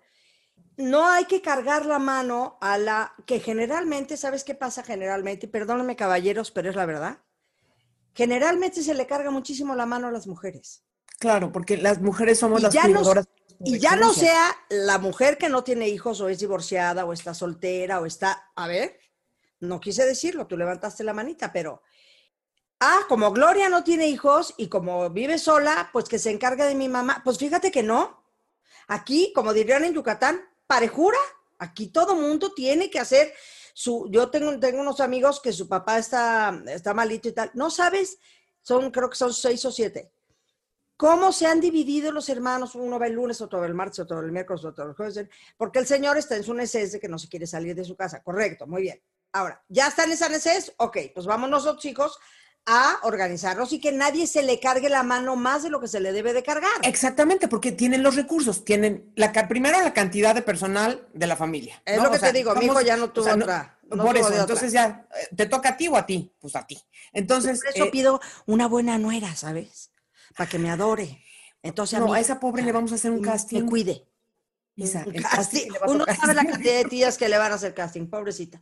no 0.76 1.08
hay 1.08 1.24
que 1.24 1.42
cargar 1.42 1.86
la 1.86 1.98
mano 1.98 2.56
a 2.60 2.78
la 2.78 3.14
que 3.26 3.40
generalmente, 3.40 4.16
¿sabes 4.16 4.44
qué 4.44 4.54
pasa 4.54 4.82
generalmente? 4.82 5.48
Perdóname, 5.48 5.96
caballeros, 5.96 6.50
pero 6.50 6.70
es 6.70 6.76
la 6.76 6.86
verdad. 6.86 7.18
Generalmente 8.14 8.82
se 8.82 8.94
le 8.94 9.06
carga 9.06 9.30
muchísimo 9.30 9.74
la 9.74 9.86
mano 9.86 10.08
a 10.08 10.12
las 10.12 10.26
mujeres. 10.26 10.84
Claro, 11.18 11.52
porque 11.52 11.76
las 11.76 12.00
mujeres 12.00 12.38
somos 12.38 12.62
las 12.62 12.74
cuidadoras. 12.74 13.26
y 13.60 13.78
ya 13.78 13.96
no 13.96 14.12
sea 14.12 14.56
la 14.68 14.98
mujer 14.98 15.36
que 15.36 15.48
no 15.48 15.64
tiene 15.64 15.88
hijos 15.88 16.20
o 16.20 16.28
es 16.28 16.38
divorciada 16.38 17.04
o 17.04 17.12
está 17.12 17.34
soltera 17.34 18.00
o 18.00 18.06
está, 18.06 18.50
a 18.54 18.68
ver, 18.68 19.00
no 19.60 19.80
quise 19.80 20.06
decirlo, 20.06 20.46
tú 20.46 20.56
levantaste 20.56 21.02
la 21.02 21.12
manita, 21.12 21.52
pero, 21.52 21.82
ah, 22.80 23.00
como 23.08 23.32
Gloria 23.32 23.68
no 23.68 23.84
tiene 23.84 24.08
hijos 24.08 24.54
y 24.56 24.68
como 24.68 25.10
vive 25.10 25.38
sola, 25.38 25.90
pues 25.92 26.06
que 26.06 26.18
se 26.18 26.30
encargue 26.30 26.64
de 26.64 26.74
mi 26.74 26.88
mamá. 26.88 27.22
Pues 27.24 27.38
fíjate 27.38 27.70
que 27.70 27.82
no. 27.82 28.22
Aquí, 28.86 29.32
como 29.34 29.52
dirían 29.52 29.84
en 29.84 29.94
Yucatán, 29.94 30.40
parejura. 30.66 31.18
Aquí 31.58 31.88
todo 31.88 32.14
mundo 32.14 32.52
tiene 32.54 32.90
que 32.90 33.00
hacer 33.00 33.32
su, 33.74 34.08
yo 34.10 34.30
tengo, 34.30 34.50
unos 34.80 35.00
amigos 35.00 35.40
que 35.40 35.52
su 35.52 35.68
papá 35.68 35.98
está, 35.98 36.62
está 36.66 36.94
malito 36.94 37.28
y 37.28 37.32
tal. 37.32 37.50
No 37.54 37.70
sabes, 37.70 38.18
son, 38.62 38.90
creo 38.90 39.10
que 39.10 39.16
son 39.16 39.32
seis 39.32 39.64
o 39.64 39.72
siete 39.72 40.12
cómo 40.98 41.30
se 41.30 41.46
han 41.46 41.60
dividido 41.60 42.10
los 42.10 42.28
hermanos, 42.28 42.74
uno 42.74 42.98
va 42.98 43.06
el 43.06 43.12
lunes, 43.12 43.40
otro 43.40 43.60
va 43.60 43.66
el 43.66 43.72
martes, 43.72 44.00
otro 44.00 44.16
va 44.16 44.24
el 44.24 44.32
miércoles, 44.32 44.64
otro 44.64 44.84
el 44.84 44.94
jueves, 44.94 45.26
porque 45.56 45.78
el 45.78 45.86
señor 45.86 46.18
está 46.18 46.34
en 46.36 46.42
su 46.42 46.52
necesidad 46.52 47.00
que 47.00 47.08
no 47.08 47.20
se 47.20 47.28
quiere 47.28 47.46
salir 47.46 47.76
de 47.76 47.84
su 47.84 47.94
casa. 47.94 48.20
Correcto, 48.20 48.66
muy 48.66 48.82
bien. 48.82 49.00
Ahora, 49.32 49.62
¿ya 49.68 49.86
está 49.86 50.04
en 50.04 50.10
esa 50.10 50.28
necesidad? 50.28 50.74
Ok, 50.78 50.98
pues 51.14 51.24
vamos 51.24 51.48
nosotros, 51.48 51.80
chicos, 51.80 52.18
a 52.68 53.00
organizarnos 53.02 53.72
y 53.72 53.80
que 53.80 53.92
nadie 53.92 54.26
se 54.26 54.42
le 54.42 54.60
cargue 54.60 54.90
la 54.90 55.02
mano 55.02 55.36
más 55.36 55.62
de 55.62 55.70
lo 55.70 55.80
que 55.80 55.88
se 55.88 56.00
le 56.00 56.12
debe 56.12 56.34
de 56.34 56.42
cargar. 56.42 56.70
Exactamente, 56.82 57.48
porque 57.48 57.72
tienen 57.72 58.02
los 58.02 58.14
recursos, 58.14 58.62
tienen 58.64 59.10
la 59.16 59.32
primero 59.48 59.80
la 59.82 59.94
cantidad 59.94 60.34
de 60.34 60.42
personal 60.42 61.08
de 61.14 61.26
la 61.26 61.34
familia. 61.34 61.82
Es 61.86 62.02
lo 62.02 62.10
que 62.10 62.18
te 62.18 62.32
digo, 62.32 62.54
mi 62.54 62.66
hijo 62.66 62.82
ya 62.82 62.96
no 62.98 63.10
tuvo 63.10 63.32
otra. 63.32 63.78
por 63.88 64.16
eso, 64.18 64.38
entonces 64.38 64.70
ya, 64.70 65.06
eh, 65.14 65.34
¿te 65.34 65.46
toca 65.46 65.70
a 65.70 65.76
ti 65.78 65.88
o 65.88 65.96
a 65.96 66.04
ti? 66.04 66.30
Pues 66.38 66.54
a 66.56 66.66
ti. 66.66 66.78
Entonces. 67.12 67.60
Por 67.60 67.74
eso 67.74 67.84
eh, 67.84 67.90
pido 67.90 68.20
una 68.44 68.68
buena 68.68 68.98
nuera, 68.98 69.34
¿sabes? 69.34 69.90
Para 70.36 70.50
que 70.50 70.58
me 70.58 70.70
adore. 70.70 71.22
Entonces, 71.62 71.98
no, 71.98 72.12
a, 72.12 72.20
esa 72.20 72.38
pobre 72.38 72.62
le 72.62 72.72
vamos 72.72 72.92
a 72.92 72.96
hacer 72.96 73.10
un 73.10 73.22
casting. 73.22 73.62
Que 73.62 73.66
cuide. 73.66 74.08
Isa, 74.76 75.02
el 75.02 75.22
casting. 75.22 75.70
Uno 75.86 76.04
sabe 76.20 76.34
la 76.34 76.44
cantidad 76.46 76.74
de 76.74 76.84
tías 76.84 77.16
que 77.16 77.28
le 77.30 77.38
van 77.38 77.50
a 77.50 77.54
hacer 77.54 77.72
casting, 77.72 78.08
pobrecita. 78.08 78.60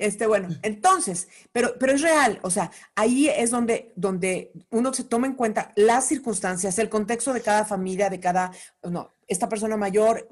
Este, 0.00 0.26
bueno, 0.26 0.48
entonces, 0.62 1.28
pero, 1.52 1.74
pero 1.78 1.92
es 1.92 2.00
real, 2.00 2.40
o 2.40 2.48
sea, 2.48 2.70
ahí 2.94 3.28
es 3.28 3.50
donde, 3.50 3.92
donde 3.96 4.50
uno 4.70 4.94
se 4.94 5.04
toma 5.04 5.26
en 5.26 5.34
cuenta 5.34 5.72
las 5.76 6.08
circunstancias, 6.08 6.78
el 6.78 6.88
contexto 6.88 7.34
de 7.34 7.42
cada 7.42 7.66
familia, 7.66 8.08
de 8.08 8.18
cada, 8.18 8.50
no, 8.82 9.12
esta 9.28 9.46
persona 9.46 9.76
mayor, 9.76 10.26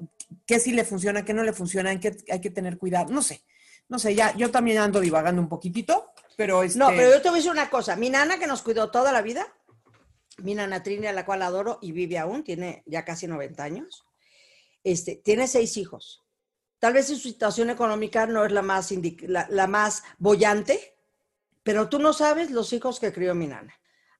qué 0.47 0.59
sí 0.59 0.71
le 0.71 0.85
funciona, 0.85 1.23
qué 1.23 1.35
no 1.35 1.43
le 1.43 1.53
funciona, 1.53 1.91
en 1.91 1.99
qué 1.99 2.17
hay 2.31 2.41
que 2.41 2.49
tener 2.49 2.79
cuidado, 2.79 3.13
no 3.13 3.21
sé, 3.21 3.43
no 3.89 3.99
sé, 3.99 4.15
ya, 4.15 4.35
yo 4.35 4.49
también 4.49 4.79
ando 4.79 4.99
divagando 5.01 5.39
un 5.39 5.49
poquitito, 5.49 6.13
pero 6.35 6.63
este... 6.63 6.79
No, 6.79 6.87
pero 6.87 7.11
yo 7.11 7.21
te 7.21 7.29
voy 7.29 7.37
a 7.37 7.41
decir 7.41 7.51
una 7.51 7.69
cosa, 7.69 7.95
mi 7.95 8.09
nana 8.09 8.39
que 8.39 8.47
nos 8.47 8.63
cuidó 8.63 8.89
toda 8.89 9.11
la 9.11 9.21
vida, 9.21 9.45
mi 10.39 10.55
nana 10.55 10.81
Trini, 10.81 11.05
a 11.05 11.13
la 11.13 11.27
cual 11.27 11.43
adoro 11.43 11.77
y 11.79 11.91
vive 11.91 12.17
aún, 12.17 12.43
tiene 12.43 12.81
ya 12.87 13.05
casi 13.05 13.27
90 13.27 13.63
años, 13.63 14.03
este, 14.83 15.15
tiene 15.15 15.47
seis 15.47 15.77
hijos 15.77 16.23
Tal 16.79 16.93
vez 16.93 17.07
su 17.07 17.17
situación 17.17 17.69
económica 17.69 18.25
no 18.25 18.45
es 18.45 18.51
la 18.51 18.61
más, 18.61 18.89
la, 19.21 19.67
más 19.67 20.03
bollante, 20.17 20.97
pero 21.63 21.89
tú 21.89 21.99
no 21.99 22.13
sabes 22.13 22.51
los 22.51 22.71
hijos 22.71 22.99
que 22.99 23.11
crió 23.11 23.35
mi 23.35 23.47
nana. 23.47 23.73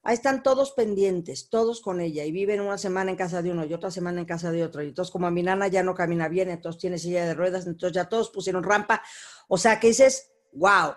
Ahí 0.04 0.14
están 0.14 0.44
todos 0.44 0.72
pendientes, 0.72 1.50
todos 1.50 1.82
con 1.82 2.02
ella, 2.02 2.26
y 2.26 2.32
viven 2.32 2.62
una 2.62 2.78
semana 2.78 3.12
en 3.12 3.18
casa 3.18 3.42
de 3.42 3.52
uno 3.52 3.66
y 3.66 3.74
otra 3.74 3.92
semana 3.92 4.20
en 4.20 4.26
casa 4.26 4.52
de 4.52 4.64
otro. 4.64 4.82
Y 4.82 4.90
entonces, 4.90 5.12
como 5.12 5.30
mi 5.32 5.44
nana 5.44 5.68
ya 5.68 5.84
no 5.84 5.94
camina 5.94 6.28
bien, 6.28 6.50
entonces 6.50 6.82
tiene 6.82 6.98
silla 6.98 7.26
de 7.26 7.34
ruedas, 7.34 7.66
entonces 7.66 7.96
ya 7.96 8.10
todos 8.10 8.30
pusieron 8.30 8.64
rampa. 8.64 9.02
O 9.48 9.58
sea, 9.58 9.80
que 9.80 9.88
dices, 9.88 10.32
wow, 10.54 10.96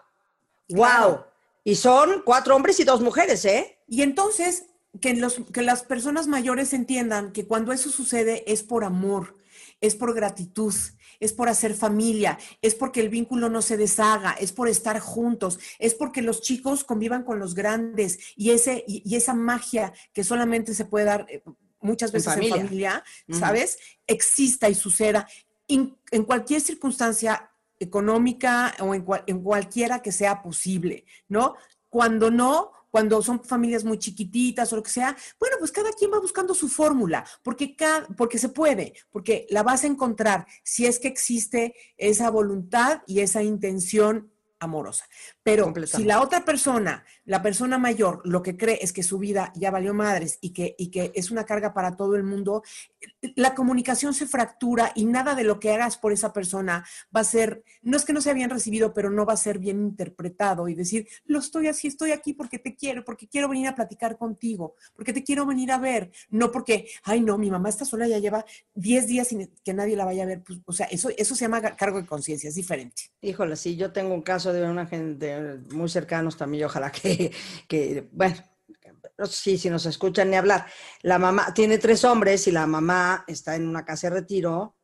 wow. 0.71 1.25
Y 1.65 1.77
son 1.77 2.23
cuatro 2.25 2.57
hombres 2.57 2.79
y 2.81 2.85
dos 2.85 3.01
mujeres, 3.01 3.45
¿eh? 3.45 3.79
Y 3.87 4.03
entonces, 4.03 4.67
que, 5.01 5.15
los, 5.15 5.41
que 5.53 5.63
las 5.63 5.85
personas 5.85 6.27
mayores 6.27 6.73
entiendan 6.73 7.33
que 7.33 7.47
cuando 7.47 7.73
eso 7.73 7.91
sucede 7.91 8.51
es 8.51 8.63
por 8.63 8.85
amor, 8.85 9.37
es 9.81 9.95
por 9.95 10.15
gratitud, 10.15 10.75
es 11.23 11.33
por 11.33 11.49
hacer 11.49 11.75
familia, 11.75 12.39
es 12.61 12.75
porque 12.75 13.01
el 13.01 13.09
vínculo 13.09 13.49
no 13.49 13.63
se 13.63 13.77
deshaga, 13.77 14.33
es 14.33 14.53
por 14.53 14.69
estar 14.69 14.99
juntos, 14.99 15.61
es 15.79 15.95
porque 15.95 16.21
los 16.21 16.43
chicos 16.43 16.83
convivan 16.83 17.23
con 17.23 17.39
los 17.39 17.55
grandes 17.55 18.19
y, 18.37 18.51
ese, 18.51 18.85
y, 18.89 19.15
esa 19.15 19.33
magia 19.33 19.93
que 20.13 20.25
solamente 20.25 20.75
se 20.75 20.85
puede 20.85 21.05
dar 21.05 21.27
eh, 21.29 21.43
muchas 21.81 22.11
veces 22.11 22.37
en 22.37 22.51
familia, 22.51 23.05
¿sabes? 23.31 23.79
Exista 24.07 24.69
y 24.69 24.75
suceda 24.75 25.29
en 25.69 26.25
cualquier 26.25 26.61
circunstancia 26.61 27.51
económica 27.79 28.75
o 28.81 28.95
en, 28.95 29.05
en 29.27 29.43
cualquiera 29.43 30.03
que 30.03 30.13
sea 30.13 30.43
posible, 30.43 31.05
¿no? 31.29 31.55
Cuando 31.89 32.31
no, 32.31 32.73
cuando 32.93 33.23
son 33.23 33.43
familias 33.43 33.85
muy 33.85 33.99
chiquititas 33.99 34.73
o 34.73 34.77
lo 34.77 34.83
que 34.83 34.91
sea, 34.91 35.17
bueno, 35.41 35.57
pues 35.59 35.73
cada 35.73 35.91
quien 35.93 36.13
va 36.13 36.21
buscando 36.21 36.55
su 36.55 36.69
fórmula, 36.69 37.25
porque, 37.43 37.75
cada, 37.75 38.07
porque 38.09 38.39
se 38.39 38.51
puede, 38.51 38.93
porque 39.11 39.47
la 39.49 39.63
vas 39.63 39.83
a 39.83 39.87
encontrar 39.87 40.47
si 40.63 40.85
es 40.85 41.01
que 41.01 41.09
existe 41.09 41.75
esa 41.97 42.31
voluntad 42.31 43.03
y 43.07 43.21
esa 43.21 43.43
intención 43.43 44.31
amorosa. 44.61 45.07
Pero 45.43 45.73
si 45.87 46.05
la 46.05 46.21
otra 46.21 46.45
persona, 46.45 47.05
la 47.25 47.43
persona 47.43 47.77
mayor, 47.77 48.21
lo 48.25 48.43
que 48.43 48.57
cree 48.57 48.79
es 48.81 48.93
que 48.93 49.03
su 49.03 49.19
vida 49.19 49.53
ya 49.57 49.71
valió 49.71 49.93
madres 49.93 50.39
y 50.41 50.51
que, 50.51 50.77
y 50.79 50.91
que 50.91 51.11
es 51.15 51.31
una 51.31 51.45
carga 51.45 51.75
para 51.75 51.97
todo 51.97 52.15
el 52.15 52.23
mundo, 52.23 52.63
la 53.35 53.55
comunicación 53.55 54.15
se 54.15 54.27
fractura 54.27 54.93
y 54.95 55.05
nada 55.05 55.35
de 55.35 55.43
lo 55.43 55.59
que 55.59 55.73
hagas 55.73 55.99
por 55.99 56.13
esa 56.13 56.33
persona 56.33 56.85
va 57.15 57.21
a 57.21 57.25
ser, 57.25 57.65
no 57.83 57.97
es 57.97 58.05
que 58.05 58.13
no 58.13 58.21
sea 58.21 58.35
bien 58.35 58.51
recibido, 58.51 58.93
pero 58.95 59.11
no 59.11 59.27
va 59.27 59.33
a 59.33 59.37
ser 59.37 59.59
bien 59.59 59.81
interpretado 59.81 60.69
y 60.69 60.75
decir, 60.75 61.09
lo 61.25 61.41
estoy 61.41 61.67
así, 61.67 61.89
estoy 61.89 62.13
aquí 62.13 62.35
porque 62.35 62.59
te 62.59 62.77
quiero, 62.77 63.05
porque 63.05 63.27
quiero 63.27 63.49
venir 63.49 63.67
a 63.67 63.75
platicar 63.75 64.17
contigo, 64.17 64.77
porque 64.95 65.13
te 65.13 65.25
quiero 65.25 65.45
venir 65.45 65.73
a 65.73 65.79
ver, 65.79 66.13
no 66.31 66.53
porque, 66.53 66.89
ay 67.03 67.21
no, 67.21 67.37
mi 67.37 67.51
mamá 67.51 67.69
está 67.69 67.85
sola, 67.85 68.07
ya 68.07 68.19
lleva 68.19 68.45
10 68.75 69.07
días 69.09 69.29
sin 69.29 69.51
que 69.65 69.75
nadie 69.75 69.97
la 69.97 70.05
vaya 70.05 70.23
a 70.23 70.27
ver. 70.27 70.43
Pues, 70.43 70.61
o 70.65 70.73
sea, 70.73 70.87
eso, 70.87 71.11
eso 71.17 71.35
se 71.35 71.45
llama 71.45 71.61
cargo 71.77 72.01
de 72.01 72.07
conciencia, 72.07 72.49
es 72.49 72.55
diferente. 72.55 73.11
Híjole, 73.21 73.57
sí, 73.57 73.77
yo 73.77 73.93
tengo 73.93 74.15
un 74.15 74.23
caso 74.23 74.53
de 74.53 74.63
una 74.69 74.87
gente 74.87 75.32
muy 75.71 75.89
cercanos 75.89 76.37
también, 76.37 76.65
ojalá 76.65 76.91
que, 76.91 77.33
que 77.69 78.09
bueno, 78.13 78.37
sí, 79.29 79.59
si 79.59 79.71
nos 79.71 79.87
escuchan 79.87 80.31
ni 80.31 80.37
hablar. 80.37 80.67
La 81.03 81.19
mamá 81.19 81.53
tiene 81.55 81.79
tres 81.79 82.05
hombres 82.05 82.47
y 82.47 82.53
la 82.53 82.67
mamá 82.67 83.25
está 83.27 83.57
en 83.57 83.69
una 83.69 83.85
casa 83.85 84.09
de 84.09 84.21
retiro, 84.21 84.77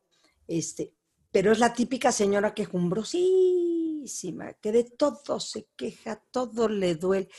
este, 0.47 0.93
pero 1.31 1.51
es 1.51 1.59
la 1.59 1.73
típica 1.73 2.11
señora 2.11 2.53
quejumbrosísima, 2.53 4.53
que 4.53 4.71
de 4.71 4.83
todo 4.83 5.39
se 5.39 5.67
queja, 5.75 6.21
todo 6.31 6.67
le 6.67 6.95
duele. 6.95 7.29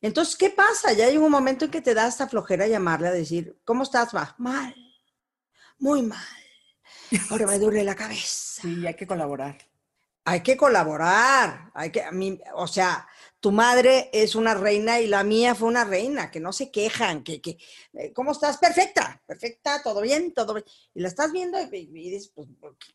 Entonces, 0.00 0.36
¿qué 0.36 0.50
pasa? 0.50 0.92
Ya 0.92 1.06
hay 1.06 1.16
un 1.16 1.30
momento 1.30 1.64
en 1.64 1.70
que 1.70 1.80
te 1.80 1.94
da 1.94 2.08
esta 2.08 2.28
flojera 2.28 2.66
llamarle 2.66 3.08
a 3.08 3.12
decir, 3.12 3.58
¿cómo 3.64 3.82
estás? 3.82 4.14
Va, 4.14 4.34
mal, 4.38 4.74
muy 5.78 6.02
mal. 6.02 6.18
Ahora 7.30 7.46
me 7.46 7.58
duele 7.58 7.84
la 7.84 7.94
cabeza. 7.94 8.62
Sí, 8.62 8.86
hay 8.86 8.94
que 8.94 9.06
colaborar 9.06 9.56
hay 10.28 10.42
que 10.42 10.58
colaborar, 10.58 11.70
hay 11.72 11.90
que, 11.90 12.02
a 12.02 12.12
mí, 12.12 12.38
o 12.54 12.66
sea, 12.66 13.08
tu 13.40 13.50
madre 13.50 14.10
es 14.12 14.34
una 14.34 14.52
reina 14.52 15.00
y 15.00 15.06
la 15.06 15.24
mía 15.24 15.54
fue 15.54 15.68
una 15.68 15.84
reina, 15.84 16.30
que 16.30 16.38
no 16.38 16.52
se 16.52 16.70
quejan, 16.70 17.24
que, 17.24 17.40
que 17.40 17.56
eh, 17.94 18.12
¿cómo 18.12 18.32
estás? 18.32 18.58
Perfecta, 18.58 19.22
perfecta, 19.26 19.82
todo 19.82 20.02
bien, 20.02 20.34
todo 20.34 20.52
bien. 20.52 20.66
Y 20.92 21.00
la 21.00 21.08
estás 21.08 21.32
viendo 21.32 21.58
y, 21.58 21.86
dices, 21.86 22.30
pues, 22.34 22.46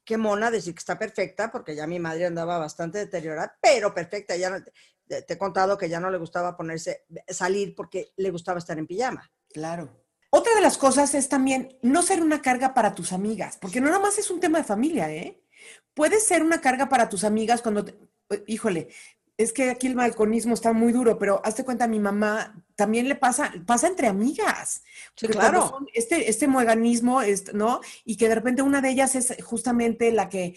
qué 0.04 0.16
mona 0.16 0.52
decir 0.52 0.76
que 0.76 0.80
está 0.80 1.00
perfecta, 1.00 1.52
porque 1.52 1.76
ya 1.76 1.88
mi 1.88 1.98
madre 1.98 2.28
andaba 2.28 2.60
bastante 2.60 3.00
deteriorada, 3.00 3.58
pero 3.60 3.96
perfecta, 3.96 4.36
ya 4.36 4.52
no, 4.52 4.64
te, 5.08 5.24
te 5.24 5.34
he 5.34 5.38
contado 5.40 5.76
que 5.76 5.90
ya 5.90 6.00
no 6.00 6.12
le 6.12 6.20
gustaba 6.20 6.56
ponerse, 6.56 7.06
salir 7.28 7.74
porque 7.74 8.14
le 8.18 8.30
gustaba 8.30 8.60
estar 8.60 8.78
en 8.78 8.86
pijama. 8.86 9.32
Claro. 9.52 10.06
Otra 10.30 10.54
de 10.54 10.62
las 10.62 10.78
cosas 10.78 11.16
es 11.16 11.30
también 11.30 11.80
no 11.82 12.04
ser 12.04 12.22
una 12.22 12.44
carga 12.44 12.76
para 12.76 12.94
tus 12.94 13.12
amigas, 13.12 13.58
porque 13.60 13.82
no 13.82 13.88
nada 13.88 14.00
más 14.00 14.20
es 14.20 14.30
un 14.30 14.40
tema 14.40 14.60
de 14.60 14.64
familia, 14.64 15.12
¿eh? 15.12 15.43
Puede 15.94 16.20
ser 16.20 16.44
una 16.44 16.62
carga 16.62 16.90
para 16.90 17.10
tus 17.10 17.24
amigas 17.24 17.62
cuando, 17.62 17.86
híjole, 18.48 18.90
es 19.38 19.52
que 19.52 19.72
aquí 19.72 19.88
el 19.88 19.96
balconismo 19.96 20.54
está 20.54 20.74
muy 20.74 20.92
duro, 20.92 21.18
pero 21.18 21.42
hazte 21.44 21.64
cuenta, 21.64 21.88
mi 21.88 22.00
mamá 22.00 22.64
también 22.76 23.10
le 23.10 23.16
pasa, 23.16 23.52
pasa 23.66 23.88
entre 23.88 24.08
amigas. 24.08 24.84
Sí, 25.16 25.28
claro. 25.28 25.80
Este, 25.94 26.30
este 26.30 26.48
mueganismo, 26.48 27.22
¿no? 27.54 27.82
Y 28.06 28.18
que 28.18 28.30
de 28.30 28.36
repente 28.36 28.62
una 28.62 28.82
de 28.82 28.90
ellas 28.90 29.16
es 29.16 29.36
justamente 29.44 30.12
la 30.12 30.30
que 30.30 30.56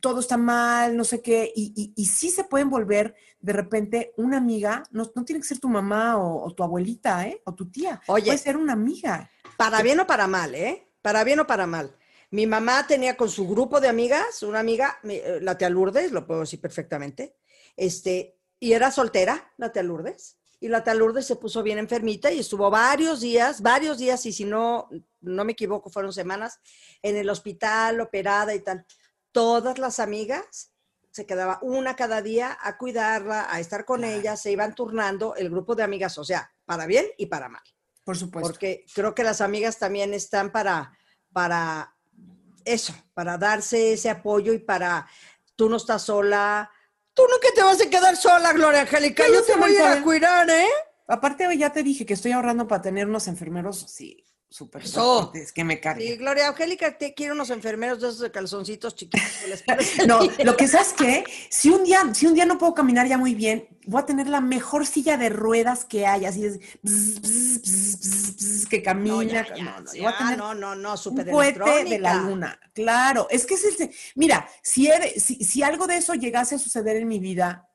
todo 0.00 0.20
está 0.20 0.36
mal, 0.36 0.96
no 0.96 1.04
sé 1.04 1.20
qué, 1.22 1.52
y, 1.54 1.92
y, 1.96 2.06
sí 2.06 2.30
se 2.30 2.44
pueden 2.44 2.68
volver 2.68 3.14
de 3.40 3.52
repente 3.52 4.12
una 4.16 4.36
amiga, 4.36 4.82
no, 4.90 5.10
no 5.14 5.24
tiene 5.24 5.40
que 5.40 5.48
ser 5.48 5.58
tu 5.58 5.68
mamá 5.68 6.18
o, 6.18 6.52
tu 6.52 6.62
abuelita, 6.62 7.26
¿eh? 7.26 7.40
O 7.44 7.54
tu 7.54 7.70
tía. 7.70 8.00
Oye, 8.06 8.26
puede 8.26 8.38
ser 8.38 8.56
una 8.56 8.74
amiga. 8.74 9.30
Para 9.56 9.82
bien 9.82 10.00
o 10.00 10.06
para 10.06 10.26
mal, 10.26 10.54
¿eh? 10.54 10.88
Para 11.02 11.24
bien 11.24 11.40
o 11.40 11.46
para 11.46 11.66
mal. 11.66 11.96
Mi 12.30 12.46
mamá 12.46 12.86
tenía 12.86 13.16
con 13.16 13.30
su 13.30 13.46
grupo 13.46 13.80
de 13.80 13.88
amigas, 13.88 14.42
una 14.42 14.58
amiga, 14.58 14.98
eh, 15.04 15.38
la 15.42 15.56
tía 15.56 15.70
Lourdes, 15.70 16.12
lo 16.12 16.26
puedo 16.26 16.40
decir 16.40 16.60
perfectamente, 16.60 17.36
este, 17.76 18.38
y 18.58 18.72
era 18.72 18.90
soltera, 18.90 19.52
la 19.58 19.70
tía 19.70 19.82
Lourdes, 19.82 20.36
y 20.58 20.68
la 20.68 20.82
tía 20.82 20.94
Lourdes 20.94 21.26
se 21.26 21.36
puso 21.36 21.62
bien 21.62 21.78
enfermita 21.78 22.32
y 22.32 22.40
estuvo 22.40 22.68
varios 22.70 23.20
días, 23.20 23.62
varios 23.62 23.98
días, 23.98 24.26
y 24.26 24.32
si 24.32 24.44
no, 24.44 24.88
no 25.20 25.44
me 25.44 25.52
equivoco, 25.52 25.90
fueron 25.90 26.12
semanas, 26.12 26.58
en 27.02 27.16
el 27.16 27.28
hospital, 27.28 28.00
operada 28.00 28.54
y 28.54 28.60
tal. 28.60 28.84
Todas 29.30 29.78
las 29.78 30.00
amigas 30.00 30.72
se 31.10 31.26
quedaba 31.26 31.58
una 31.62 31.96
cada 31.96 32.22
día 32.22 32.58
a 32.60 32.76
cuidarla, 32.76 33.46
a 33.50 33.60
estar 33.60 33.84
con 33.84 34.04
ella, 34.04 34.36
se 34.36 34.52
iban 34.52 34.74
turnando 34.74 35.34
el 35.36 35.48
grupo 35.48 35.74
de 35.74 35.82
amigas, 35.82 36.18
o 36.18 36.24
sea, 36.24 36.52
para 36.64 36.86
bien 36.86 37.06
y 37.16 37.26
para 37.26 37.48
mal. 37.48 37.62
Por 38.04 38.16
supuesto. 38.16 38.48
Porque 38.48 38.84
creo 38.94 39.14
que 39.14 39.24
las 39.24 39.40
amigas 39.40 39.78
también 39.78 40.12
están 40.14 40.52
para, 40.52 40.92
para 41.32 41.95
eso, 42.66 42.94
para 43.14 43.38
darse 43.38 43.94
ese 43.94 44.10
apoyo 44.10 44.52
y 44.52 44.58
para, 44.58 45.08
tú 45.54 45.68
no 45.70 45.76
estás 45.76 46.02
sola, 46.02 46.70
Tú 47.16 47.22
no 47.30 47.40
que 47.40 47.50
te 47.52 47.62
vas 47.62 47.80
a 47.80 47.88
quedar 47.88 48.14
sola, 48.14 48.52
Gloria 48.52 48.82
Angélica. 48.82 49.24
Yo 49.26 49.42
te 49.42 49.56
voy 49.56 49.74
a, 49.74 50.02
cuidar, 50.02 50.50
¿eh? 50.50 50.68
Aparte, 51.08 51.48
ya 51.56 51.72
te 51.72 51.82
dije 51.82 52.04
que 52.04 52.12
estoy 52.12 52.32
ahorrando 52.32 52.68
para 52.68 52.82
tener 52.82 53.08
unos 53.08 53.26
enfermeros, 53.26 53.86
sí, 53.88 54.25
súper 54.48 54.82
Es 55.34 55.52
que 55.52 55.64
me 55.64 55.80
carguen. 55.80 56.08
Sí, 56.08 56.16
Gloria 56.16 56.48
Angélica 56.48 56.96
te 56.96 57.14
quiere 57.14 57.32
unos 57.32 57.50
enfermeros 57.50 58.00
de 58.00 58.08
esos 58.08 58.20
de 58.20 58.30
calzoncitos 58.30 58.94
chiquitos. 58.94 59.26
no, 60.06 60.20
lo 60.44 60.56
que 60.56 60.68
sabes 60.68 60.92
que 60.92 61.24
si 61.50 61.70
un 61.70 61.84
día, 61.84 62.00
si 62.14 62.26
un 62.26 62.34
día 62.34 62.46
no 62.46 62.58
puedo 62.58 62.74
caminar 62.74 63.06
ya 63.06 63.18
muy 63.18 63.34
bien, 63.34 63.68
voy 63.86 64.00
a 64.00 64.06
tener 64.06 64.28
la 64.28 64.40
mejor 64.40 64.86
silla 64.86 65.16
de 65.16 65.28
ruedas 65.28 65.84
que 65.84 66.06
hay, 66.06 66.24
así 66.24 66.44
es 66.44 66.60
que 68.68 68.82
camina. 68.82 69.46
No, 69.96 70.36
no, 70.36 70.54
no, 70.54 70.74
no, 70.74 70.96
súper 70.96 71.26
un 71.26 71.32
cohete 71.32 71.84
de 71.84 71.98
la 71.98 72.14
luna. 72.14 72.58
Claro, 72.72 73.26
es 73.30 73.46
que 73.46 73.54
es 73.54 73.80
el, 73.80 73.90
mira, 74.14 74.48
si, 74.62 74.88
si, 75.16 75.44
si 75.44 75.62
algo 75.62 75.86
de 75.86 75.96
eso 75.96 76.14
llegase 76.14 76.54
a 76.54 76.58
suceder 76.58 76.96
en 76.96 77.08
mi 77.08 77.18
vida, 77.18 77.68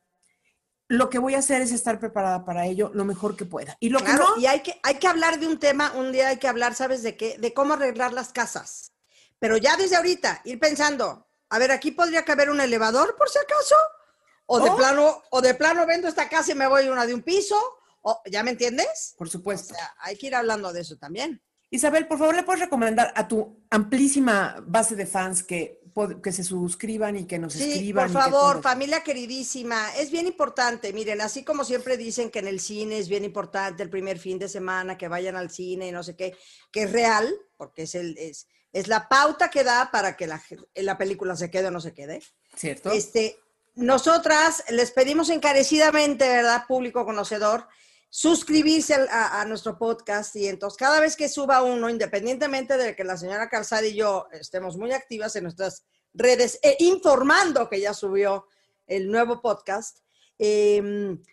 lo 0.92 1.10
que 1.10 1.20
voy 1.20 1.36
a 1.36 1.40
hacer 1.40 1.62
es 1.62 1.72
estar 1.72 2.02
preparada 2.02 2.44
para 2.44 2.66
ello 2.66 2.92
lo 2.94 3.06
mejor 3.06 3.38
que 3.38 3.46
pueda. 3.46 3.78
Y 3.80 3.90
lo 3.90 4.00
que 4.00 4.12
no, 4.12 4.38
y 4.38 4.46
hay 4.46 4.60
que, 4.60 4.78
hay 4.84 4.96
que 4.96 5.08
hablar 5.08 5.40
de 5.40 5.48
un 5.48 5.58
tema, 5.58 5.94
un 5.96 6.12
día 6.12 6.28
hay 6.28 6.38
que 6.38 6.50
hablar, 6.50 6.76
¿sabes 6.76 7.02
de 7.02 7.16
qué? 7.16 7.38
De 7.38 7.54
cómo 7.54 7.76
arreglar 7.76 8.12
las 8.12 8.34
casas. 8.34 8.92
Pero 9.40 9.56
ya 9.56 9.78
desde 9.78 9.96
ahorita, 9.96 10.42
ir 10.44 10.60
pensando, 10.60 11.30
a 11.50 11.60
ver, 11.60 11.72
aquí 11.72 11.92
podría 11.92 12.26
caber 12.26 12.50
un 12.50 12.60
elevador 12.60 13.16
por 13.16 13.30
si 13.30 13.40
acaso, 13.40 13.76
o 14.48 14.60
de 14.60 14.70
oh. 14.70 14.76
plano, 14.76 15.24
o 15.30 15.40
de 15.40 15.56
plano 15.56 15.86
vendo 15.86 16.10
esta 16.10 16.28
casa 16.28 16.52
y 16.52 16.56
me 16.56 16.68
voy 16.68 16.86
a 16.86 16.92
una 16.92 17.06
de 17.06 17.14
un 17.14 17.22
piso, 17.22 17.56
o, 18.02 18.22
¿ya 18.26 18.44
me 18.44 18.52
entiendes? 18.52 19.16
Por 19.18 19.30
supuesto. 19.30 19.74
O 19.74 19.78
sea, 19.78 19.96
hay 20.00 20.18
que 20.18 20.28
ir 20.28 20.36
hablando 20.36 20.74
de 20.74 20.82
eso 20.82 20.98
también. 20.98 21.42
Isabel, 21.70 22.06
por 22.06 22.20
favor, 22.20 22.36
¿le 22.36 22.44
puedes 22.44 22.60
recomendar 22.60 23.14
a 23.16 23.30
tu 23.30 23.64
amplísima 23.70 24.58
base 24.68 24.98
de 24.98 25.06
fans 25.06 25.42
que 25.42 25.81
que 26.22 26.32
se 26.32 26.44
suscriban 26.44 27.18
y 27.18 27.26
que 27.26 27.40
nos 27.40 27.54
sí, 27.54 27.72
escriban. 27.72 28.12
Por 28.12 28.22
favor, 28.22 28.62
familia 28.62 29.04
queridísima, 29.04 29.96
es 29.96 30.12
bien 30.12 30.28
importante. 30.28 30.94
Miren, 30.94 31.22
así 31.22 31.44
como 31.44 31.64
siempre 31.64 31.98
dicen 31.98 32.30
que 32.30 32.40
en 32.40 32.48
el 32.48 32.60
cine 32.60 32.98
es 32.98 33.10
bien 33.10 33.26
importante 33.26 33.84
el 33.84 33.90
primer 33.90 34.20
fin 34.20 34.40
de 34.40 34.50
semana 34.50 34.98
que 34.98 35.08
vayan 35.08 35.36
al 35.36 35.50
cine 35.50 35.88
y 35.88 35.92
no 35.92 36.04
sé 36.04 36.16
qué, 36.16 36.36
que 36.72 36.84
es 36.84 36.92
real, 36.92 37.34
porque 37.58 37.84
es 37.84 37.96
el 37.96 38.18
es, 38.18 38.48
es 38.74 38.88
la 38.88 39.08
pauta 39.08 39.50
que 39.50 39.64
da 39.64 39.90
para 39.92 40.16
que 40.16 40.28
la, 40.28 40.42
la 40.76 40.98
película 40.98 41.36
se 41.36 41.52
quede 41.52 41.68
o 41.68 41.72
no 41.72 41.82
se 41.82 41.94
quede. 41.94 42.22
Cierto. 42.56 42.92
Este, 42.92 43.38
nosotras 43.76 44.64
les 44.70 44.92
pedimos 44.92 45.30
encarecidamente, 45.30 46.28
¿verdad? 46.28 46.66
Público 46.68 47.06
conocedor, 47.06 47.68
suscribirse 48.14 48.94
a, 49.10 49.46
nuestro 49.46 49.78
podcast 49.78 50.36
y 50.36 50.46
entonces 50.46 50.78
cada 50.78 51.00
vez 51.00 51.16
que 51.16 51.30
suba 51.30 51.64
uno, 51.64 51.90
independientemente 51.90 52.76
de 52.76 52.94
que 52.94 53.06
la 53.06 53.16
señora 53.16 53.48
Calzada 53.48 53.88
y 53.88 53.96
yo 53.96 54.28
estemos 54.34 54.76
muy 54.76 54.92
activas 54.92 55.34
en 55.38 55.44
nuestras 55.44 55.86
redes 56.14 56.60
e 56.62 56.76
informando 56.80 57.70
que 57.70 57.80
ya 57.80 57.94
subió 57.94 58.48
el 58.86 59.10
nuevo 59.10 59.42
podcast, 59.42 60.00
em, 60.38 61.24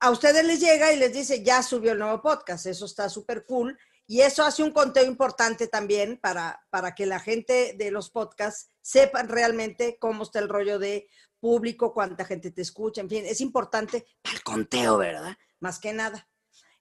a 0.00 0.10
ustedes 0.10 0.44
les 0.44 0.60
llega 0.60 0.92
y 0.92 0.98
les 0.98 1.14
dice, 1.14 1.42
ya 1.42 1.62
subió 1.62 1.92
el 1.92 1.98
nuevo 1.98 2.20
podcast, 2.20 2.66
eso 2.66 2.84
está 2.84 3.08
súper 3.08 3.46
cool. 3.46 3.76
Y 4.06 4.20
eso 4.20 4.42
hace 4.44 4.62
un 4.62 4.70
conteo 4.70 5.04
importante 5.04 5.66
también 5.66 6.18
para, 6.18 6.62
para 6.70 6.94
que 6.94 7.06
la 7.06 7.20
gente 7.20 7.74
de 7.76 7.90
los 7.90 8.10
podcasts 8.10 8.70
sepan 8.82 9.28
realmente 9.28 9.96
cómo 9.98 10.24
está 10.24 10.38
el 10.40 10.48
rollo 10.48 10.78
de 10.78 11.08
público, 11.40 11.92
cuánta 11.94 12.24
gente 12.24 12.50
te 12.50 12.62
escucha, 12.62 13.00
en 13.00 13.08
fin, 13.08 13.24
es 13.26 13.40
importante 13.40 14.06
para 14.22 14.36
el 14.36 14.42
conteo, 14.42 14.98
¿verdad? 14.98 15.36
Más 15.60 15.78
que 15.78 15.92
nada. 15.92 16.26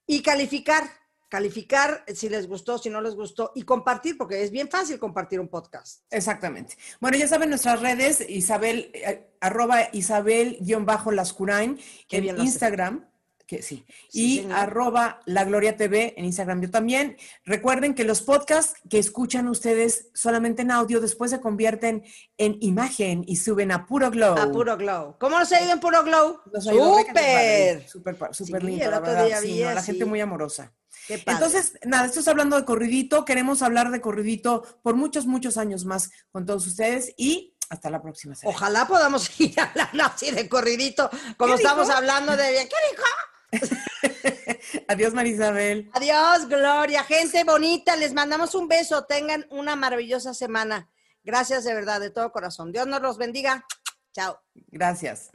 Y 0.05 0.21
calificar, 0.21 0.84
calificar 1.30 2.05
si 2.13 2.30
les 2.30 2.47
gustó, 2.47 2.78
si 2.78 2.89
no 2.89 3.01
les 3.01 3.15
gustó, 3.15 3.51
y 3.55 3.63
compartir, 3.63 4.17
porque 4.17 4.43
es 4.43 4.51
bien 4.51 4.69
fácil 4.69 4.99
compartir 4.99 5.39
un 5.39 5.49
podcast. 5.49 6.03
Exactamente. 6.09 6.78
Bueno, 6.99 7.17
ya 7.17 7.28
saben 7.28 7.49
nuestras 7.49 7.82
redes, 7.82 8.23
Isabel, 8.28 8.91
eh, 8.93 9.34
arroba 9.41 9.89
Isabel-Lascurain 9.91 11.80
en 12.09 12.39
Instagram 12.39 13.05
que 13.48 13.62
sí. 13.62 13.86
y 14.12 14.45
arroba 14.52 15.22
la 15.26 15.45
Gloria 15.45 15.78
TV 15.78 16.14
en 16.18 16.26
Instagram. 16.26 16.62
Yo 16.62 16.70
también. 16.70 17.18
Recuerden 17.45 17.95
que 17.95 18.04
los 18.04 18.22
podcasts 18.22 18.74
que 18.89 19.00
escuchan 19.00 19.48
ustedes 19.48 20.10
solamente 20.14 20.64
en 20.64 20.72
audio 20.72 21.00
después 21.00 21.32
se 21.32 21.39
convierten 21.39 22.04
en 22.38 22.58
imagen 22.60 23.24
y 23.26 23.38
suben 23.38 23.72
a 23.72 23.86
Puro 23.86 24.12
Glow. 24.12 24.38
A 24.38 24.52
Puro 24.52 24.76
Glow. 24.76 25.16
¿Cómo 25.18 25.39
nos 25.39 25.52
ha 25.54 25.64
ido 25.64 25.72
en 25.72 25.80
Puro 25.80 26.04
Glow? 26.04 26.41
Súper. 26.60 27.88
Súper, 27.88 28.18
súper 28.32 28.64
lindo, 28.64 28.91
la 28.91 29.00
verdad. 29.00 29.74
la 29.74 29.84
gente 29.84 30.06
muy 30.06 30.20
amorosa. 30.20 30.74
Entonces, 31.08 31.80
nada, 31.86 32.06
esto 32.06 32.20
es 32.20 32.28
hablando 32.28 32.58
de 32.58 32.66
corridito. 32.66 33.24
Queremos 33.24 33.62
hablar 33.62 33.91
de 33.91 34.02
corridito 34.02 34.64
por 34.84 34.95
muchos, 34.95 35.26
muchos 35.26 35.58
años 35.58 35.86
más 35.86 36.12
con 36.32 36.45
todos 36.45 36.68
ustedes 36.68 37.14
y 37.18 37.54
hasta 37.70 37.89
la 37.89 38.02
próxima 38.02 38.36
semana. 38.36 38.56
Ojalá 38.56 38.88
podamos 38.88 39.30
ir 39.39 39.60
hablando 39.60 40.04
así 40.04 40.32
de 40.32 40.48
corridito, 40.48 41.10
como 41.38 41.56
estamos 41.56 41.89
hablando 41.89 42.36
de... 42.36 42.43
¿Qué 42.43 42.76
dijo? 42.91 43.04
Adiós, 44.88 45.14
Marisabel. 45.14 45.89
Adiós, 45.93 46.48
Gloria. 46.48 47.04
Gente 47.04 47.43
bonita, 47.43 47.95
les 47.95 48.14
mandamos 48.14 48.56
un 48.56 48.68
beso. 48.68 49.06
Tengan 49.06 49.45
una 49.50 49.76
maravillosa 49.76 50.34
semana. 50.34 50.89
Gracias 51.24 51.64
de 51.64 51.74
verdad, 51.74 52.00
de 52.00 52.10
todo 52.10 52.32
corazón. 52.32 52.72
Dios 52.72 52.88
nos 52.88 53.02
los 53.02 53.18
bendiga. 53.18 53.66
Chao. 54.14 54.39
Gracias. 54.72 55.30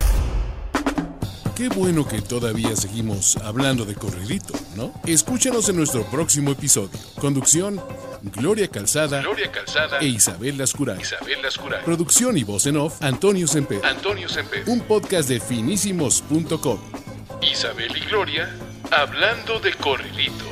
Qué 1.55 1.69
bueno 1.69 2.09
que 2.09 2.23
todavía 2.23 2.75
seguimos 2.75 3.37
hablando 3.37 3.85
de 3.85 3.95
corridito, 3.95 4.55
¿no? 4.75 4.93
Escúchanos 5.05 5.69
en 5.69 5.77
nuestro 5.77 6.03
próximo 6.05 6.51
episodio. 6.51 6.99
Conducción, 7.21 7.81
Gloria 8.23 8.69
Calzada, 8.69 9.21
Gloria 9.21 9.53
Calzada 9.53 9.99
e 9.99 10.07
Isabel 10.07 10.57
Lascuray. 10.57 11.01
Isabel 11.01 11.43
Lascuray. 11.43 11.85
Producción 11.85 12.39
y 12.39 12.45
voz 12.45 12.67
en 12.67 12.79
off, 12.79 13.03
Antonio 13.03 13.47
Semper. 13.47 13.85
Antonio 13.85 14.31
Semper. 14.31 14.65
Un 14.67 14.81
podcast 14.81 15.29
de 15.29 15.41
finísimos.com. 15.41 17.12
Isabel 17.43 17.97
y 17.97 18.01
Gloria 18.01 18.49
hablando 18.91 19.59
de 19.59 19.73
corridito. 19.75 20.45